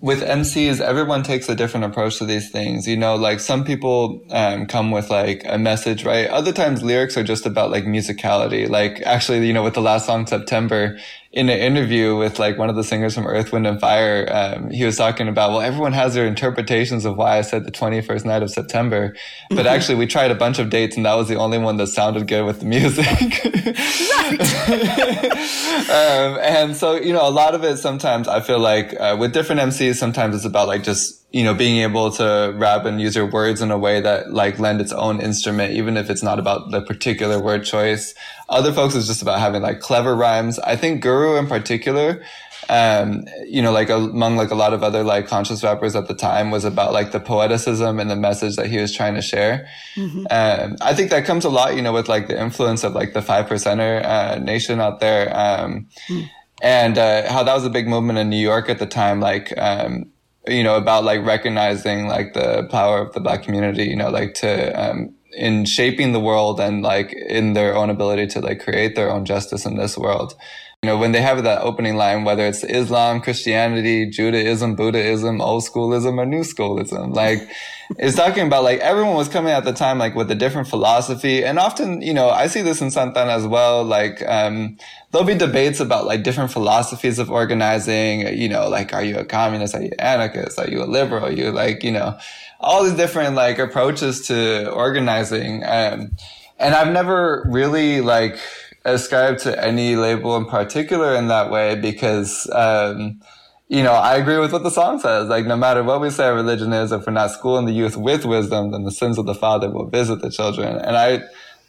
with 0.00 0.22
MCs, 0.22 0.80
everyone 0.80 1.22
takes 1.22 1.48
a 1.48 1.54
different 1.54 1.84
approach 1.84 2.18
to 2.18 2.24
these 2.24 2.50
things. 2.50 2.88
You 2.88 2.96
know, 2.96 3.16
like 3.16 3.38
some 3.38 3.64
people 3.64 4.22
um, 4.30 4.66
come 4.66 4.90
with 4.90 5.10
like 5.10 5.42
a 5.46 5.58
message, 5.58 6.04
right? 6.04 6.26
Other 6.28 6.52
times 6.52 6.82
lyrics 6.82 7.16
are 7.18 7.22
just 7.22 7.44
about 7.44 7.70
like 7.70 7.84
musicality. 7.84 8.68
Like 8.68 9.02
actually, 9.02 9.46
you 9.46 9.52
know, 9.52 9.62
with 9.62 9.74
the 9.74 9.82
last 9.82 10.06
song 10.06 10.26
September, 10.26 10.98
in 11.32 11.48
an 11.48 11.58
interview 11.58 12.16
with 12.16 12.40
like 12.40 12.58
one 12.58 12.68
of 12.68 12.74
the 12.74 12.82
singers 12.82 13.14
from 13.14 13.24
Earth, 13.24 13.52
Wind 13.52 13.64
and 13.64 13.80
Fire, 13.80 14.28
um, 14.32 14.70
he 14.70 14.84
was 14.84 14.96
talking 14.96 15.28
about, 15.28 15.50
well, 15.50 15.60
everyone 15.60 15.92
has 15.92 16.14
their 16.14 16.26
interpretations 16.26 17.04
of 17.04 17.16
why 17.16 17.38
I 17.38 17.42
said 17.42 17.64
the 17.64 17.70
21st 17.70 18.24
night 18.24 18.42
of 18.42 18.50
September. 18.50 19.14
But 19.48 19.58
mm-hmm. 19.58 19.66
actually, 19.68 19.94
we 19.94 20.08
tried 20.08 20.32
a 20.32 20.34
bunch 20.34 20.58
of 20.58 20.70
dates 20.70 20.96
and 20.96 21.06
that 21.06 21.14
was 21.14 21.28
the 21.28 21.36
only 21.36 21.58
one 21.58 21.76
that 21.76 21.86
sounded 21.86 22.26
good 22.26 22.44
with 22.44 22.58
the 22.58 22.66
music. 22.66 23.06
um, 25.90 26.38
and 26.42 26.76
so, 26.76 26.96
you 26.96 27.12
know, 27.12 27.26
a 27.26 27.30
lot 27.30 27.54
of 27.54 27.62
it 27.62 27.76
sometimes 27.76 28.26
I 28.26 28.40
feel 28.40 28.58
like 28.58 28.98
uh, 28.98 29.16
with 29.18 29.32
different 29.32 29.60
MCs, 29.60 29.96
sometimes 29.96 30.34
it's 30.34 30.44
about 30.44 30.66
like 30.66 30.82
just 30.82 31.19
you 31.32 31.44
know, 31.44 31.54
being 31.54 31.80
able 31.82 32.10
to 32.10 32.52
rap 32.56 32.84
and 32.84 33.00
use 33.00 33.14
your 33.14 33.26
words 33.26 33.62
in 33.62 33.70
a 33.70 33.78
way 33.78 34.00
that 34.00 34.32
like 34.32 34.58
lend 34.58 34.80
its 34.80 34.92
own 34.92 35.20
instrument, 35.20 35.72
even 35.72 35.96
if 35.96 36.10
it's 36.10 36.22
not 36.22 36.38
about 36.38 36.70
the 36.70 36.82
particular 36.82 37.38
word 37.40 37.64
choice. 37.64 38.14
Other 38.48 38.72
folks 38.72 38.96
is 38.96 39.06
just 39.06 39.22
about 39.22 39.38
having 39.38 39.62
like 39.62 39.80
clever 39.80 40.16
rhymes. 40.16 40.58
I 40.58 40.74
think 40.74 41.02
Guru 41.02 41.36
in 41.36 41.46
particular, 41.46 42.20
um, 42.68 43.24
you 43.46 43.62
know, 43.62 43.70
like 43.70 43.90
among 43.90 44.36
like 44.36 44.50
a 44.50 44.56
lot 44.56 44.74
of 44.74 44.82
other 44.82 45.04
like 45.04 45.28
conscious 45.28 45.62
rappers 45.62 45.94
at 45.94 46.08
the 46.08 46.14
time 46.14 46.50
was 46.50 46.64
about 46.64 46.92
like 46.92 47.12
the 47.12 47.20
poeticism 47.20 48.00
and 48.00 48.10
the 48.10 48.16
message 48.16 48.56
that 48.56 48.66
he 48.66 48.78
was 48.78 48.92
trying 48.92 49.14
to 49.14 49.22
share. 49.22 49.68
Mm-hmm. 49.94 50.26
Um, 50.30 50.76
I 50.80 50.94
think 50.94 51.10
that 51.10 51.24
comes 51.24 51.44
a 51.44 51.50
lot, 51.50 51.76
you 51.76 51.82
know, 51.82 51.92
with 51.92 52.08
like 52.08 52.26
the 52.26 52.40
influence 52.40 52.82
of 52.82 52.94
like 52.94 53.12
the 53.12 53.22
five 53.22 53.46
percenter 53.46 54.04
uh, 54.04 54.38
nation 54.40 54.80
out 54.80 54.98
there. 54.98 55.28
Um, 55.36 55.86
mm. 56.08 56.28
and 56.60 56.98
uh, 56.98 57.30
how 57.32 57.44
that 57.44 57.54
was 57.54 57.64
a 57.64 57.70
big 57.70 57.86
movement 57.86 58.18
in 58.18 58.28
New 58.30 58.36
York 58.36 58.68
at 58.68 58.80
the 58.80 58.86
time. 58.86 59.20
Like, 59.20 59.52
um, 59.56 60.10
you 60.50 60.62
know, 60.62 60.76
about 60.76 61.04
like 61.04 61.24
recognizing 61.24 62.06
like 62.06 62.34
the 62.34 62.66
power 62.70 63.00
of 63.00 63.12
the 63.12 63.20
black 63.20 63.42
community, 63.42 63.84
you 63.84 63.96
know, 63.96 64.10
like 64.10 64.34
to, 64.34 64.72
um, 64.72 65.14
in 65.32 65.64
shaping 65.64 66.12
the 66.12 66.20
world 66.20 66.60
and 66.60 66.82
like 66.82 67.12
in 67.12 67.52
their 67.52 67.76
own 67.76 67.88
ability 67.88 68.26
to 68.26 68.40
like 68.40 68.60
create 68.60 68.96
their 68.96 69.10
own 69.10 69.24
justice 69.24 69.64
in 69.64 69.76
this 69.76 69.96
world. 69.96 70.34
You 70.82 70.88
know, 70.88 70.96
when 70.96 71.12
they 71.12 71.20
have 71.20 71.42
that 71.42 71.60
opening 71.60 71.96
line, 71.96 72.24
whether 72.24 72.46
it's 72.46 72.64
Islam, 72.64 73.20
Christianity, 73.20 74.08
Judaism, 74.08 74.76
Buddhism, 74.76 75.42
old 75.42 75.62
schoolism, 75.62 76.18
or 76.18 76.24
new 76.24 76.42
schoolism, 76.42 77.12
like 77.12 77.46
it's 77.98 78.16
talking 78.16 78.46
about 78.46 78.64
like 78.64 78.80
everyone 78.80 79.14
was 79.14 79.28
coming 79.28 79.52
at 79.52 79.64
the 79.64 79.74
time 79.74 79.98
like 79.98 80.14
with 80.14 80.30
a 80.30 80.34
different 80.34 80.68
philosophy. 80.68 81.44
And 81.44 81.58
often, 81.58 82.00
you 82.00 82.14
know, 82.14 82.30
I 82.30 82.46
see 82.46 82.62
this 82.62 82.80
in 82.80 82.90
Santa 82.90 83.20
Ana 83.20 83.32
as 83.32 83.46
well. 83.46 83.84
Like, 83.84 84.26
um, 84.26 84.78
there'll 85.10 85.26
be 85.26 85.34
debates 85.34 85.80
about 85.80 86.06
like 86.06 86.22
different 86.22 86.50
philosophies 86.50 87.18
of 87.18 87.30
organizing, 87.30 88.26
you 88.38 88.48
know, 88.48 88.70
like, 88.70 88.94
are 88.94 89.04
you 89.04 89.18
a 89.18 89.24
communist? 89.26 89.74
Are 89.74 89.82
you 89.82 89.92
anarchist? 89.98 90.58
Are 90.58 90.66
you 90.66 90.82
a 90.82 90.88
liberal? 90.88 91.26
Are 91.26 91.30
you 91.30 91.52
like, 91.52 91.84
you 91.84 91.92
know, 91.92 92.18
all 92.58 92.84
these 92.84 92.94
different 92.94 93.34
like 93.34 93.58
approaches 93.58 94.28
to 94.28 94.70
organizing. 94.70 95.62
Um, 95.62 96.16
and 96.58 96.74
I've 96.74 96.90
never 96.90 97.46
really 97.50 98.00
like 98.00 98.38
ascribed 98.84 99.40
to 99.40 99.64
any 99.64 99.96
label 99.96 100.36
in 100.36 100.46
particular 100.46 101.14
in 101.14 101.28
that 101.28 101.50
way 101.50 101.74
because, 101.74 102.48
um, 102.52 103.20
you 103.68 103.82
know, 103.82 103.92
I 103.92 104.16
agree 104.16 104.38
with 104.38 104.52
what 104.52 104.62
the 104.62 104.70
song 104.70 104.98
says. 104.98 105.28
Like, 105.28 105.46
no 105.46 105.56
matter 105.56 105.82
what 105.82 106.00
we 106.00 106.10
say 106.10 106.24
our 106.26 106.34
religion 106.34 106.72
is, 106.72 106.90
if 106.90 107.06
we're 107.06 107.12
not 107.12 107.30
schooling 107.30 107.66
the 107.66 107.72
youth 107.72 107.96
with 107.96 108.24
wisdom, 108.24 108.72
then 108.72 108.84
the 108.84 108.90
sins 108.90 109.18
of 109.18 109.26
the 109.26 109.34
father 109.34 109.70
will 109.70 109.86
visit 109.86 110.22
the 110.22 110.30
children. 110.30 110.76
And 110.76 110.96
I 110.96 111.22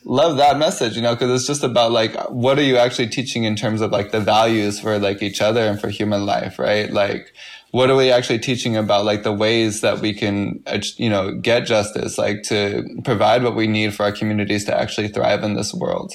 love 0.03 0.37
that 0.37 0.57
message, 0.57 0.95
you 0.95 1.01
know, 1.01 1.13
because 1.13 1.29
it's 1.29 1.47
just 1.47 1.63
about 1.63 1.91
like, 1.91 2.15
what 2.29 2.57
are 2.57 2.63
you 2.63 2.77
actually 2.77 3.07
teaching 3.07 3.43
in 3.43 3.55
terms 3.55 3.81
of 3.81 3.91
like 3.91 4.11
the 4.11 4.19
values 4.19 4.79
for 4.79 4.97
like 4.97 5.21
each 5.21 5.41
other 5.41 5.61
and 5.61 5.79
for 5.79 5.89
human 5.89 6.25
life, 6.25 6.57
right? 6.57 6.91
Like, 6.91 7.33
what 7.71 7.89
are 7.89 7.95
we 7.95 8.11
actually 8.11 8.39
teaching 8.39 8.75
about 8.75 9.05
like 9.05 9.23
the 9.23 9.31
ways 9.31 9.81
that 9.81 9.99
we 9.99 10.13
can 10.13 10.63
you 10.97 11.09
know 11.09 11.33
get 11.35 11.65
justice 11.65 12.17
like 12.17 12.43
to 12.43 12.83
provide 13.03 13.43
what 13.43 13.55
we 13.55 13.65
need 13.65 13.93
for 13.93 14.03
our 14.03 14.11
communities 14.11 14.65
to 14.65 14.77
actually 14.77 15.07
thrive 15.07 15.43
in 15.43 15.55
this 15.55 15.73
world 15.73 16.13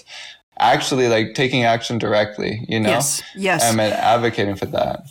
actually 0.59 1.09
like 1.09 1.35
taking 1.35 1.65
action 1.65 1.99
directly 1.99 2.65
you 2.69 2.81
know? 2.81 2.91
Yes 2.91 3.23
yes. 3.35 3.71
Um, 3.71 3.81
and 3.81 3.93
advocating 3.93 4.57
for 4.57 4.67
that? 4.67 5.07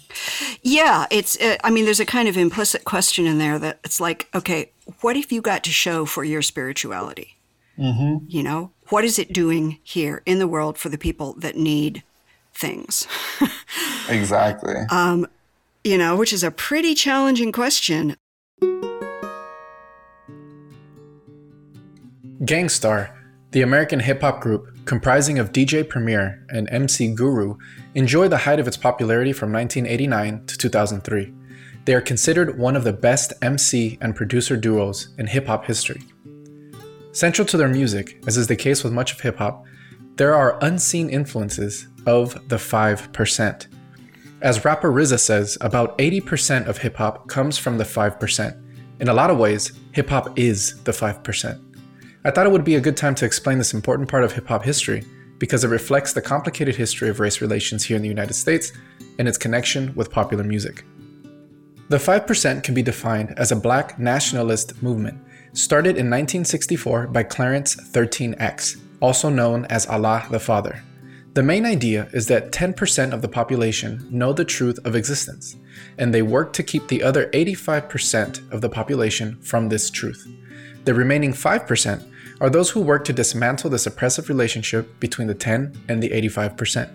Yeah 0.62 1.06
it's 1.12 1.40
uh, 1.42 1.58
i 1.64 1.70
mean 1.70 1.86
there's 1.86 2.00
a 2.00 2.06
kind 2.06 2.28
of 2.28 2.38
implicit 2.38 2.84
question 2.84 3.26
in 3.26 3.38
there 3.38 3.60
that 3.60 3.80
it's 3.84 4.00
like 4.00 4.30
okay 4.34 4.72
what 5.02 5.16
if 5.16 5.32
you 5.32 5.42
got 5.42 5.64
to 5.64 5.72
show 5.72 6.06
for 6.06 6.24
your 6.24 6.42
spirituality? 6.42 7.32
Mm-hmm. 7.78 8.26
you 8.30 8.42
know 8.42 8.72
what 8.90 9.04
is 9.04 9.20
it 9.20 9.34
doing 9.34 9.80
here 9.84 10.22
in 10.26 10.40
the 10.40 10.48
world 10.48 10.78
for 10.78 10.88
the 10.90 10.98
people 10.98 11.34
that 11.34 11.58
need 11.58 12.04
things? 12.54 13.08
Exactly. 14.10 14.76
Um, 14.90 15.28
you 15.84 15.98
know, 15.98 16.16
which 16.16 16.34
is 16.34 16.44
a 16.44 16.52
pretty 16.52 16.96
challenging 16.96 17.52
question. 17.52 18.16
Gang 22.44 22.70
Starr, 22.70 23.16
the 23.52 23.62
American 23.62 24.00
hip 24.00 24.22
hop 24.22 24.42
group 24.42 24.75
comprising 24.86 25.40
of 25.40 25.52
DJ 25.52 25.88
Premier 25.88 26.46
and 26.50 26.70
MC 26.72 27.14
Guru, 27.14 27.58
enjoy 27.96 28.28
the 28.28 28.38
height 28.38 28.60
of 28.60 28.68
its 28.68 28.78
popularity 28.78 29.34
from 29.34 29.52
1989 29.52 30.46
to 30.46 30.58
2003. 30.58 31.34
They 31.86 31.94
are 31.94 32.02
considered 32.02 32.58
one 32.58 32.76
of 32.76 32.84
the 32.84 32.94
best 32.94 33.34
MC 33.42 33.98
and 34.02 34.16
producer 34.16 34.56
duos 34.56 35.10
in 35.18 35.28
hip 35.28 35.48
hop 35.48 35.66
history. 35.66 36.02
Central 37.12 37.48
to 37.48 37.58
their 37.58 37.70
music, 37.70 38.22
as 38.28 38.38
is 38.38 38.48
the 38.48 38.56
case 38.56 38.84
with 38.84 38.94
much 38.94 39.14
of 39.14 39.22
hip 39.22 39.38
hop, 39.38 39.66
there 40.16 40.34
are 40.34 40.58
unseen 40.62 41.10
influences 41.10 41.88
of 42.06 42.34
the 42.50 42.58
5%. 42.58 43.68
As 44.42 44.66
rapper 44.66 44.92
RZA 44.92 45.20
says, 45.20 45.58
about 45.62 45.98
80% 45.98 46.68
of 46.68 46.78
hip 46.78 46.96
hop 46.98 47.28
comes 47.28 47.58
from 47.58 47.78
the 47.78 47.84
5%. 47.84 48.62
In 49.00 49.08
a 49.08 49.14
lot 49.14 49.30
of 49.30 49.38
ways, 49.38 49.74
hip 49.92 50.10
hop 50.10 50.38
is 50.38 50.82
the 50.84 50.92
5%. 50.92 51.65
I 52.26 52.32
thought 52.32 52.48
it 52.48 52.52
would 52.52 52.64
be 52.64 52.74
a 52.74 52.82
good 52.82 52.98
time 52.98 53.14
to 53.16 53.26
explain 53.26 53.60
this 53.60 53.76
important 53.76 54.10
part 54.10 54.24
of 54.24 54.32
hip 54.32 54.48
hop 54.48 54.64
history 54.64 55.04
because 55.38 55.64
it 55.64 55.68
reflects 55.68 56.12
the 56.12 56.24
complicated 56.24 56.76
history 56.76 57.08
of 57.08 57.20
race 57.20 57.40
relations 57.40 57.84
here 57.84 57.96
in 57.96 58.02
the 58.02 58.10
United 58.10 58.34
States 58.34 58.74
and 59.20 59.28
its 59.28 59.38
connection 59.38 59.94
with 59.94 60.10
popular 60.10 60.44
music. 60.44 60.84
The 61.90 61.98
5% 61.98 62.64
can 62.64 62.74
be 62.74 62.82
defined 62.82 63.36
as 63.38 63.52
a 63.52 63.56
black 63.56 64.00
nationalist 64.00 64.82
movement 64.82 65.24
started 65.54 65.98
in 65.98 66.10
1964 66.10 67.08
by 67.08 67.22
Clarence 67.22 67.76
13X, 67.76 68.82
also 69.02 69.30
known 69.30 69.66
as 69.66 69.86
Allah 69.86 70.26
the 70.32 70.40
Father. 70.40 70.82
The 71.36 71.44
main 71.44 71.64
idea 71.64 72.10
is 72.12 72.26
that 72.28 72.52
10% 72.52 73.14
of 73.14 73.22
the 73.22 73.28
population 73.28 74.08
know 74.10 74.34
the 74.34 74.46
truth 74.46 74.80
of 74.84 74.96
existence, 74.96 75.58
and 76.00 76.12
they 76.12 76.24
work 76.24 76.54
to 76.54 76.64
keep 76.64 76.88
the 76.88 77.04
other 77.04 77.30
85% 77.30 78.52
of 78.52 78.62
the 78.62 78.70
population 78.70 79.40
from 79.42 79.70
this 79.70 79.92
truth. 79.92 80.28
The 80.86 80.94
remaining 80.96 81.32
5% 81.32 82.12
are 82.42 82.50
those 82.50 82.70
who 82.70 82.82
work 82.82 83.06
to 83.06 83.14
dismantle 83.14 83.70
this 83.70 83.86
oppressive 83.86 84.30
relationship 84.30 85.00
between 85.00 85.28
the 85.28 85.34
10 85.34 85.86
and 85.88 86.02
the 86.02 86.10
85%. 86.10 86.90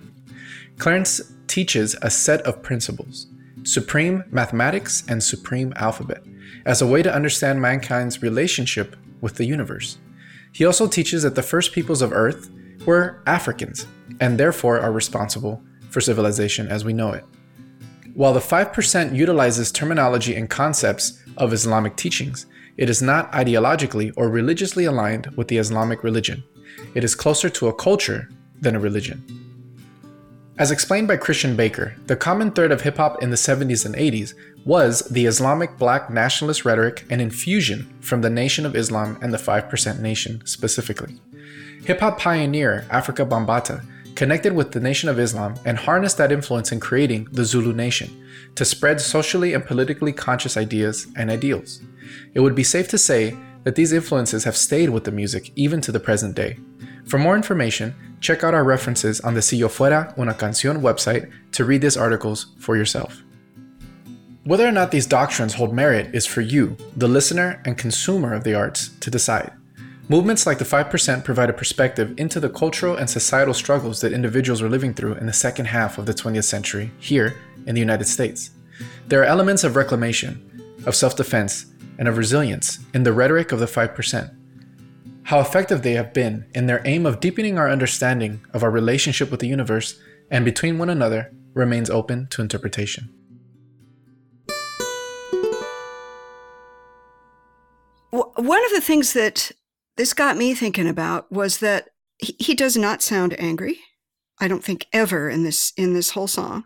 Clarence 0.78 1.32
teaches 1.47 1.97
a 2.03 2.11
set 2.11 2.41
of 2.43 2.62
principles 2.62 3.26
supreme 3.62 4.24
mathematics 4.30 5.05
and 5.09 5.22
supreme 5.22 5.70
alphabet 5.76 6.22
as 6.64 6.80
a 6.80 6.86
way 6.86 7.03
to 7.03 7.14
understand 7.14 7.61
mankind's 7.61 8.22
relationship 8.22 8.97
with 9.20 9.34
the 9.34 9.45
universe. 9.45 9.99
He 10.53 10.64
also 10.64 10.88
teaches 10.88 11.22
that 11.22 11.34
the 11.34 11.43
first 11.43 11.72
peoples 11.72 12.01
of 12.01 12.12
Earth 12.12 12.51
were 12.86 13.22
Africans 13.26 13.86
and 14.20 14.38
therefore 14.38 14.80
are 14.80 14.93
responsible 14.93 15.62
for 15.91 16.01
civilization 16.01 16.68
as 16.68 16.84
we 16.84 16.93
know 16.93 17.12
it. 17.12 17.24
While 18.14 18.32
the 18.32 18.41
5% 18.41 19.14
utilizes 19.14 19.70
terminology 19.70 20.34
and 20.34 20.49
concepts 20.49 21.22
of 21.36 21.53
Islamic 21.53 21.97
teachings, 21.97 22.47
it 22.81 22.89
is 22.89 23.03
not 23.03 23.31
ideologically 23.33 24.11
or 24.16 24.31
religiously 24.31 24.87
aligned 24.87 25.26
with 25.37 25.49
the 25.49 25.59
Islamic 25.59 26.03
religion. 26.03 26.43
It 26.95 27.05
is 27.05 27.14
closer 27.14 27.51
to 27.51 27.68
a 27.68 27.74
culture 27.74 28.31
than 28.59 28.74
a 28.74 28.81
religion. 28.81 29.22
As 30.59 30.70
explained 30.70 31.07
by 31.07 31.18
Christian 31.18 31.57
Baker, 31.57 31.95
the 32.07 32.16
common 32.16 32.51
thread 32.53 32.72
of 32.72 32.81
hip 32.81 32.97
hop 32.97 33.22
in 33.22 33.28
the 33.28 33.37
70s 33.37 33.85
and 33.85 33.95
80s 33.95 34.33
was 34.64 35.01
the 35.11 35.26
Islamic 35.26 35.76
black 35.76 36.09
nationalist 36.09 36.64
rhetoric 36.64 37.05
and 37.11 37.20
infusion 37.20 37.87
from 38.01 38.22
the 38.22 38.31
Nation 38.31 38.64
of 38.64 38.74
Islam 38.74 39.18
and 39.20 39.35
the 39.35 39.39
5% 39.39 40.01
Nation 40.01 40.41
specifically. 40.47 41.20
Hip 41.85 42.01
hop 42.01 42.18
pioneer 42.18 42.87
Afrika 42.89 43.28
Bambaataa 43.28 43.85
connected 44.14 44.55
with 44.55 44.72
the 44.72 44.81
Nation 44.81 45.11
of 45.11 45.18
Islam 45.18 45.55
and 45.66 45.76
harnessed 45.76 46.16
that 46.16 46.33
influence 46.33 46.72
in 46.72 46.81
creating 46.81 47.28
the 47.31 47.45
Zulu 47.45 47.74
Nation 47.74 48.11
to 48.61 48.64
spread 48.66 49.00
socially 49.00 49.54
and 49.54 49.64
politically 49.64 50.12
conscious 50.12 50.54
ideas 50.54 51.06
and 51.16 51.30
ideals. 51.30 51.80
It 52.34 52.40
would 52.40 52.54
be 52.54 52.62
safe 52.62 52.88
to 52.88 52.98
say 52.98 53.34
that 53.64 53.74
these 53.74 53.90
influences 53.90 54.44
have 54.44 54.54
stayed 54.54 54.90
with 54.90 55.04
the 55.04 55.11
music 55.11 55.50
even 55.56 55.80
to 55.80 55.90
the 55.90 55.98
present 55.98 56.36
day. 56.36 56.58
For 57.06 57.16
more 57.16 57.36
information, 57.36 57.94
check 58.20 58.44
out 58.44 58.52
our 58.52 58.62
references 58.62 59.18
on 59.22 59.32
the 59.32 59.40
Si 59.40 59.56
Yo 59.56 59.68
Fuera 59.68 60.12
Una 60.18 60.34
Canción 60.34 60.82
website 60.82 61.32
to 61.52 61.64
read 61.64 61.80
these 61.80 61.96
articles 61.96 62.48
for 62.58 62.76
yourself. 62.76 63.22
Whether 64.44 64.68
or 64.68 64.72
not 64.72 64.90
these 64.90 65.06
doctrines 65.06 65.54
hold 65.54 65.72
merit 65.72 66.14
is 66.14 66.26
for 66.26 66.42
you, 66.42 66.76
the 66.94 67.08
listener 67.08 67.62
and 67.64 67.78
consumer 67.78 68.34
of 68.34 68.44
the 68.44 68.54
arts, 68.54 68.90
to 69.00 69.11
decide. 69.11 69.52
Movements 70.11 70.44
like 70.44 70.58
the 70.58 70.64
5% 70.66 71.24
provide 71.24 71.48
a 71.48 71.54
perspective 71.54 72.12
into 72.18 72.40
the 72.40 72.50
cultural 72.50 72.96
and 72.96 73.08
societal 73.08 73.54
struggles 73.54 74.02
that 74.02 74.12
individuals 74.12 74.61
were 74.61 74.68
living 74.68 74.92
through 74.92 75.14
in 75.14 75.26
the 75.26 75.32
second 75.32 75.66
half 75.66 75.96
of 75.96 76.04
the 76.04 76.12
20th 76.12 76.44
century 76.44 76.90
here 76.98 77.36
in 77.66 77.74
the 77.74 77.80
United 77.80 78.06
States. 78.06 78.50
There 79.08 79.20
are 79.20 79.24
elements 79.24 79.64
of 79.64 79.76
reclamation, 79.76 80.74
of 80.86 80.94
self 80.94 81.16
defense, 81.16 81.66
and 81.98 82.08
of 82.08 82.16
resilience 82.16 82.78
in 82.94 83.02
the 83.02 83.12
rhetoric 83.12 83.52
of 83.52 83.61
the 83.61 83.66
5%. 83.66 84.34
How 85.24 85.40
effective 85.40 85.82
they 85.82 85.92
have 85.92 86.12
been 86.12 86.46
in 86.54 86.66
their 86.66 86.82
aim 86.84 87.06
of 87.06 87.20
deepening 87.20 87.58
our 87.58 87.68
understanding 87.68 88.40
of 88.52 88.62
our 88.62 88.70
relationship 88.70 89.30
with 89.30 89.40
the 89.40 89.46
universe 89.48 89.98
and 90.30 90.44
between 90.44 90.78
one 90.78 90.90
another 90.90 91.32
remains 91.54 91.90
open 91.90 92.26
to 92.28 92.42
interpretation. 92.42 93.12
One 98.11 98.64
of 98.64 98.72
the 98.72 98.80
things 98.80 99.12
that 99.12 99.52
this 99.96 100.14
got 100.14 100.36
me 100.36 100.54
thinking 100.54 100.88
about 100.88 101.30
was 101.30 101.58
that 101.58 101.90
he, 102.18 102.54
does 102.54 102.76
not 102.76 103.02
sound 103.02 103.38
angry. 103.38 103.78
I 104.40 104.48
don't 104.48 104.64
think 104.64 104.86
ever 104.92 105.28
in 105.28 105.44
this 105.44 105.72
in 105.76 105.94
this 105.94 106.11
whole 106.11 106.26
song. 106.26 106.64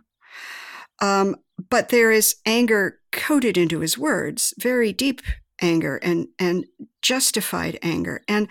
Um, 1.05 1.36
but 1.70 1.90
there 1.90 2.11
is 2.11 2.36
anger 2.46 2.98
coded 3.12 3.59
into 3.59 3.80
his 3.80 3.98
words, 3.98 4.55
very 4.59 4.92
deep 4.92 5.20
anger 5.61 5.96
and 6.02 6.28
and 6.38 6.66
justified 7.00 7.78
anger. 7.82 8.22
And 8.26 8.48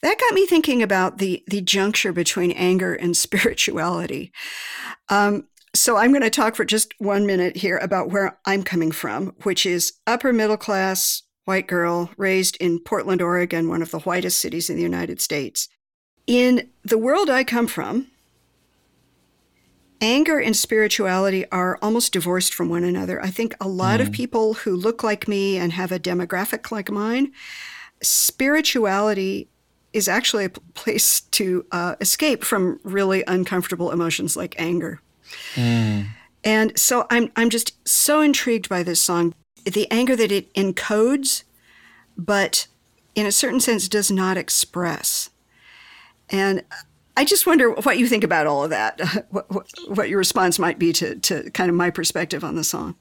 that 0.00 0.18
got 0.18 0.34
me 0.34 0.46
thinking 0.46 0.82
about 0.82 1.18
the 1.18 1.42
the 1.46 1.60
juncture 1.60 2.12
between 2.12 2.52
anger 2.52 2.94
and 2.94 3.16
spirituality. 3.26 4.32
Um, 5.08 5.48
so 5.74 5.96
I'm 5.96 6.10
going 6.10 6.22
to 6.22 6.30
talk 6.30 6.54
for 6.54 6.66
just 6.66 6.94
one 6.98 7.26
minute 7.26 7.56
here 7.56 7.78
about 7.78 8.10
where 8.10 8.38
I'm 8.44 8.62
coming 8.62 8.92
from, 8.92 9.34
which 9.42 9.64
is 9.64 9.94
upper 10.06 10.32
middle 10.32 10.58
class 10.58 11.22
white 11.44 11.66
girl 11.66 12.10
raised 12.16 12.56
in 12.56 12.78
Portland, 12.78 13.22
Oregon, 13.22 13.68
one 13.68 13.82
of 13.82 13.90
the 13.90 14.00
whitest 14.00 14.38
cities 14.38 14.68
in 14.68 14.76
the 14.76 14.82
United 14.82 15.20
States. 15.20 15.68
In 16.26 16.70
the 16.84 16.98
world 16.98 17.30
I 17.30 17.42
come 17.42 17.66
from, 17.66 18.11
anger 20.02 20.40
and 20.40 20.54
spirituality 20.56 21.48
are 21.50 21.78
almost 21.80 22.12
divorced 22.12 22.52
from 22.52 22.68
one 22.68 22.84
another. 22.84 23.22
I 23.22 23.30
think 23.30 23.54
a 23.60 23.68
lot 23.68 24.00
mm. 24.00 24.02
of 24.02 24.12
people 24.12 24.54
who 24.54 24.76
look 24.76 25.02
like 25.02 25.28
me 25.28 25.56
and 25.56 25.72
have 25.72 25.92
a 25.92 25.98
demographic 26.00 26.70
like 26.72 26.90
mine, 26.90 27.32
spirituality 28.02 29.48
is 29.92 30.08
actually 30.08 30.44
a 30.44 30.50
place 30.50 31.20
to 31.20 31.64
uh, 31.70 31.94
escape 32.00 32.42
from 32.42 32.80
really 32.82 33.22
uncomfortable 33.26 33.92
emotions 33.92 34.36
like 34.36 34.56
anger. 34.58 35.00
Mm. 35.54 36.08
And 36.44 36.76
so 36.78 37.06
I'm 37.08 37.30
I'm 37.36 37.50
just 37.50 37.72
so 37.86 38.20
intrigued 38.20 38.68
by 38.68 38.82
this 38.82 39.00
song, 39.00 39.34
the 39.64 39.88
anger 39.90 40.16
that 40.16 40.32
it 40.32 40.52
encodes, 40.54 41.44
but 42.18 42.66
in 43.14 43.26
a 43.26 43.32
certain 43.32 43.60
sense 43.60 43.86
does 43.86 44.10
not 44.10 44.36
express. 44.36 45.30
And 46.28 46.64
I 47.16 47.24
just 47.24 47.46
wonder 47.46 47.70
what 47.70 47.98
you 47.98 48.06
think 48.06 48.24
about 48.24 48.46
all 48.46 48.64
of 48.64 48.70
that. 48.70 49.00
what, 49.30 49.50
what, 49.50 49.70
what 49.88 50.08
your 50.08 50.18
response 50.18 50.58
might 50.58 50.78
be 50.78 50.92
to 50.94 51.16
to 51.16 51.50
kind 51.50 51.68
of 51.68 51.76
my 51.76 51.90
perspective 51.90 52.44
on 52.44 52.56
the 52.56 52.64
song. 52.64 52.96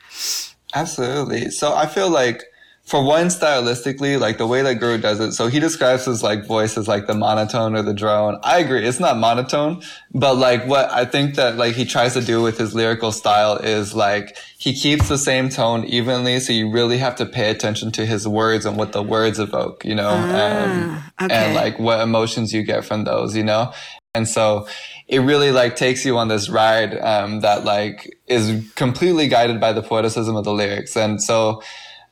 Absolutely. 0.73 1.49
So 1.49 1.73
I 1.73 1.85
feel 1.85 2.09
like 2.09 2.43
for 2.83 3.03
one, 3.03 3.27
stylistically, 3.27 4.19
like 4.19 4.37
the 4.37 4.47
way 4.47 4.63
that 4.63 4.75
Guru 4.75 4.97
does 4.97 5.19
it, 5.19 5.33
so 5.33 5.47
he 5.47 5.59
describes 5.59 6.05
his 6.05 6.23
like 6.23 6.45
voice 6.45 6.77
as 6.77 6.87
like 6.87 7.05
the 7.07 7.13
monotone 7.13 7.75
or 7.75 7.83
the 7.83 7.93
drone. 7.93 8.39
I 8.43 8.59
agree, 8.59 8.85
it's 8.85 8.99
not 8.99 9.17
monotone, 9.17 9.81
but 10.13 10.35
like 10.35 10.65
what 10.65 10.91
I 10.91 11.05
think 11.05 11.35
that 11.35 11.57
like 11.57 11.75
he 11.75 11.85
tries 11.85 12.15
to 12.15 12.21
do 12.21 12.41
with 12.41 12.57
his 12.57 12.73
lyrical 12.73 13.11
style 13.11 13.55
is 13.55 13.93
like 13.93 14.35
he 14.57 14.73
keeps 14.73 15.07
the 15.07 15.17
same 15.17 15.47
tone 15.49 15.85
evenly, 15.85 16.39
so 16.39 16.53
you 16.53 16.69
really 16.71 16.97
have 16.97 17.15
to 17.17 17.25
pay 17.25 17.51
attention 17.51 17.91
to 17.93 18.05
his 18.05 18.27
words 18.27 18.65
and 18.65 18.75
what 18.75 18.93
the 18.93 19.03
words 19.03 19.39
evoke, 19.39 19.85
you 19.85 19.95
know, 19.95 20.11
ah, 20.11 21.13
um, 21.19 21.25
okay. 21.25 21.35
and 21.35 21.55
like 21.55 21.77
what 21.79 22.01
emotions 22.01 22.51
you 22.51 22.63
get 22.63 22.83
from 22.83 23.03
those, 23.03 23.37
you 23.37 23.43
know. 23.43 23.71
And 24.13 24.27
so 24.27 24.67
it 25.07 25.19
really 25.19 25.51
like 25.51 25.75
takes 25.75 26.03
you 26.03 26.17
on 26.17 26.27
this 26.27 26.49
ride 26.49 26.97
um, 26.99 27.39
that 27.41 27.63
like 27.63 28.17
is 28.27 28.69
completely 28.75 29.27
guided 29.27 29.59
by 29.59 29.71
the 29.71 29.81
poeticism 29.81 30.37
of 30.37 30.43
the 30.43 30.53
lyrics, 30.53 30.97
and 30.97 31.21
so 31.21 31.61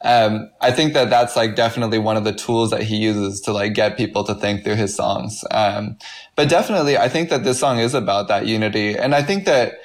um, 0.01 0.49
I 0.61 0.71
think 0.71 0.93
that 0.93 1.09
that's 1.09 1.35
like 1.35 1.55
definitely 1.55 1.99
one 1.99 2.15
of 2.15 2.23
the 2.23 2.31
tools 2.31 2.69
that 2.69 2.83
he 2.83 2.95
uses 2.95 3.41
to 3.41 3.51
like 3.51 3.73
get 3.73 3.97
people 3.97 4.23
to 4.25 4.35
think 4.35 4.63
through 4.63 4.75
his 4.75 4.95
songs. 4.95 5.43
Um, 5.51 5.97
but 6.35 6.47
definitely, 6.47 6.97
I 6.97 7.09
think 7.09 7.29
that 7.29 7.43
this 7.43 7.59
song 7.59 7.79
is 7.79 7.93
about 7.93 8.29
that 8.29 8.47
unity. 8.47 8.97
And 8.97 9.13
I 9.13 9.21
think 9.21 9.45
that, 9.45 9.79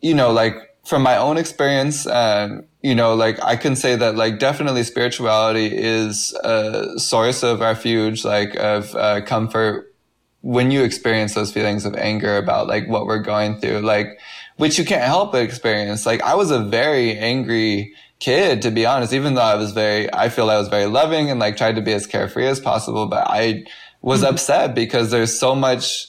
you 0.00 0.14
know, 0.14 0.32
like 0.32 0.54
from 0.86 1.02
my 1.02 1.18
own 1.18 1.36
experience, 1.36 2.06
um, 2.06 2.64
you 2.82 2.94
know, 2.94 3.14
like 3.14 3.42
I 3.44 3.56
can 3.56 3.76
say 3.76 3.94
that 3.94 4.16
like 4.16 4.38
definitely 4.38 4.84
spirituality 4.84 5.66
is 5.66 6.32
a 6.44 6.98
source 6.98 7.42
of 7.42 7.60
refuge, 7.60 8.24
like 8.24 8.54
of 8.56 8.94
uh, 8.94 9.20
comfort 9.20 9.94
when 10.42 10.70
you 10.70 10.82
experience 10.82 11.34
those 11.34 11.52
feelings 11.52 11.84
of 11.84 11.94
anger 11.96 12.36
about 12.36 12.68
like 12.68 12.88
what 12.88 13.06
we're 13.06 13.18
going 13.18 13.60
through, 13.60 13.80
like, 13.80 14.18
which 14.56 14.78
you 14.78 14.84
can't 14.84 15.04
help 15.04 15.32
but 15.32 15.42
experience. 15.42 16.06
Like 16.06 16.22
I 16.22 16.34
was 16.34 16.50
a 16.50 16.60
very 16.60 17.16
angry, 17.16 17.94
kid, 18.20 18.62
to 18.62 18.70
be 18.70 18.84
honest, 18.86 19.12
even 19.12 19.34
though 19.34 19.42
I 19.42 19.54
was 19.54 19.72
very, 19.72 20.12
I 20.12 20.28
feel 20.28 20.50
I 20.50 20.58
was 20.58 20.68
very 20.68 20.86
loving 20.86 21.30
and 21.30 21.38
like 21.38 21.56
tried 21.56 21.76
to 21.76 21.82
be 21.82 21.92
as 21.92 22.06
carefree 22.06 22.46
as 22.46 22.60
possible, 22.60 23.06
but 23.06 23.26
I 23.28 23.64
was 24.02 24.22
mm-hmm. 24.22 24.34
upset 24.34 24.74
because 24.74 25.10
there's 25.10 25.38
so 25.38 25.54
much 25.54 26.08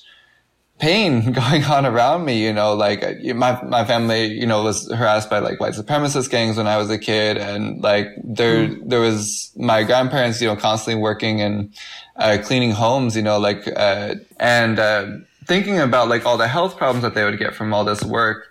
pain 0.79 1.31
going 1.33 1.63
on 1.65 1.85
around 1.85 2.25
me, 2.25 2.43
you 2.43 2.53
know, 2.53 2.73
like 2.73 3.03
my, 3.35 3.61
my 3.63 3.85
family, 3.85 4.25
you 4.25 4.47
know, 4.47 4.63
was 4.63 4.89
harassed 4.91 5.29
by 5.29 5.39
like 5.39 5.59
white 5.59 5.73
supremacist 5.73 6.29
gangs 6.29 6.57
when 6.57 6.67
I 6.67 6.77
was 6.77 6.89
a 6.89 6.97
kid. 6.97 7.37
And 7.37 7.81
like 7.83 8.07
there, 8.23 8.67
mm. 8.67 8.89
there 8.89 9.01
was 9.01 9.51
my 9.55 9.83
grandparents, 9.83 10.41
you 10.41 10.47
know, 10.47 10.55
constantly 10.55 11.01
working 11.01 11.41
and, 11.41 11.73
uh, 12.19 12.37
cleaning 12.43 12.71
homes, 12.71 13.15
you 13.15 13.21
know, 13.21 13.39
like, 13.39 13.67
uh, 13.75 14.15
and, 14.39 14.77
uh, 14.79 15.07
thinking 15.49 15.79
about 15.79 16.07
like 16.07 16.25
all 16.25 16.37
the 16.37 16.47
health 16.47 16.77
problems 16.77 17.01
that 17.01 17.15
they 17.15 17.25
would 17.25 17.39
get 17.39 17.55
from 17.55 17.73
all 17.73 17.83
this 17.83 18.03
work. 18.03 18.49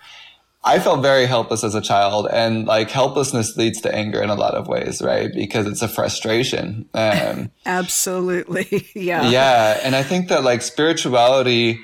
I 0.64 0.81
felt 0.81 1.01
very 1.01 1.27
helpless 1.27 1.62
as 1.62 1.77
a 1.77 1.81
child 1.81 2.27
and 2.31 2.66
like 2.66 2.91
helplessness 2.91 3.57
leads 3.57 3.81
to 3.83 3.95
anger 3.95 4.21
in 4.21 4.29
a 4.29 4.35
lot 4.35 4.55
of 4.55 4.66
ways, 4.66 5.01
right? 5.01 5.33
Because 5.33 5.66
it's 5.66 5.81
a 5.81 5.89
frustration. 5.89 6.89
Um, 6.93 7.51
Absolutely. 7.66 8.87
Yeah. 8.95 9.31
Yeah. 9.31 9.81
And 9.85 9.95
I 9.95 10.03
think 10.03 10.29
that 10.29 10.43
like 10.43 10.61
spirituality 10.62 11.79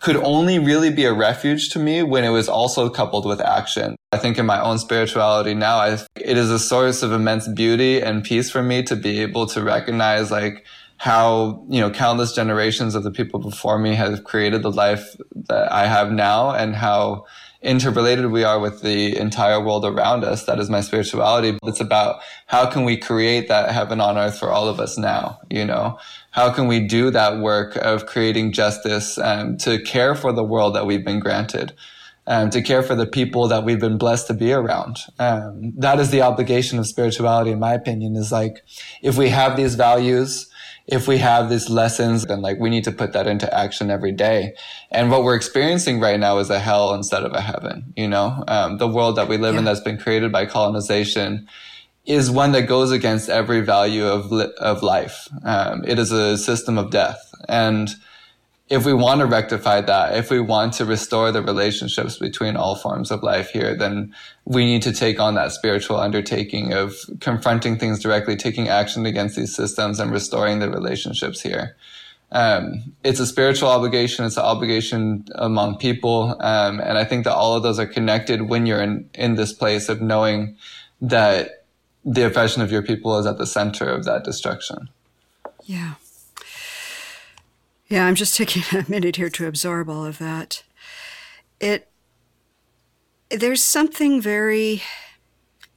could 0.00 0.16
only 0.16 0.58
really 0.58 0.90
be 0.90 1.04
a 1.04 1.12
refuge 1.12 1.68
to 1.70 1.78
me 1.78 2.02
when 2.02 2.24
it 2.24 2.30
was 2.30 2.48
also 2.48 2.88
coupled 2.88 3.26
with 3.26 3.40
action. 3.40 3.96
I 4.10 4.16
think 4.16 4.38
in 4.38 4.46
my 4.46 4.60
own 4.60 4.78
spirituality 4.78 5.54
now, 5.54 5.76
I, 5.76 5.98
it 6.16 6.36
is 6.38 6.50
a 6.50 6.58
source 6.58 7.02
of 7.02 7.12
immense 7.12 7.46
beauty 7.48 8.00
and 8.00 8.24
peace 8.24 8.50
for 8.50 8.62
me 8.62 8.82
to 8.84 8.96
be 8.96 9.20
able 9.20 9.46
to 9.48 9.62
recognize 9.62 10.30
like 10.30 10.64
how, 11.04 11.62
you 11.68 11.82
know, 11.82 11.90
countless 11.90 12.32
generations 12.32 12.94
of 12.94 13.02
the 13.02 13.10
people 13.10 13.38
before 13.38 13.78
me 13.78 13.94
have 13.94 14.24
created 14.24 14.62
the 14.62 14.72
life 14.72 15.14
that 15.34 15.70
I 15.70 15.84
have 15.84 16.10
now 16.10 16.52
and 16.52 16.74
how 16.74 17.26
interrelated 17.60 18.30
we 18.30 18.42
are 18.42 18.58
with 18.58 18.80
the 18.80 19.14
entire 19.18 19.62
world 19.62 19.84
around 19.84 20.24
us. 20.24 20.46
That 20.46 20.58
is 20.58 20.70
my 20.70 20.80
spirituality. 20.80 21.58
It's 21.64 21.78
about 21.78 22.22
how 22.46 22.70
can 22.70 22.84
we 22.84 22.96
create 22.96 23.48
that 23.48 23.70
heaven 23.70 24.00
on 24.00 24.16
earth 24.16 24.38
for 24.38 24.48
all 24.48 24.66
of 24.66 24.80
us 24.80 24.96
now, 24.96 25.40
you 25.50 25.66
know? 25.66 25.98
How 26.30 26.50
can 26.50 26.68
we 26.68 26.80
do 26.80 27.10
that 27.10 27.38
work 27.38 27.76
of 27.76 28.06
creating 28.06 28.52
justice 28.52 29.18
um, 29.18 29.58
to 29.58 29.82
care 29.82 30.14
for 30.14 30.32
the 30.32 30.42
world 30.42 30.74
that 30.74 30.86
we've 30.86 31.04
been 31.04 31.20
granted? 31.20 31.74
Um, 32.26 32.48
to 32.48 32.62
care 32.62 32.82
for 32.82 32.94
the 32.94 33.04
people 33.04 33.48
that 33.48 33.64
we've 33.64 33.78
been 33.78 33.98
blessed 33.98 34.28
to 34.28 34.32
be 34.32 34.54
around. 34.54 35.00
Um, 35.18 35.74
that 35.76 36.00
is 36.00 36.08
the 36.08 36.22
obligation 36.22 36.78
of 36.78 36.86
spirituality, 36.86 37.50
in 37.50 37.58
my 37.58 37.74
opinion, 37.74 38.16
is 38.16 38.32
like, 38.32 38.64
if 39.02 39.18
we 39.18 39.28
have 39.28 39.58
these 39.58 39.74
values, 39.74 40.50
if 40.86 41.08
we 41.08 41.18
have 41.18 41.48
these 41.48 41.70
lessons, 41.70 42.24
then 42.24 42.42
like 42.42 42.58
we 42.58 42.68
need 42.68 42.84
to 42.84 42.92
put 42.92 43.12
that 43.14 43.26
into 43.26 43.52
action 43.52 43.90
every 43.90 44.12
day. 44.12 44.54
And 44.90 45.10
what 45.10 45.24
we're 45.24 45.34
experiencing 45.34 45.98
right 45.98 46.20
now 46.20 46.38
is 46.38 46.50
a 46.50 46.58
hell 46.58 46.92
instead 46.94 47.22
of 47.22 47.32
a 47.32 47.40
heaven. 47.40 47.92
You 47.96 48.08
know, 48.08 48.44
um, 48.48 48.78
the 48.78 48.88
world 48.88 49.16
that 49.16 49.28
we 49.28 49.36
live 49.38 49.54
yeah. 49.54 49.60
in 49.60 49.64
that's 49.64 49.80
been 49.80 49.98
created 49.98 50.30
by 50.30 50.46
colonization 50.46 51.48
is 52.04 52.30
one 52.30 52.52
that 52.52 52.62
goes 52.62 52.90
against 52.90 53.30
every 53.30 53.60
value 53.60 54.04
of 54.04 54.30
li- 54.30 54.52
of 54.58 54.82
life. 54.82 55.28
Um, 55.42 55.84
it 55.86 55.98
is 55.98 56.12
a 56.12 56.36
system 56.36 56.76
of 56.76 56.90
death, 56.90 57.32
and 57.48 57.88
if 58.70 58.86
we 58.86 58.94
want 58.94 59.20
to 59.20 59.26
rectify 59.26 59.80
that, 59.82 60.16
if 60.16 60.30
we 60.30 60.40
want 60.40 60.72
to 60.74 60.86
restore 60.86 61.30
the 61.30 61.42
relationships 61.42 62.18
between 62.18 62.56
all 62.56 62.74
forms 62.74 63.10
of 63.10 63.22
life 63.22 63.50
here, 63.50 63.74
then 63.74 64.14
we 64.46 64.64
need 64.64 64.82
to 64.82 64.92
take 64.92 65.20
on 65.20 65.34
that 65.34 65.52
spiritual 65.52 65.98
undertaking 65.98 66.72
of 66.72 66.96
confronting 67.20 67.78
things 67.78 68.00
directly, 68.00 68.36
taking 68.36 68.68
action 68.68 69.04
against 69.04 69.36
these 69.36 69.54
systems 69.54 70.00
and 70.00 70.10
restoring 70.10 70.60
the 70.60 70.70
relationships 70.70 71.42
here. 71.42 71.76
Um, 72.32 72.94
it's 73.04 73.20
a 73.20 73.26
spiritual 73.26 73.68
obligation. 73.68 74.24
It's 74.24 74.38
an 74.38 74.44
obligation 74.44 75.26
among 75.34 75.76
people. 75.76 76.36
Um, 76.40 76.80
and 76.80 76.96
I 76.96 77.04
think 77.04 77.24
that 77.24 77.34
all 77.34 77.54
of 77.54 77.62
those 77.62 77.78
are 77.78 77.86
connected 77.86 78.48
when 78.48 78.64
you're 78.64 78.82
in, 78.82 79.08
in 79.14 79.34
this 79.34 79.52
place 79.52 79.90
of 79.90 80.00
knowing 80.00 80.56
that 81.02 81.64
the 82.04 82.26
oppression 82.26 82.62
of 82.62 82.72
your 82.72 82.82
people 82.82 83.18
is 83.18 83.26
at 83.26 83.38
the 83.38 83.46
center 83.46 83.86
of 83.86 84.04
that 84.04 84.24
destruction. 84.24 84.88
Yeah. 85.64 85.94
Yeah, 87.94 88.06
I'm 88.06 88.16
just 88.16 88.36
taking 88.36 88.64
a 88.76 88.84
minute 88.90 89.14
here 89.14 89.30
to 89.30 89.46
absorb 89.46 89.88
all 89.88 90.04
of 90.04 90.18
that. 90.18 90.64
It 91.60 91.88
there's 93.30 93.62
something 93.62 94.20
very 94.20 94.82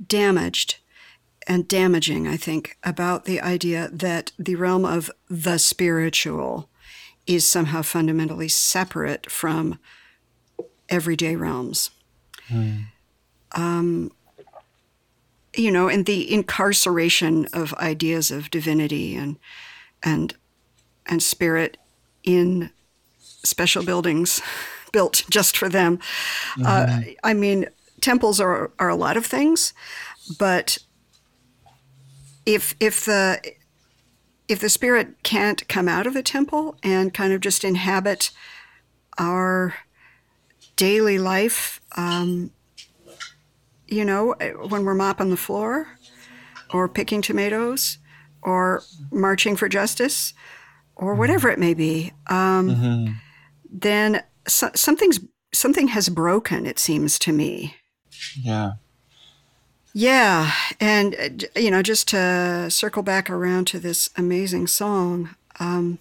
damaged 0.06 0.78
and 1.48 1.68
damaging, 1.68 2.28
I 2.28 2.36
think, 2.36 2.76
about 2.84 3.26
the 3.26 3.40
idea 3.40 3.90
that 3.94 4.32
the 4.40 4.56
realm 4.56 4.84
of 4.84 5.12
the 5.30 5.60
spiritual 5.60 6.70
is 7.28 7.46
somehow 7.46 7.84
fundamentally 7.84 8.48
separate 8.48 9.30
from 9.30 9.78
everyday 10.90 11.36
realms. 11.36 11.92
Mm. 12.50 12.86
Um, 13.52 14.12
you 15.56 15.70
know, 15.70 15.88
and 15.88 16.08
the 16.08 16.34
incarceration 16.34 17.46
of 17.54 17.76
ideas 17.76 18.32
of 18.32 18.50
divinity 18.50 19.16
and 19.16 19.38
and 20.02 20.34
and 21.06 21.22
spirit 21.22 21.78
in 22.28 22.70
special 23.44 23.84
buildings 23.84 24.42
built 24.92 25.24
just 25.30 25.58
for 25.58 25.70
them. 25.70 25.98
Mm-hmm. 26.58 26.66
Uh, 26.66 27.14
I 27.24 27.34
mean, 27.34 27.68
temples 28.02 28.40
are, 28.40 28.70
are 28.78 28.90
a 28.90 28.96
lot 28.96 29.18
of 29.18 29.26
things, 29.26 29.74
but 30.38 30.78
if 32.46 32.76
if 32.80 33.06
the 33.06 33.42
if 34.48 34.60
the 34.60 34.70
spirit 34.70 35.24
can't 35.24 35.68
come 35.68 35.88
out 35.88 36.08
of 36.08 36.14
the 36.14 36.24
temple 36.24 36.78
and 36.84 37.14
kind 37.14 37.34
of 37.34 37.42
just 37.42 37.64
inhabit 37.64 38.32
our 39.18 39.76
daily 40.78 41.18
life, 41.18 41.82
um, 41.98 42.52
you 43.88 44.06
know, 44.06 44.36
when 44.70 44.86
we're 44.86 44.94
mopping 44.94 45.30
the 45.30 45.38
floor 45.38 45.88
or 46.74 46.88
picking 46.88 47.22
tomatoes 47.22 47.98
or 48.42 48.84
marching 49.12 49.58
for 49.58 49.68
justice, 49.68 50.34
or 50.98 51.16
whatever 51.16 51.50
it 51.50 51.60
may 51.60 51.74
be, 51.74 52.12
um, 52.28 52.70
mm-hmm. 52.70 53.14
then 53.70 54.24
so, 54.48 54.70
something's 54.76 55.20
something 55.54 55.90
has 55.90 56.10
broken. 56.10 56.66
It 56.66 56.80
seems 56.80 57.18
to 57.20 57.32
me. 57.32 57.76
Yeah. 58.36 58.74
Yeah, 59.94 60.52
and 60.80 61.16
uh, 61.16 61.60
you 61.60 61.72
know, 61.72 61.82
just 61.82 62.08
to 62.10 62.70
circle 62.70 63.02
back 63.02 63.32
around 63.32 63.66
to 63.68 63.80
this 63.80 64.12
amazing 64.16 64.68
song, 64.68 65.36
um, 65.60 65.98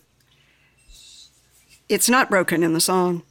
it's 1.89 2.09
not 2.09 2.29
broken 2.29 2.63
in 2.63 2.75
the 2.75 2.81
song. 2.81 3.23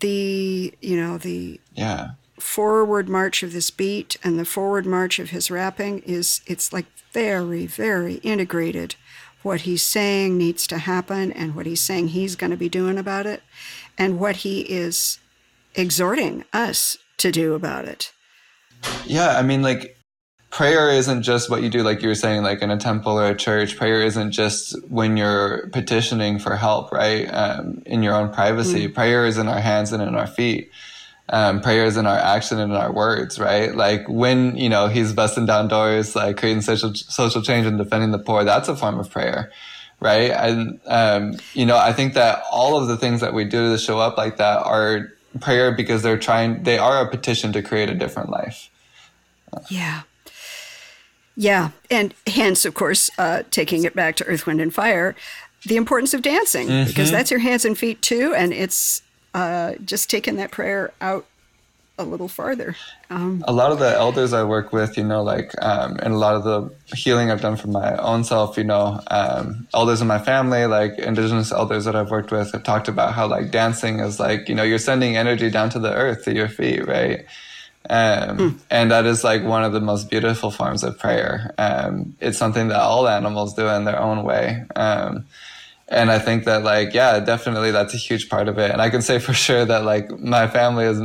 The 0.00 0.74
you 0.82 0.96
know 0.96 1.16
the 1.16 1.58
yeah 1.74 2.10
forward 2.38 3.08
march 3.08 3.42
of 3.42 3.54
this 3.54 3.70
beat 3.70 4.16
and 4.22 4.38
the 4.38 4.44
forward 4.44 4.84
march 4.84 5.18
of 5.18 5.30
his 5.30 5.50
rapping 5.50 6.00
is 6.00 6.42
it's 6.46 6.72
like 6.72 6.86
very 7.12 7.66
very 7.66 8.14
integrated 8.16 8.94
what 9.42 9.62
he's 9.62 9.82
saying 9.82 10.36
needs 10.36 10.66
to 10.66 10.78
happen 10.78 11.32
and 11.32 11.54
what 11.54 11.66
he's 11.66 11.80
saying 11.80 12.08
he's 12.08 12.36
going 12.36 12.50
to 12.50 12.56
be 12.56 12.68
doing 12.68 12.98
about 12.98 13.26
it 13.26 13.42
and 13.96 14.18
what 14.18 14.36
he 14.36 14.60
is 14.60 15.18
exhorting 15.74 16.44
us 16.52 16.96
to 17.16 17.30
do 17.30 17.54
about 17.54 17.84
it. 17.84 18.12
Yeah, 19.04 19.38
I 19.38 19.42
mean, 19.42 19.62
like, 19.62 19.96
prayer 20.50 20.90
isn't 20.90 21.22
just 21.22 21.48
what 21.48 21.62
you 21.62 21.70
do, 21.70 21.82
like 21.82 22.02
you 22.02 22.08
were 22.08 22.14
saying, 22.14 22.42
like 22.42 22.60
in 22.62 22.70
a 22.70 22.76
temple 22.76 23.18
or 23.18 23.28
a 23.28 23.36
church. 23.36 23.76
Prayer 23.76 24.02
isn't 24.02 24.32
just 24.32 24.76
when 24.88 25.16
you're 25.16 25.68
petitioning 25.68 26.38
for 26.38 26.56
help, 26.56 26.92
right? 26.92 27.26
Um, 27.26 27.82
in 27.86 28.02
your 28.02 28.14
own 28.14 28.32
privacy. 28.32 28.88
Mm. 28.88 28.94
Prayer 28.94 29.26
is 29.26 29.38
in 29.38 29.48
our 29.48 29.60
hands 29.60 29.92
and 29.92 30.02
in 30.02 30.14
our 30.14 30.26
feet. 30.26 30.70
Um, 31.32 31.60
prayer 31.60 31.84
is 31.84 31.96
in 31.96 32.06
our 32.06 32.18
action 32.18 32.58
and 32.58 32.72
in 32.72 32.76
our 32.76 32.92
words, 32.92 33.38
right? 33.38 33.72
Like 33.72 34.08
when, 34.08 34.56
you 34.56 34.68
know, 34.68 34.88
he's 34.88 35.12
busting 35.12 35.46
down 35.46 35.68
doors, 35.68 36.16
like 36.16 36.36
creating 36.36 36.62
social, 36.62 36.92
social 36.92 37.40
change 37.40 37.66
and 37.66 37.78
defending 37.78 38.10
the 38.10 38.18
poor, 38.18 38.42
that's 38.42 38.68
a 38.68 38.74
form 38.74 38.98
of 38.98 39.08
prayer, 39.10 39.52
right? 40.00 40.32
And, 40.32 40.80
um, 40.86 41.36
you 41.54 41.66
know, 41.66 41.78
I 41.78 41.92
think 41.92 42.14
that 42.14 42.42
all 42.50 42.76
of 42.76 42.88
the 42.88 42.96
things 42.96 43.20
that 43.20 43.32
we 43.32 43.44
do 43.44 43.70
to 43.70 43.78
show 43.78 44.00
up 44.00 44.16
like 44.16 44.38
that 44.38 44.64
are 44.64 45.12
prayer 45.40 45.70
because 45.70 46.02
they're 46.02 46.18
trying, 46.18 46.64
they 46.64 46.78
are 46.78 47.06
a 47.06 47.08
petition 47.08 47.52
to 47.52 47.62
create 47.62 47.88
a 47.88 47.94
different 47.94 48.30
life. 48.30 48.68
Yeah. 49.68 50.02
Yeah, 51.36 51.70
and 51.90 52.12
hence, 52.26 52.66
of 52.66 52.74
course, 52.74 53.08
uh, 53.16 53.44
taking 53.50 53.84
it 53.84 53.94
back 53.94 54.16
to 54.16 54.26
Earth, 54.26 54.46
Wind, 54.46 54.60
and 54.60 54.74
Fire, 54.74 55.14
the 55.64 55.76
importance 55.76 56.12
of 56.12 56.20
dancing 56.20 56.68
mm-hmm. 56.68 56.88
because 56.88 57.10
that's 57.10 57.30
your 57.30 57.40
hands 57.40 57.64
and 57.64 57.78
feet 57.78 58.02
too, 58.02 58.34
and 58.36 58.52
it's 58.52 59.00
uh, 59.34 59.74
just 59.84 60.10
taking 60.10 60.36
that 60.36 60.50
prayer 60.50 60.92
out 61.00 61.26
a 62.00 62.04
little 62.04 62.28
farther. 62.28 62.74
Um, 63.10 63.44
a 63.46 63.52
lot 63.52 63.72
of 63.72 63.78
the 63.78 63.90
elders 63.90 64.32
I 64.32 64.42
work 64.42 64.72
with, 64.72 64.96
you 64.96 65.04
know, 65.04 65.22
like, 65.22 65.52
um, 65.62 65.98
and 66.02 66.14
a 66.14 66.16
lot 66.16 66.34
of 66.34 66.44
the 66.44 66.96
healing 66.96 67.30
I've 67.30 67.42
done 67.42 67.56
for 67.56 67.68
my 67.68 67.96
own 67.98 68.24
self, 68.24 68.56
you 68.56 68.64
know, 68.64 69.00
um, 69.08 69.68
elders 69.74 70.00
in 70.00 70.06
my 70.06 70.18
family, 70.18 70.64
like 70.66 70.98
indigenous 70.98 71.52
elders 71.52 71.84
that 71.84 71.94
I've 71.94 72.10
worked 72.10 72.32
with, 72.32 72.52
have 72.52 72.62
talked 72.62 72.88
about 72.88 73.12
how 73.12 73.26
like 73.26 73.50
dancing 73.50 74.00
is 74.00 74.18
like, 74.18 74.48
you 74.48 74.54
know, 74.54 74.62
you're 74.62 74.78
sending 74.78 75.16
energy 75.16 75.50
down 75.50 75.68
to 75.70 75.78
the 75.78 75.92
earth 75.92 76.24
to 76.24 76.34
your 76.34 76.48
feet, 76.48 76.86
right? 76.86 77.26
Um, 77.88 78.38
mm. 78.38 78.58
And 78.70 78.90
that 78.90 79.04
is 79.04 79.22
like 79.22 79.42
one 79.44 79.64
of 79.64 79.72
the 79.72 79.80
most 79.80 80.10
beautiful 80.10 80.50
forms 80.50 80.82
of 80.82 80.98
prayer. 80.98 81.54
Um, 81.58 82.14
it's 82.20 82.38
something 82.38 82.68
that 82.68 82.80
all 82.80 83.08
animals 83.08 83.54
do 83.54 83.68
in 83.68 83.84
their 83.84 84.00
own 84.00 84.24
way. 84.24 84.64
And 85.90 86.10
I 86.10 86.20
think 86.20 86.44
that 86.44 86.62
like, 86.62 86.94
yeah, 86.94 87.18
definitely 87.18 87.72
that's 87.72 87.94
a 87.94 87.98
huge 87.98 88.28
part 88.28 88.48
of 88.48 88.58
it. 88.58 88.70
And 88.70 88.80
I 88.80 88.90
can 88.90 89.02
say 89.02 89.18
for 89.18 89.34
sure 89.34 89.64
that 89.64 89.84
like 89.84 90.10
my 90.18 90.46
family 90.46 90.84
has 90.84 91.02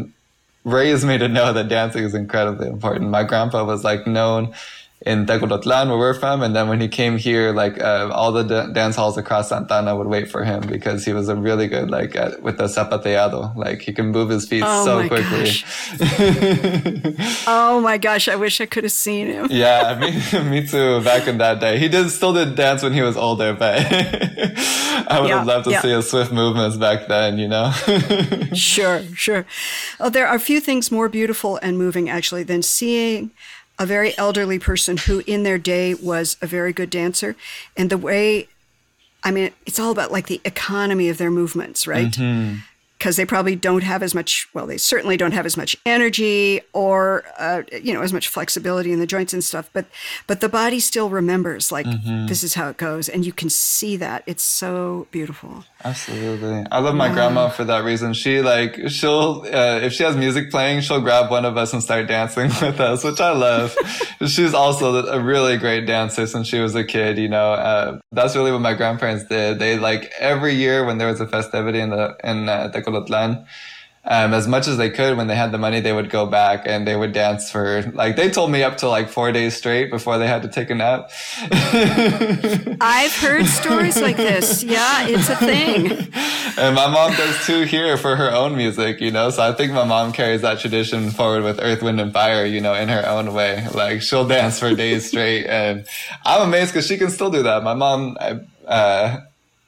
raised 0.63 1.05
me 1.05 1.17
to 1.17 1.27
know 1.27 1.51
that 1.53 1.67
dancing 1.67 2.03
is 2.03 2.13
incredibly 2.13 2.67
important. 2.67 3.09
My 3.09 3.23
grandpa 3.23 3.63
was 3.63 3.83
like 3.83 4.05
known 4.05 4.53
in 5.01 5.25
Tecolotlán, 5.25 5.89
where 5.89 5.97
we're 5.97 6.13
from. 6.13 6.41
And 6.41 6.55
then 6.55 6.67
when 6.67 6.79
he 6.79 6.87
came 6.87 7.17
here, 7.17 7.51
like 7.51 7.79
uh, 7.79 8.09
all 8.11 8.31
the 8.31 8.43
d- 8.43 8.73
dance 8.73 8.95
halls 8.95 9.17
across 9.17 9.49
Santa 9.49 9.75
Ana 9.75 9.95
would 9.95 10.07
wait 10.07 10.31
for 10.31 10.43
him 10.43 10.65
because 10.67 11.05
he 11.05 11.13
was 11.13 11.29
a 11.29 11.35
really 11.35 11.67
good 11.67 11.91
like 11.91 12.15
at, 12.15 12.41
with 12.41 12.57
the 12.57 12.63
zapateado. 12.63 13.55
Like 13.55 13.81
he 13.81 13.93
can 13.93 14.07
move 14.07 14.29
his 14.29 14.47
feet 14.47 14.63
oh 14.65 14.85
so 14.85 15.07
quickly. 15.07 15.51
oh 17.47 17.81
my 17.81 17.97
gosh! 17.97 18.27
I 18.27 18.35
wish 18.35 18.61
I 18.61 18.65
could 18.65 18.83
have 18.83 18.93
seen 18.93 19.27
him. 19.27 19.47
yeah, 19.51 19.97
me, 20.41 20.49
me 20.49 20.67
too. 20.67 21.01
Back 21.03 21.27
in 21.27 21.37
that 21.39 21.59
day, 21.59 21.77
he 21.77 21.89
did 21.89 22.09
still 22.09 22.33
did 22.33 22.55
dance 22.55 22.81
when 22.81 22.93
he 22.93 23.01
was 23.01 23.17
older, 23.17 23.53
but 23.53 23.77
I 23.91 25.19
would 25.19 25.29
yeah, 25.29 25.37
have 25.39 25.47
loved 25.47 25.65
to 25.65 25.71
yeah. 25.71 25.81
see 25.81 25.91
his 25.91 26.09
swift 26.09 26.31
movements 26.31 26.77
back 26.77 27.07
then. 27.07 27.37
You 27.37 27.49
know. 27.49 27.71
sure, 28.53 29.03
sure. 29.13 29.45
Oh, 29.99 30.09
there 30.09 30.25
are 30.25 30.35
a 30.35 30.39
few 30.39 30.59
things 30.61 30.89
more 30.89 31.09
beautiful 31.09 31.57
and 31.57 31.77
moving 31.77 32.09
actually 32.09 32.43
than 32.43 32.63
seeing 32.63 33.31
a 33.77 33.85
very 33.85 34.17
elderly 34.17 34.59
person 34.59 34.97
who 34.97 35.21
in 35.27 35.43
their 35.43 35.57
day 35.57 35.93
was 35.93 36.37
a 36.41 36.47
very 36.47 36.73
good 36.73 36.89
dancer. 36.89 37.35
And 37.75 37.89
the 37.89 37.97
way 37.97 38.47
i 39.25 39.31
mean 39.31 39.51
it's 39.65 39.79
all 39.79 39.91
about 39.91 40.11
like 40.11 40.27
the 40.27 40.39
economy 40.45 41.09
of 41.09 41.17
their 41.17 41.31
movements 41.31 41.85
right? 41.87 42.11
Mm-hmm. 42.11 42.59
Because 42.97 43.17
they 43.17 43.25
probably 43.25 43.57
don't 43.57 43.83
have 43.83 44.01
as 44.01 44.15
much 44.15 44.47
well 44.53 44.65
they 44.65 44.77
certainly 44.77 45.17
don't 45.17 45.33
have 45.33 45.45
as 45.45 45.57
much 45.57 45.75
energy 45.85 46.61
or 46.71 47.23
uh, 47.37 47.63
you 47.83 47.93
know 47.93 48.01
as 48.01 48.13
much 48.13 48.29
flexibility 48.29 48.93
in 48.93 48.99
the 48.99 49.07
joints 49.07 49.33
and 49.33 49.43
stuff 49.43 49.69
but 49.73 49.85
but 50.27 50.39
the 50.39 50.47
body 50.47 50.79
still 50.79 51.09
remembers 51.09 51.71
like 51.71 51.85
mm-hmm. 51.85 52.27
this 52.27 52.41
is 52.43 52.53
how 52.53 52.69
it 52.69 52.77
goes. 52.77 53.09
And 53.09 53.25
you 53.25 53.33
can 53.33 53.49
see 53.49 53.97
that. 53.97 54.23
It's 54.25 54.43
so 54.43 55.07
beautiful 55.11 55.65
absolutely. 55.85 56.65
I 56.71 56.79
love 56.79 56.95
my 56.95 57.13
grandma 57.13 57.49
for 57.49 57.63
that 57.63 57.83
reason. 57.83 58.13
She 58.13 58.41
like 58.41 58.89
she'll 58.89 59.45
uh, 59.45 59.79
if 59.83 59.93
she 59.93 60.03
has 60.03 60.17
music 60.17 60.51
playing 60.51 60.81
she'll 60.81 61.01
grab 61.01 61.29
one 61.31 61.45
of 61.45 61.55
us 61.57 61.71
and 61.73 61.81
start 61.81 62.07
dancing 62.07 62.47
with 62.61 62.79
us 62.79 63.03
which 63.03 63.21
i 63.21 63.31
love. 63.31 63.75
She's 64.25 64.53
also 64.53 65.05
a 65.05 65.19
really 65.21 65.57
great 65.57 65.85
dancer 65.85 66.27
since 66.27 66.47
she 66.47 66.59
was 66.59 66.75
a 66.75 66.83
kid 66.83 67.17
you 67.17 67.29
know 67.29 67.53
uh, 67.53 67.99
that's 68.11 68.35
really 68.35 68.51
what 68.51 68.61
my 68.61 68.73
grandparents 68.73 69.25
did. 69.25 69.59
They 69.59 69.77
like 69.77 70.11
every 70.19 70.55
year 70.55 70.85
when 70.85 70.97
there 70.97 71.07
was 71.07 71.21
a 71.21 71.27
festivity 71.27 71.79
in 71.79 71.91
the 71.91 72.17
in 72.23 72.49
uh, 72.49 72.67
the 72.67 72.81
Tecolotlán. 72.81 73.45
Um, 74.07 74.33
as 74.33 74.47
much 74.47 74.67
as 74.67 74.77
they 74.77 74.91
could 74.91 75.17
when 75.17 75.27
they 75.27 75.35
had 75.35 75.51
the 75.51 75.57
money, 75.57 75.79
they 75.79 75.93
would 75.93 76.11
go 76.11 76.27
back 76.27 76.63
and 76.65 76.87
they 76.87 76.95
would 76.95 77.11
dance 77.11 77.49
for 77.49 77.81
like 77.93 78.15
they 78.15 78.29
told 78.29 78.51
me 78.51 78.61
up 78.61 78.77
to 78.77 78.89
like 78.89 79.09
four 79.09 79.31
days 79.31 79.55
straight 79.55 79.89
before 79.89 80.19
they 80.19 80.27
had 80.27 80.43
to 80.43 80.47
take 80.47 80.69
a 80.69 80.75
nap. 80.75 81.09
I've 82.81 83.15
heard 83.15 83.47
stories 83.47 83.99
like 83.99 84.17
this. 84.17 84.63
Yeah, 84.63 85.07
it's 85.07 85.29
a 85.29 85.35
thing. 85.35 86.11
And 86.57 86.73
my 86.73 86.87
mom 86.87 87.11
does 87.11 87.45
too 87.45 87.63
here 87.63 87.97
for 87.97 88.15
her 88.15 88.31
own 88.31 88.55
music, 88.55 89.01
you 89.01 89.11
know. 89.11 89.29
So 89.29 89.43
I 89.43 89.51
think 89.51 89.73
my 89.73 89.83
mom 89.83 90.13
carries 90.13 90.41
that 90.41 90.59
tradition 90.59 91.11
forward 91.11 91.43
with 91.43 91.59
Earth, 91.61 91.81
Wind, 91.81 91.99
and 91.99 92.13
Fire, 92.13 92.45
you 92.45 92.61
know, 92.61 92.73
in 92.73 92.87
her 92.87 93.05
own 93.05 93.33
way. 93.33 93.67
Like 93.73 94.01
she'll 94.01 94.25
dance 94.25 94.57
for 94.57 94.73
days 94.73 95.09
straight, 95.09 95.47
and 95.47 95.85
I'm 96.23 96.47
amazed 96.47 96.71
because 96.71 96.87
she 96.87 96.97
can 96.97 97.09
still 97.09 97.29
do 97.29 97.43
that. 97.43 97.63
My 97.63 97.73
mom, 97.73 98.17
uh, 98.67 99.17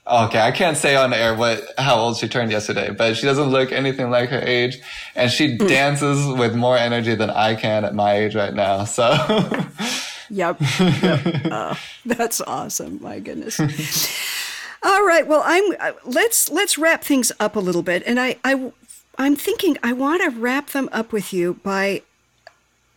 Okay, 0.09 0.39
I 0.39 0.51
can't 0.51 0.77
say 0.77 0.95
on 0.95 1.11
air 1.11 1.35
what 1.35 1.61
how 1.77 1.97
old 1.97 2.17
she 2.17 2.29
turned 2.29 2.49
yesterday, 2.49 2.91
but 2.91 3.17
she 3.17 3.25
doesn't 3.25 3.49
look 3.49 3.73
anything 3.73 4.09
like 4.09 4.29
her 4.29 4.39
age, 4.39 4.77
and 5.15 5.29
she 5.29 5.57
mm. 5.57 5.67
dances 5.67 6.25
with 6.37 6.55
more 6.55 6.77
energy 6.77 7.13
than 7.13 7.29
I 7.29 7.55
can 7.55 7.83
at 7.83 7.93
my 7.93 8.13
age 8.13 8.33
right 8.33 8.53
now. 8.53 8.85
So, 8.85 9.09
yep, 10.29 10.61
yep. 10.79 11.45
Uh, 11.51 11.75
that's 12.05 12.39
awesome. 12.41 13.01
My 13.01 13.19
goodness. 13.19 13.59
All 14.83 15.05
right, 15.05 15.27
well, 15.27 15.41
I'm 15.43 15.63
uh, 15.77 15.91
let's 16.05 16.49
let's 16.49 16.77
wrap 16.77 17.03
things 17.03 17.33
up 17.41 17.57
a 17.57 17.59
little 17.59 17.83
bit, 17.83 18.03
and 18.05 18.17
I 18.17 18.37
I 18.45 18.71
I'm 19.17 19.35
thinking 19.35 19.77
I 19.83 19.91
want 19.91 20.21
to 20.23 20.29
wrap 20.29 20.69
them 20.69 20.87
up 20.93 21.11
with 21.11 21.33
you 21.33 21.55
by 21.63 22.03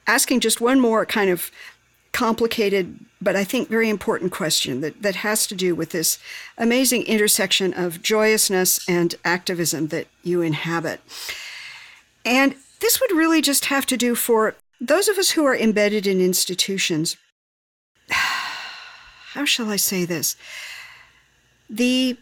asking 0.07 0.41
just 0.41 0.61
one 0.61 0.79
more 0.79 1.05
kind 1.05 1.31
of 1.31 1.51
complicated 2.13 3.01
but 3.21 3.37
I 3.37 3.45
think 3.45 3.69
very 3.69 3.89
important 3.89 4.33
question 4.33 4.81
that, 4.81 5.03
that 5.03 5.17
has 5.17 5.47
to 5.49 5.55
do 5.55 5.75
with 5.75 5.91
this 5.91 6.19
amazing 6.57 7.03
intersection 7.03 7.75
of 7.75 8.03
joyousness 8.03 8.89
and 8.89 9.15
activism 9.25 9.89
that 9.89 10.07
you 10.23 10.41
inhabit. 10.41 11.01
And 12.25 12.55
this 12.81 13.01
would 13.01 13.13
really 13.13 13.43
just 13.43 13.67
have 13.67 13.87
to 13.87 13.97
do 13.97 14.15
for 14.15 14.55
those 14.81 15.09
of 15.09 15.19
us 15.19 15.31
who 15.31 15.45
are 15.45 15.57
embedded 15.57 16.07
in 16.07 16.21
institutions. 16.21 17.17
How 18.11 19.45
shall 19.45 19.71
I 19.71 19.77
say 19.77 20.05
this? 20.05 20.35
The 21.69 22.17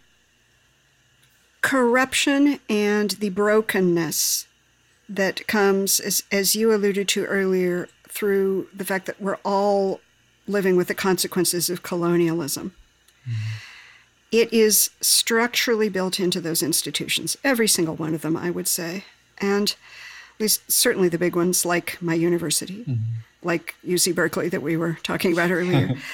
corruption 1.63 2.59
and 2.69 3.13
the 3.13 3.31
brokenness 3.31 4.47
that 5.09 5.47
comes, 5.47 6.01
as, 6.01 6.23
as 6.31 6.55
you 6.55 6.73
alluded 6.73 7.09
to 7.09 7.25
earlier, 7.25 7.89
through 8.09 8.69
the 8.75 8.85
fact 8.85 9.07
that 9.07 9.21
we're 9.21 9.39
all 9.45 10.01
living 10.49 10.77
with 10.77 10.89
the 10.89 10.95
consequences 10.95 11.71
of 11.71 11.83
colonialism. 11.83 12.73
Mm-hmm. 13.29 13.59
It 14.31 14.53
is 14.53 14.91
structurally 15.01 15.89
built 15.89 16.21
into 16.21 16.41
those 16.41 16.63
institutions, 16.63 17.37
every 17.43 17.69
single 17.69 17.97
one 17.97 18.15
of 18.15 18.23
them, 18.23 18.37
I 18.37 18.51
would 18.51 18.69
say. 18.69 19.05
And 19.39 19.71
at 19.71 20.41
least 20.41 20.71
certainly 20.71 21.09
the 21.09 21.19
big 21.19 21.35
ones 21.35 21.65
like 21.65 22.01
my 22.03 22.15
university, 22.15 22.85
mm-hmm. 22.85 22.95
like 23.43 23.75
UC 23.87 24.15
Berkeley 24.15 24.49
that 24.49 24.63
we 24.63 24.77
were 24.77 24.99
talking 25.03 25.33
about 25.33 25.51
earlier. 25.51 25.97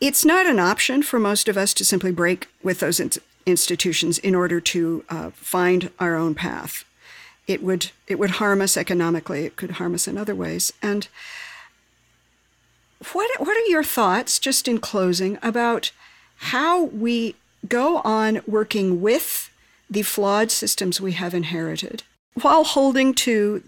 it's 0.00 0.24
not 0.24 0.46
an 0.46 0.58
option 0.58 1.02
for 1.02 1.18
most 1.18 1.48
of 1.48 1.56
us 1.56 1.72
to 1.74 1.84
simply 1.84 2.10
break 2.10 2.48
with 2.62 2.80
those 2.80 2.98
in- 2.98 3.10
institutions 3.46 4.18
in 4.18 4.34
order 4.34 4.60
to 4.60 5.04
uh, 5.08 5.30
find 5.30 5.90
our 6.00 6.16
own 6.16 6.34
path 6.34 6.84
it 7.46 7.62
would 7.62 7.90
it 8.06 8.18
would 8.18 8.30
harm 8.30 8.60
us 8.60 8.76
economically. 8.76 9.44
It 9.44 9.56
could 9.56 9.72
harm 9.72 9.94
us 9.94 10.08
in 10.08 10.16
other 10.16 10.34
ways. 10.34 10.72
And 10.82 11.08
what 13.12 13.28
what 13.38 13.56
are 13.56 13.66
your 13.66 13.84
thoughts, 13.84 14.38
just 14.38 14.66
in 14.68 14.78
closing, 14.78 15.38
about 15.42 15.92
how 16.36 16.84
we 16.84 17.36
go 17.68 17.98
on 17.98 18.40
working 18.46 19.00
with 19.00 19.50
the 19.90 20.02
flawed 20.02 20.50
systems 20.50 21.00
we 21.00 21.12
have 21.12 21.34
inherited 21.34 22.02
while 22.34 22.64
holding 22.64 23.14
to 23.14 23.62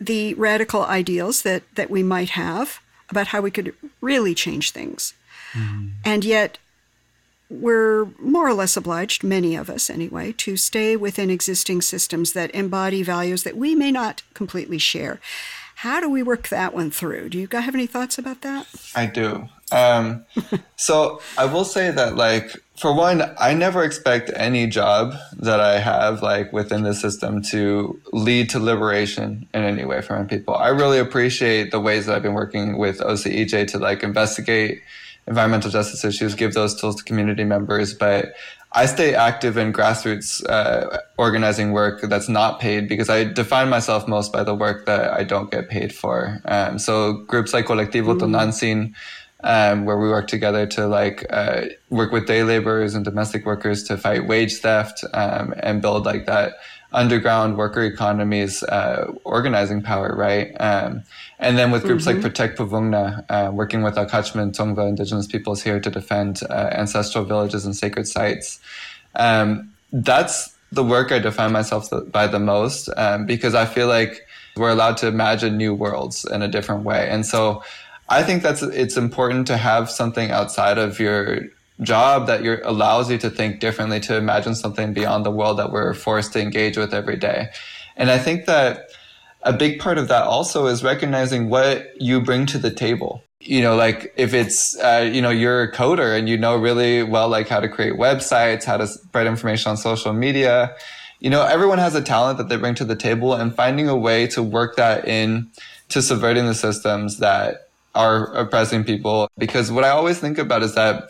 the 0.00 0.34
radical 0.34 0.84
ideals 0.84 1.42
that, 1.42 1.62
that 1.74 1.90
we 1.90 2.02
might 2.02 2.30
have 2.30 2.80
about 3.08 3.28
how 3.28 3.40
we 3.40 3.50
could 3.50 3.74
really 4.00 4.34
change 4.34 4.70
things. 4.70 5.14
Mm. 5.52 5.92
And 6.04 6.24
yet 6.24 6.58
we're 7.48 8.06
more 8.18 8.48
or 8.48 8.54
less 8.54 8.76
obliged, 8.76 9.22
many 9.22 9.54
of 9.56 9.70
us 9.70 9.88
anyway, 9.88 10.32
to 10.32 10.56
stay 10.56 10.96
within 10.96 11.30
existing 11.30 11.82
systems 11.82 12.32
that 12.32 12.50
embody 12.52 13.02
values 13.02 13.44
that 13.44 13.56
we 13.56 13.74
may 13.74 13.92
not 13.92 14.22
completely 14.34 14.78
share. 14.78 15.20
How 15.76 16.00
do 16.00 16.08
we 16.08 16.22
work 16.22 16.48
that 16.48 16.72
one 16.72 16.90
through? 16.90 17.28
Do 17.28 17.38
you 17.38 17.46
guys 17.46 17.64
have 17.64 17.74
any 17.74 17.86
thoughts 17.86 18.18
about 18.18 18.40
that? 18.40 18.66
I 18.94 19.06
do. 19.06 19.48
Um, 19.70 20.24
so 20.76 21.20
I 21.36 21.44
will 21.44 21.66
say 21.66 21.90
that, 21.90 22.16
like, 22.16 22.56
for 22.78 22.94
one, 22.94 23.22
I 23.38 23.54
never 23.54 23.84
expect 23.84 24.30
any 24.34 24.66
job 24.66 25.14
that 25.38 25.60
I 25.60 25.78
have 25.78 26.22
like 26.22 26.52
within 26.52 26.82
the 26.82 26.94
system 26.94 27.42
to 27.44 28.00
lead 28.12 28.50
to 28.50 28.58
liberation 28.58 29.48
in 29.54 29.64
any 29.64 29.84
way 29.84 30.02
for 30.02 30.18
my 30.18 30.24
people. 30.24 30.54
I 30.54 30.68
really 30.68 30.98
appreciate 30.98 31.70
the 31.70 31.80
ways 31.80 32.06
that 32.06 32.16
I've 32.16 32.22
been 32.22 32.34
working 32.34 32.78
with 32.78 32.98
OCEJ 33.00 33.68
to 33.68 33.78
like 33.78 34.02
investigate 34.02 34.82
environmental 35.26 35.70
justice 35.70 36.04
issues, 36.04 36.34
give 36.34 36.54
those 36.54 36.78
tools 36.80 36.96
to 36.96 37.04
community 37.04 37.44
members, 37.44 37.94
but 37.94 38.34
I 38.72 38.86
stay 38.86 39.14
active 39.14 39.56
in 39.56 39.72
grassroots 39.72 40.44
uh, 40.48 40.98
organizing 41.16 41.72
work 41.72 42.02
that's 42.02 42.28
not 42.28 42.60
paid 42.60 42.88
because 42.88 43.08
I 43.08 43.24
define 43.24 43.70
myself 43.70 44.06
most 44.06 44.32
by 44.32 44.44
the 44.44 44.54
work 44.54 44.86
that 44.86 45.12
I 45.12 45.24
don't 45.24 45.50
get 45.50 45.68
paid 45.68 45.94
for. 45.94 46.40
Um, 46.44 46.78
so 46.78 47.14
groups 47.24 47.54
like 47.54 47.66
Colectivo 47.66 48.18
mm. 48.18 48.20
Tonantzin, 48.20 48.94
um, 49.42 49.84
where 49.84 49.96
we 49.96 50.08
work 50.08 50.26
together 50.28 50.66
to 50.66 50.86
like 50.88 51.24
uh, 51.30 51.62
work 51.90 52.12
with 52.12 52.26
day 52.26 52.42
laborers 52.42 52.94
and 52.94 53.04
domestic 53.04 53.46
workers 53.46 53.82
to 53.84 53.96
fight 53.96 54.26
wage 54.26 54.56
theft 54.56 55.04
um, 55.14 55.54
and 55.60 55.80
build 55.80 56.04
like 56.04 56.26
that 56.26 56.56
underground 56.92 57.56
worker 57.56 57.82
economies 57.82 58.62
uh, 58.64 59.12
organizing 59.24 59.82
power, 59.82 60.14
right? 60.14 60.52
Um, 60.60 61.02
and 61.38 61.58
then 61.58 61.70
with 61.70 61.84
groups 61.84 62.06
mm-hmm. 62.06 62.16
like 62.16 62.22
Protect 62.22 62.58
Puvungna, 62.58 63.24
uh, 63.28 63.50
working 63.52 63.82
with 63.82 63.96
Acjachemen 63.96 64.42
and 64.42 64.52
Tongva 64.52 64.88
indigenous 64.88 65.26
peoples 65.26 65.62
here 65.62 65.80
to 65.80 65.90
defend 65.90 66.40
uh, 66.48 66.70
ancestral 66.72 67.24
villages 67.24 67.66
and 67.66 67.76
sacred 67.76 68.08
sites. 68.08 68.58
Um, 69.14 69.72
that's 69.92 70.56
the 70.72 70.82
work 70.82 71.12
I 71.12 71.18
define 71.18 71.52
myself 71.52 71.88
by 72.10 72.26
the 72.26 72.38
most 72.38 72.88
um, 72.96 73.26
because 73.26 73.54
I 73.54 73.66
feel 73.66 73.86
like 73.86 74.26
we're 74.56 74.70
allowed 74.70 74.96
to 74.98 75.06
imagine 75.06 75.56
new 75.56 75.74
worlds 75.74 76.24
in 76.24 76.42
a 76.42 76.48
different 76.48 76.84
way. 76.84 77.08
And 77.10 77.24
so 77.24 77.62
I 78.08 78.22
think 78.22 78.42
that's 78.42 78.62
it's 78.62 78.96
important 78.96 79.46
to 79.48 79.56
have 79.56 79.90
something 79.90 80.30
outside 80.30 80.78
of 80.78 80.98
your 80.98 81.40
job 81.82 82.26
that 82.26 82.42
allows 82.64 83.10
you 83.10 83.18
to 83.18 83.28
think 83.28 83.60
differently, 83.60 84.00
to 84.00 84.16
imagine 84.16 84.54
something 84.54 84.92
beyond 84.92 85.26
the 85.26 85.30
world 85.30 85.58
that 85.58 85.72
we're 85.72 85.92
forced 85.92 86.32
to 86.32 86.40
engage 86.40 86.78
with 86.78 86.94
every 86.94 87.16
day. 87.16 87.48
And 87.96 88.10
I 88.10 88.18
think 88.18 88.46
that 88.46 88.85
a 89.46 89.52
big 89.52 89.78
part 89.78 89.96
of 89.96 90.08
that 90.08 90.24
also 90.24 90.66
is 90.66 90.82
recognizing 90.82 91.48
what 91.48 92.00
you 92.02 92.20
bring 92.20 92.46
to 92.46 92.58
the 92.58 92.70
table. 92.70 93.22
You 93.40 93.62
know, 93.62 93.76
like 93.76 94.12
if 94.16 94.34
it's, 94.34 94.76
uh, 94.80 95.08
you 95.10 95.22
know, 95.22 95.30
you're 95.30 95.62
a 95.62 95.72
coder 95.72 96.18
and 96.18 96.28
you 96.28 96.36
know 96.36 96.56
really 96.56 97.04
well, 97.04 97.28
like 97.28 97.48
how 97.48 97.60
to 97.60 97.68
create 97.68 97.94
websites, 97.94 98.64
how 98.64 98.76
to 98.76 98.88
spread 98.88 99.28
information 99.28 99.70
on 99.70 99.76
social 99.76 100.12
media. 100.12 100.74
You 101.20 101.30
know, 101.30 101.44
everyone 101.46 101.78
has 101.78 101.94
a 101.94 102.02
talent 102.02 102.38
that 102.38 102.48
they 102.48 102.56
bring 102.56 102.74
to 102.74 102.84
the 102.84 102.96
table 102.96 103.34
and 103.34 103.54
finding 103.54 103.88
a 103.88 103.96
way 103.96 104.26
to 104.28 104.42
work 104.42 104.74
that 104.76 105.06
in 105.06 105.48
to 105.90 106.02
subverting 106.02 106.46
the 106.46 106.54
systems 106.54 107.18
that 107.18 107.68
are 107.94 108.34
oppressing 108.34 108.82
people. 108.82 109.28
Because 109.38 109.70
what 109.70 109.84
I 109.84 109.90
always 109.90 110.18
think 110.18 110.38
about 110.38 110.64
is 110.64 110.74
that 110.74 111.08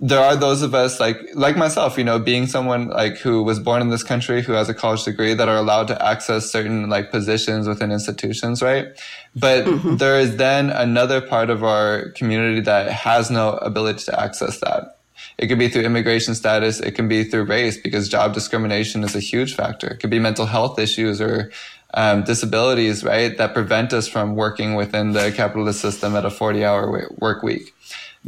there 0.00 0.20
are 0.20 0.36
those 0.36 0.62
of 0.62 0.74
us 0.74 1.00
like 1.00 1.18
like 1.34 1.56
myself 1.56 1.98
you 1.98 2.04
know 2.04 2.18
being 2.18 2.46
someone 2.46 2.88
like 2.88 3.16
who 3.18 3.42
was 3.42 3.58
born 3.58 3.82
in 3.82 3.88
this 3.88 4.04
country 4.04 4.42
who 4.42 4.52
has 4.52 4.68
a 4.68 4.74
college 4.74 5.02
degree 5.04 5.34
that 5.34 5.48
are 5.48 5.56
allowed 5.56 5.88
to 5.88 6.06
access 6.06 6.50
certain 6.50 6.88
like 6.88 7.10
positions 7.10 7.66
within 7.66 7.90
institutions 7.90 8.62
right? 8.62 8.86
But 9.34 9.64
mm-hmm. 9.64 9.96
there 9.96 10.18
is 10.20 10.36
then 10.36 10.70
another 10.70 11.20
part 11.20 11.50
of 11.50 11.64
our 11.64 12.10
community 12.10 12.60
that 12.60 12.90
has 12.90 13.30
no 13.30 13.54
ability 13.54 14.04
to 14.04 14.20
access 14.20 14.60
that. 14.60 14.98
It 15.36 15.48
could 15.48 15.58
be 15.58 15.68
through 15.68 15.82
immigration 15.82 16.34
status 16.36 16.78
it 16.78 16.92
can 16.92 17.08
be 17.08 17.24
through 17.24 17.44
race 17.44 17.76
because 17.76 18.08
job 18.08 18.34
discrimination 18.34 19.02
is 19.02 19.16
a 19.16 19.20
huge 19.20 19.56
factor. 19.56 19.88
It 19.88 19.98
could 19.98 20.10
be 20.10 20.20
mental 20.20 20.46
health 20.46 20.78
issues 20.78 21.20
or 21.20 21.50
um, 21.94 22.22
disabilities 22.22 23.02
right 23.02 23.36
that 23.38 23.54
prevent 23.54 23.92
us 23.92 24.06
from 24.06 24.36
working 24.36 24.74
within 24.74 25.12
the 25.12 25.32
capitalist 25.32 25.80
system 25.80 26.14
at 26.14 26.24
a 26.24 26.30
40 26.30 26.64
hour 26.64 27.10
work 27.18 27.42
week 27.42 27.74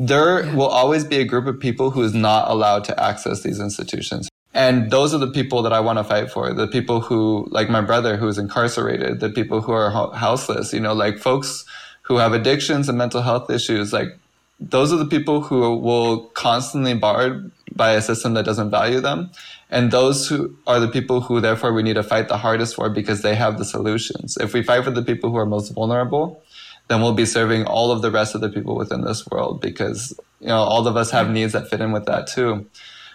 there 0.00 0.50
will 0.56 0.66
always 0.66 1.04
be 1.04 1.16
a 1.16 1.24
group 1.24 1.46
of 1.46 1.60
people 1.60 1.90
who 1.90 2.02
is 2.02 2.14
not 2.14 2.50
allowed 2.50 2.84
to 2.84 2.98
access 2.98 3.42
these 3.42 3.60
institutions. 3.60 4.30
And 4.54 4.90
those 4.90 5.12
are 5.12 5.18
the 5.18 5.30
people 5.30 5.62
that 5.62 5.74
I 5.74 5.80
want 5.80 5.98
to 5.98 6.04
fight 6.04 6.30
for. 6.30 6.54
The 6.54 6.66
people 6.66 7.02
who, 7.02 7.46
like 7.50 7.68
my 7.68 7.82
brother, 7.82 8.16
who 8.16 8.26
is 8.26 8.38
incarcerated, 8.38 9.20
the 9.20 9.28
people 9.28 9.60
who 9.60 9.72
are 9.72 9.90
houseless, 10.16 10.72
you 10.72 10.80
know, 10.80 10.94
like 10.94 11.18
folks 11.18 11.66
who 12.02 12.16
have 12.16 12.32
addictions 12.32 12.88
and 12.88 12.96
mental 12.96 13.20
health 13.20 13.50
issues, 13.50 13.92
like 13.92 14.18
those 14.58 14.90
are 14.90 14.96
the 14.96 15.04
people 15.04 15.42
who 15.42 15.76
will 15.76 16.24
constantly 16.28 16.94
barred 16.94 17.50
by 17.76 17.92
a 17.92 18.00
system 18.00 18.32
that 18.34 18.46
doesn't 18.46 18.70
value 18.70 19.00
them. 19.00 19.30
And 19.70 19.90
those 19.90 20.28
who 20.28 20.56
are 20.66 20.80
the 20.80 20.88
people 20.88 21.20
who 21.20 21.42
therefore 21.42 21.74
we 21.74 21.82
need 21.82 21.94
to 21.94 22.02
fight 22.02 22.28
the 22.28 22.38
hardest 22.38 22.74
for 22.74 22.88
because 22.88 23.20
they 23.20 23.34
have 23.34 23.58
the 23.58 23.66
solutions. 23.66 24.38
If 24.40 24.54
we 24.54 24.62
fight 24.62 24.82
for 24.82 24.90
the 24.90 25.02
people 25.02 25.30
who 25.30 25.36
are 25.36 25.46
most 25.46 25.74
vulnerable, 25.74 26.42
then 26.90 27.00
we'll 27.00 27.14
be 27.14 27.24
serving 27.24 27.66
all 27.66 27.92
of 27.92 28.02
the 28.02 28.10
rest 28.10 28.34
of 28.34 28.40
the 28.40 28.48
people 28.48 28.74
within 28.74 29.02
this 29.02 29.24
world 29.28 29.60
because 29.60 30.12
you 30.40 30.48
know 30.48 30.56
all 30.56 30.88
of 30.88 30.96
us 30.96 31.12
have 31.12 31.30
needs 31.30 31.52
that 31.52 31.70
fit 31.70 31.80
in 31.80 31.92
with 31.92 32.04
that 32.06 32.26
too. 32.26 32.66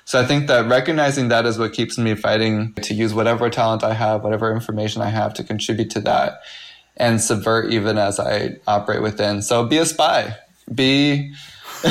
So 0.05 0.17
I 0.17 0.25
think 0.25 0.47
that 0.47 0.69
recognizing 0.69 1.27
that 1.27 1.45
is 1.45 1.59
what 1.59 1.73
keeps 1.73 1.97
me 1.97 2.15
fighting 2.15 2.73
to 2.75 2.93
use 2.93 3.13
whatever 3.13 3.49
talent 3.49 3.83
I 3.83 3.93
have, 3.93 4.23
whatever 4.23 4.53
information 4.53 5.01
I 5.01 5.09
have 5.09 5.33
to 5.33 5.43
contribute 5.43 5.89
to 5.89 5.99
that 6.01 6.39
and 6.95 7.19
subvert 7.19 7.73
even 7.73 7.97
as 7.97 8.17
I 8.17 8.59
operate 8.65 9.01
within. 9.01 9.41
So 9.41 9.65
be 9.65 9.77
a 9.77 9.85
spy. 9.85 10.37
Be 10.73 11.33
be 11.83 11.89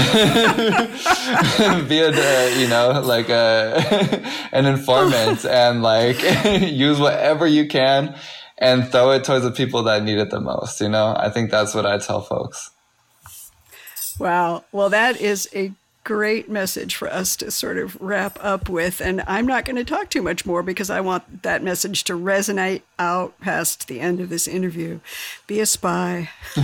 a 2.01 2.59
you 2.59 2.67
know 2.67 3.03
like 3.05 3.29
a 3.29 4.49
an 4.53 4.65
informant 4.65 5.45
and 5.45 5.83
like 5.83 6.17
use 6.63 6.99
whatever 6.99 7.47
you 7.47 7.67
can 7.69 8.17
and 8.59 8.91
throw 8.91 9.11
it 9.11 9.25
towards 9.25 9.45
the 9.45 9.51
people 9.51 9.83
that 9.85 10.03
need 10.03 10.19
it 10.19 10.31
the 10.31 10.41
most. 10.41 10.81
You 10.81 10.89
know, 10.89 11.15
I 11.17 11.31
think 11.31 11.51
that's 11.51 11.75
what 11.75 11.87
I 11.87 11.99
tell 11.99 12.21
folks. 12.21 12.71
Wow. 14.19 14.65
Well, 14.73 14.91
that 14.91 15.21
is 15.21 15.49
a 15.55 15.73
great 16.05 16.51
message 16.51 16.95
for 16.95 17.11
us 17.11 17.35
to 17.35 17.51
sort 17.51 17.79
of 17.79 18.01
wrap 18.01 18.39
up 18.43 18.69
with. 18.69 19.01
And 19.01 19.23
I'm 19.27 19.47
not 19.47 19.65
going 19.65 19.77
to 19.77 19.85
talk 19.85 20.11
too 20.11 20.23
much 20.23 20.45
more 20.45 20.63
because 20.63 20.91
I 20.91 21.01
want 21.01 21.43
that 21.43 21.63
message 21.63 22.05
to 22.05 22.13
resonate 22.13 22.83
out 22.99 23.41
past 23.41 23.89
the 23.89 24.01
end 24.01 24.21
of 24.21 24.29
this 24.29 24.47
interview. 24.47 25.01
Be 25.47 25.61
a 25.61 25.67
spy. 25.67 26.29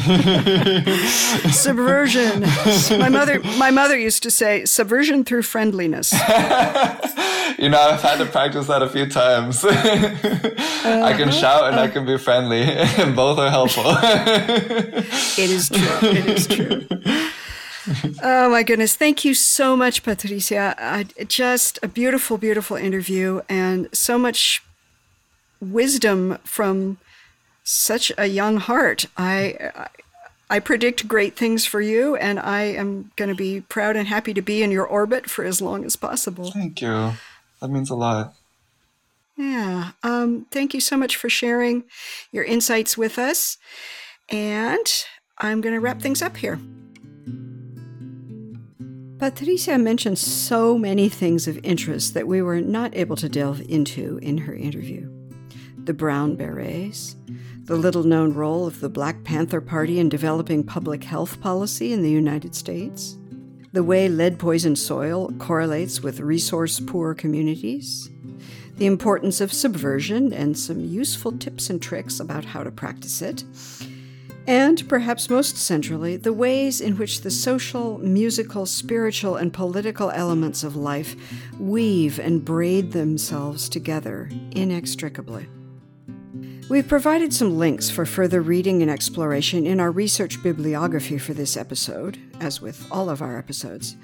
subversion. 1.50 2.42
My 2.98 3.08
mother 3.08 3.40
my 3.58 3.70
mother 3.70 3.98
used 3.98 4.22
to 4.24 4.30
say 4.30 4.66
subversion 4.66 5.24
through 5.24 5.42
friendliness. 5.42 6.12
you 7.58 7.70
know, 7.70 7.80
I've 7.80 8.02
had 8.02 8.18
to 8.18 8.26
practice 8.26 8.66
that 8.66 8.82
a 8.82 8.90
few 8.90 9.06
times. 9.06 9.64
uh-huh. 9.64 11.02
I 11.04 11.14
can 11.14 11.32
shout 11.32 11.64
and 11.64 11.76
uh, 11.76 11.82
I 11.82 11.88
can 11.88 12.04
be 12.04 12.18
friendly, 12.18 12.62
and 12.62 13.16
both 13.16 13.38
are 13.38 13.50
helpful. 13.50 13.84
it 13.86 15.50
is 15.50 15.68
true. 15.70 16.08
It 16.10 16.26
is 16.26 16.46
true 16.46 16.86
oh 18.22 18.50
my 18.50 18.62
goodness. 18.62 18.96
Thank 18.96 19.24
you 19.24 19.34
so 19.34 19.76
much, 19.76 20.02
Patricia. 20.02 20.74
I, 20.78 21.06
just 21.26 21.78
a 21.82 21.88
beautiful, 21.88 22.38
beautiful 22.38 22.76
interview 22.76 23.40
and 23.48 23.88
so 23.92 24.18
much 24.18 24.62
wisdom 25.60 26.38
from 26.44 26.98
such 27.64 28.10
a 28.18 28.26
young 28.26 28.56
heart. 28.56 29.06
I, 29.16 29.70
I, 29.74 29.88
I 30.50 30.58
predict 30.58 31.06
great 31.06 31.36
things 31.36 31.64
for 31.64 31.80
you, 31.80 32.16
and 32.16 32.40
I 32.40 32.62
am 32.62 33.12
going 33.16 33.28
to 33.28 33.36
be 33.36 33.60
proud 33.60 33.96
and 33.96 34.08
happy 34.08 34.34
to 34.34 34.42
be 34.42 34.62
in 34.62 34.70
your 34.70 34.86
orbit 34.86 35.30
for 35.30 35.44
as 35.44 35.62
long 35.62 35.84
as 35.84 35.94
possible. 35.96 36.50
Thank 36.50 36.80
you. 36.80 37.12
That 37.60 37.68
means 37.68 37.90
a 37.90 37.94
lot. 37.94 38.34
Yeah. 39.36 39.92
Um, 40.02 40.46
thank 40.50 40.74
you 40.74 40.80
so 40.80 40.96
much 40.96 41.16
for 41.16 41.30
sharing 41.30 41.84
your 42.32 42.44
insights 42.44 42.98
with 42.98 43.18
us. 43.18 43.58
And 44.28 44.86
I'm 45.38 45.60
going 45.60 45.74
to 45.74 45.80
wrap 45.80 46.00
things 46.00 46.20
up 46.20 46.36
here. 46.36 46.58
Patricia 49.20 49.76
mentioned 49.76 50.18
so 50.18 50.78
many 50.78 51.10
things 51.10 51.46
of 51.46 51.60
interest 51.62 52.14
that 52.14 52.26
we 52.26 52.40
were 52.40 52.62
not 52.62 52.96
able 52.96 53.16
to 53.16 53.28
delve 53.28 53.60
into 53.68 54.18
in 54.22 54.38
her 54.38 54.54
interview. 54.54 55.10
The 55.76 55.92
Brown 55.92 56.36
Berets, 56.36 57.16
the 57.64 57.76
little 57.76 58.02
known 58.02 58.32
role 58.32 58.66
of 58.66 58.80
the 58.80 58.88
Black 58.88 59.22
Panther 59.22 59.60
Party 59.60 60.00
in 60.00 60.08
developing 60.08 60.64
public 60.64 61.04
health 61.04 61.38
policy 61.38 61.92
in 61.92 62.00
the 62.00 62.10
United 62.10 62.54
States, 62.54 63.18
the 63.74 63.84
way 63.84 64.08
lead 64.08 64.38
poisoned 64.38 64.78
soil 64.78 65.30
correlates 65.32 66.00
with 66.00 66.20
resource 66.20 66.80
poor 66.80 67.12
communities, 67.12 68.08
the 68.78 68.86
importance 68.86 69.42
of 69.42 69.52
subversion 69.52 70.32
and 70.32 70.58
some 70.58 70.80
useful 70.80 71.32
tips 71.32 71.68
and 71.68 71.82
tricks 71.82 72.20
about 72.20 72.46
how 72.46 72.62
to 72.62 72.70
practice 72.70 73.20
it, 73.20 73.44
and 74.46 74.88
perhaps 74.88 75.30
most 75.30 75.56
centrally, 75.56 76.16
the 76.16 76.32
ways 76.32 76.80
in 76.80 76.96
which 76.96 77.20
the 77.20 77.30
social, 77.30 77.98
musical, 77.98 78.66
spiritual, 78.66 79.36
and 79.36 79.52
political 79.52 80.10
elements 80.10 80.64
of 80.64 80.76
life 80.76 81.14
weave 81.58 82.18
and 82.18 82.44
braid 82.44 82.92
themselves 82.92 83.68
together 83.68 84.28
inextricably. 84.52 85.48
We've 86.68 86.86
provided 86.86 87.32
some 87.32 87.58
links 87.58 87.90
for 87.90 88.06
further 88.06 88.40
reading 88.40 88.80
and 88.80 88.90
exploration 88.90 89.66
in 89.66 89.80
our 89.80 89.90
research 89.90 90.40
bibliography 90.40 91.18
for 91.18 91.34
this 91.34 91.56
episode, 91.56 92.16
as 92.38 92.60
with 92.60 92.86
all 92.92 93.10
of 93.10 93.20
our 93.20 93.36
episodes, 93.36 93.96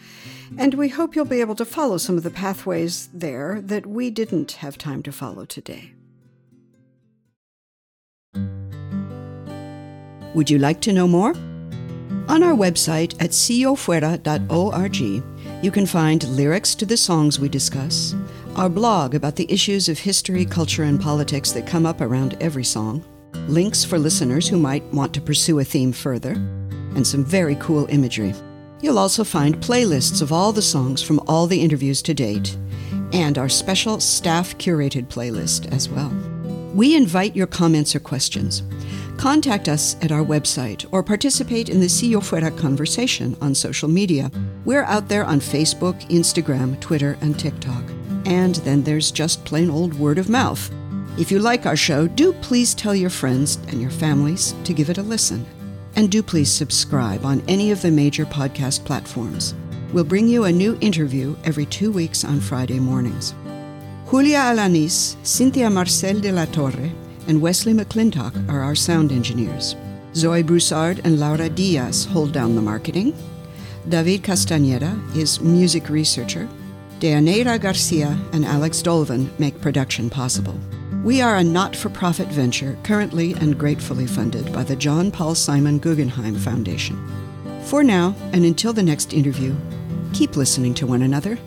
and 0.59 0.74
we 0.74 0.89
hope 0.89 1.14
you'll 1.14 1.24
be 1.24 1.41
able 1.41 1.55
to 1.55 1.64
follow 1.64 1.97
some 1.97 2.16
of 2.16 2.24
the 2.24 2.30
pathways 2.30 3.09
there 3.14 3.61
that 3.61 3.87
we 3.87 4.11
didn't 4.11 4.53
have 4.53 4.76
time 4.76 5.03
to 5.05 5.12
follow 5.12 5.45
today. 5.45 5.93
Would 10.37 10.51
you 10.51 10.59
like 10.59 10.82
to 10.82 10.93
know 10.93 11.09
more? 11.09 11.30
On 12.28 12.43
our 12.43 12.55
website 12.55 13.14
at 13.22 13.30
siofuera.org, 13.30 14.97
You 15.62 15.70
can 15.70 15.87
find 15.87 16.28
lyrics 16.28 16.74
to 16.74 16.84
the 16.84 16.99
songs 16.99 17.41
we 17.41 17.49
discuss, 17.49 18.14
our 18.55 18.68
blog 18.68 19.14
about 19.14 19.37
the 19.37 19.51
issues 19.51 19.89
of 19.89 19.99
history, 19.99 20.45
culture, 20.45 20.82
and 20.82 21.01
politics 21.01 21.53
that 21.53 21.66
come 21.66 21.87
up 21.87 22.03
around 22.03 22.37
every 22.39 22.64
song, 22.64 23.03
links 23.49 23.82
for 23.82 23.99
listeners 23.99 24.47
who 24.47 24.59
might 24.59 24.84
want 24.93 25.14
to 25.14 25.22
pursue 25.22 25.61
a 25.61 25.64
theme 25.64 25.91
further, 25.91 26.32
and 26.32 27.07
some 27.07 27.24
very 27.24 27.57
cool 27.57 27.87
imagery. 27.87 28.34
You'll 28.82 28.99
also 28.99 29.24
find 29.24 29.57
playlists 29.57 30.20
of 30.20 30.32
all 30.32 30.53
the 30.53 30.61
songs 30.61 31.03
from 31.03 31.18
all 31.26 31.47
the 31.47 31.62
interviews 31.62 32.03
to 32.03 32.12
date, 32.12 32.59
and 33.14 33.39
our 33.39 33.49
special 33.49 34.01
staff 34.01 34.59
curated 34.59 35.07
playlist 35.07 35.72
as 35.72 35.89
well. 35.89 36.12
We 36.74 36.95
invite 36.95 37.34
your 37.34 37.47
comments 37.47 37.97
or 37.97 38.01
questions. 38.01 38.62
Contact 39.16 39.68
us 39.68 39.96
at 40.02 40.12
our 40.12 40.24
website 40.24 40.86
or 40.92 41.02
participate 41.02 41.68
in 41.68 41.80
the 41.80 41.88
Si 41.88 42.08
Yo 42.08 42.20
Fuera 42.20 42.56
conversation 42.58 43.36
on 43.40 43.54
social 43.54 43.88
media. 43.88 44.30
We're 44.64 44.84
out 44.84 45.08
there 45.08 45.24
on 45.24 45.40
Facebook, 45.40 45.98
Instagram, 46.10 46.78
Twitter, 46.80 47.16
and 47.22 47.38
TikTok. 47.38 47.82
And 48.26 48.56
then 48.56 48.82
there's 48.82 49.10
just 49.10 49.44
plain 49.44 49.70
old 49.70 49.94
word 49.94 50.18
of 50.18 50.28
mouth. 50.28 50.70
If 51.18 51.30
you 51.30 51.38
like 51.38 51.64
our 51.64 51.76
show, 51.76 52.06
do 52.06 52.34
please 52.34 52.74
tell 52.74 52.94
your 52.94 53.08
friends 53.08 53.56
and 53.68 53.80
your 53.80 53.90
families 53.90 54.54
to 54.64 54.74
give 54.74 54.90
it 54.90 54.98
a 54.98 55.02
listen. 55.02 55.46
And 55.96 56.10
do 56.10 56.22
please 56.22 56.52
subscribe 56.52 57.24
on 57.24 57.42
any 57.48 57.70
of 57.70 57.80
the 57.80 57.90
major 57.90 58.26
podcast 58.26 58.84
platforms. 58.84 59.54
We'll 59.94 60.04
bring 60.04 60.28
you 60.28 60.44
a 60.44 60.52
new 60.52 60.76
interview 60.82 61.36
every 61.44 61.64
two 61.64 61.90
weeks 61.90 62.22
on 62.22 62.38
Friday 62.38 62.78
mornings. 62.78 63.34
Julia 64.10 64.38
Alanis, 64.38 65.16
Cynthia 65.24 65.70
Marcel 65.70 66.20
de 66.20 66.32
la 66.32 66.44
Torre, 66.44 66.92
and 67.27 67.41
Wesley 67.41 67.72
McClintock 67.72 68.49
are 68.49 68.61
our 68.61 68.74
sound 68.74 69.12
engineers. 69.12 69.77
Zoe 70.14 70.43
Broussard 70.43 71.01
and 71.05 71.20
Laura 71.20 71.49
Diaz 71.49 72.07
hold 72.07 72.33
down 72.33 72.55
the 72.55 72.62
marketing. 72.62 73.14
David 73.89 74.22
Castañeda 74.22 75.16
is 75.16 75.41
music 75.41 75.89
researcher. 75.89 76.49
Deaneira 76.99 77.61
Garcia 77.61 78.18
and 78.33 78.45
Alex 78.45 78.83
Dolvin 78.83 79.29
make 79.39 79.61
production 79.61 80.09
possible. 80.09 80.59
We 81.05 81.20
are 81.20 81.37
a 81.37 81.45
not 81.45 81.77
for 81.77 81.89
profit 81.89 82.29
venture 82.29 82.79
currently 82.83 83.35
and 83.35 83.59
gratefully 83.59 84.07
funded 84.07 84.53
by 84.53 84.64
the 84.64 84.74
John 84.74 85.11
Paul 85.11 85.35
Simon 85.35 85.79
Guggenheim 85.79 86.35
Foundation. 86.37 86.97
For 87.64 87.85
now, 87.85 88.14
and 88.33 88.45
until 88.45 88.72
the 88.72 88.83
next 88.83 89.12
interview, 89.12 89.55
keep 90.12 90.37
listening 90.37 90.74
to 90.74 90.87
one 90.87 91.03
another. 91.03 91.39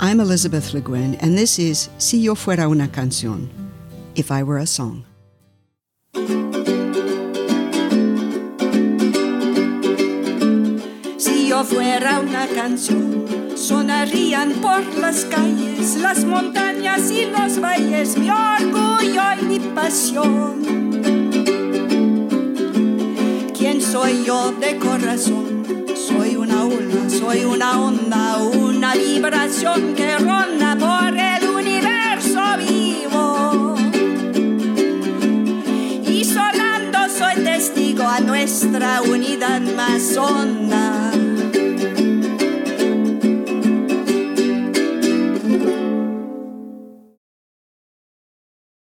I'm 0.00 0.20
Elizabeth 0.20 0.74
Le 0.74 0.80
Guin, 0.80 1.14
and 1.16 1.36
this 1.38 1.58
is 1.58 1.88
Si 1.98 2.18
Yo 2.18 2.34
Fuera 2.34 2.70
una 2.70 2.88
Canción, 2.88 3.48
If 4.16 4.30
I 4.30 4.44
Were 4.44 4.58
a 4.58 4.66
Song. 4.66 5.04
Si 11.18 11.48
yo 11.48 11.64
fuera 11.64 12.20
una 12.20 12.46
canción, 12.46 13.24
sonarían 13.56 14.52
por 14.62 14.84
las 14.98 15.24
calles, 15.24 15.96
las 15.96 16.24
montañas 16.24 17.10
y 17.10 17.26
los 17.26 17.60
valles, 17.60 18.16
mi 18.16 18.30
orgullo 18.30 19.22
y 19.40 19.44
mi 19.46 19.58
pasión. 19.58 20.62
¿Quién 23.58 23.80
soy 23.80 24.24
yo 24.24 24.52
de 24.52 24.78
corazón? 24.78 25.64
Soy 25.96 26.36
una 26.36 26.64
ola, 26.64 27.10
soy 27.10 27.44
una 27.44 27.80
onda, 27.80 28.36
una 28.38 28.94
vibración 28.94 29.94
que 29.94 30.18
ronda 30.18 30.76
por 30.78 31.13
nuestra 38.74 39.02
unidad 39.02 39.60
más 39.60 40.16
honda. 40.16 41.13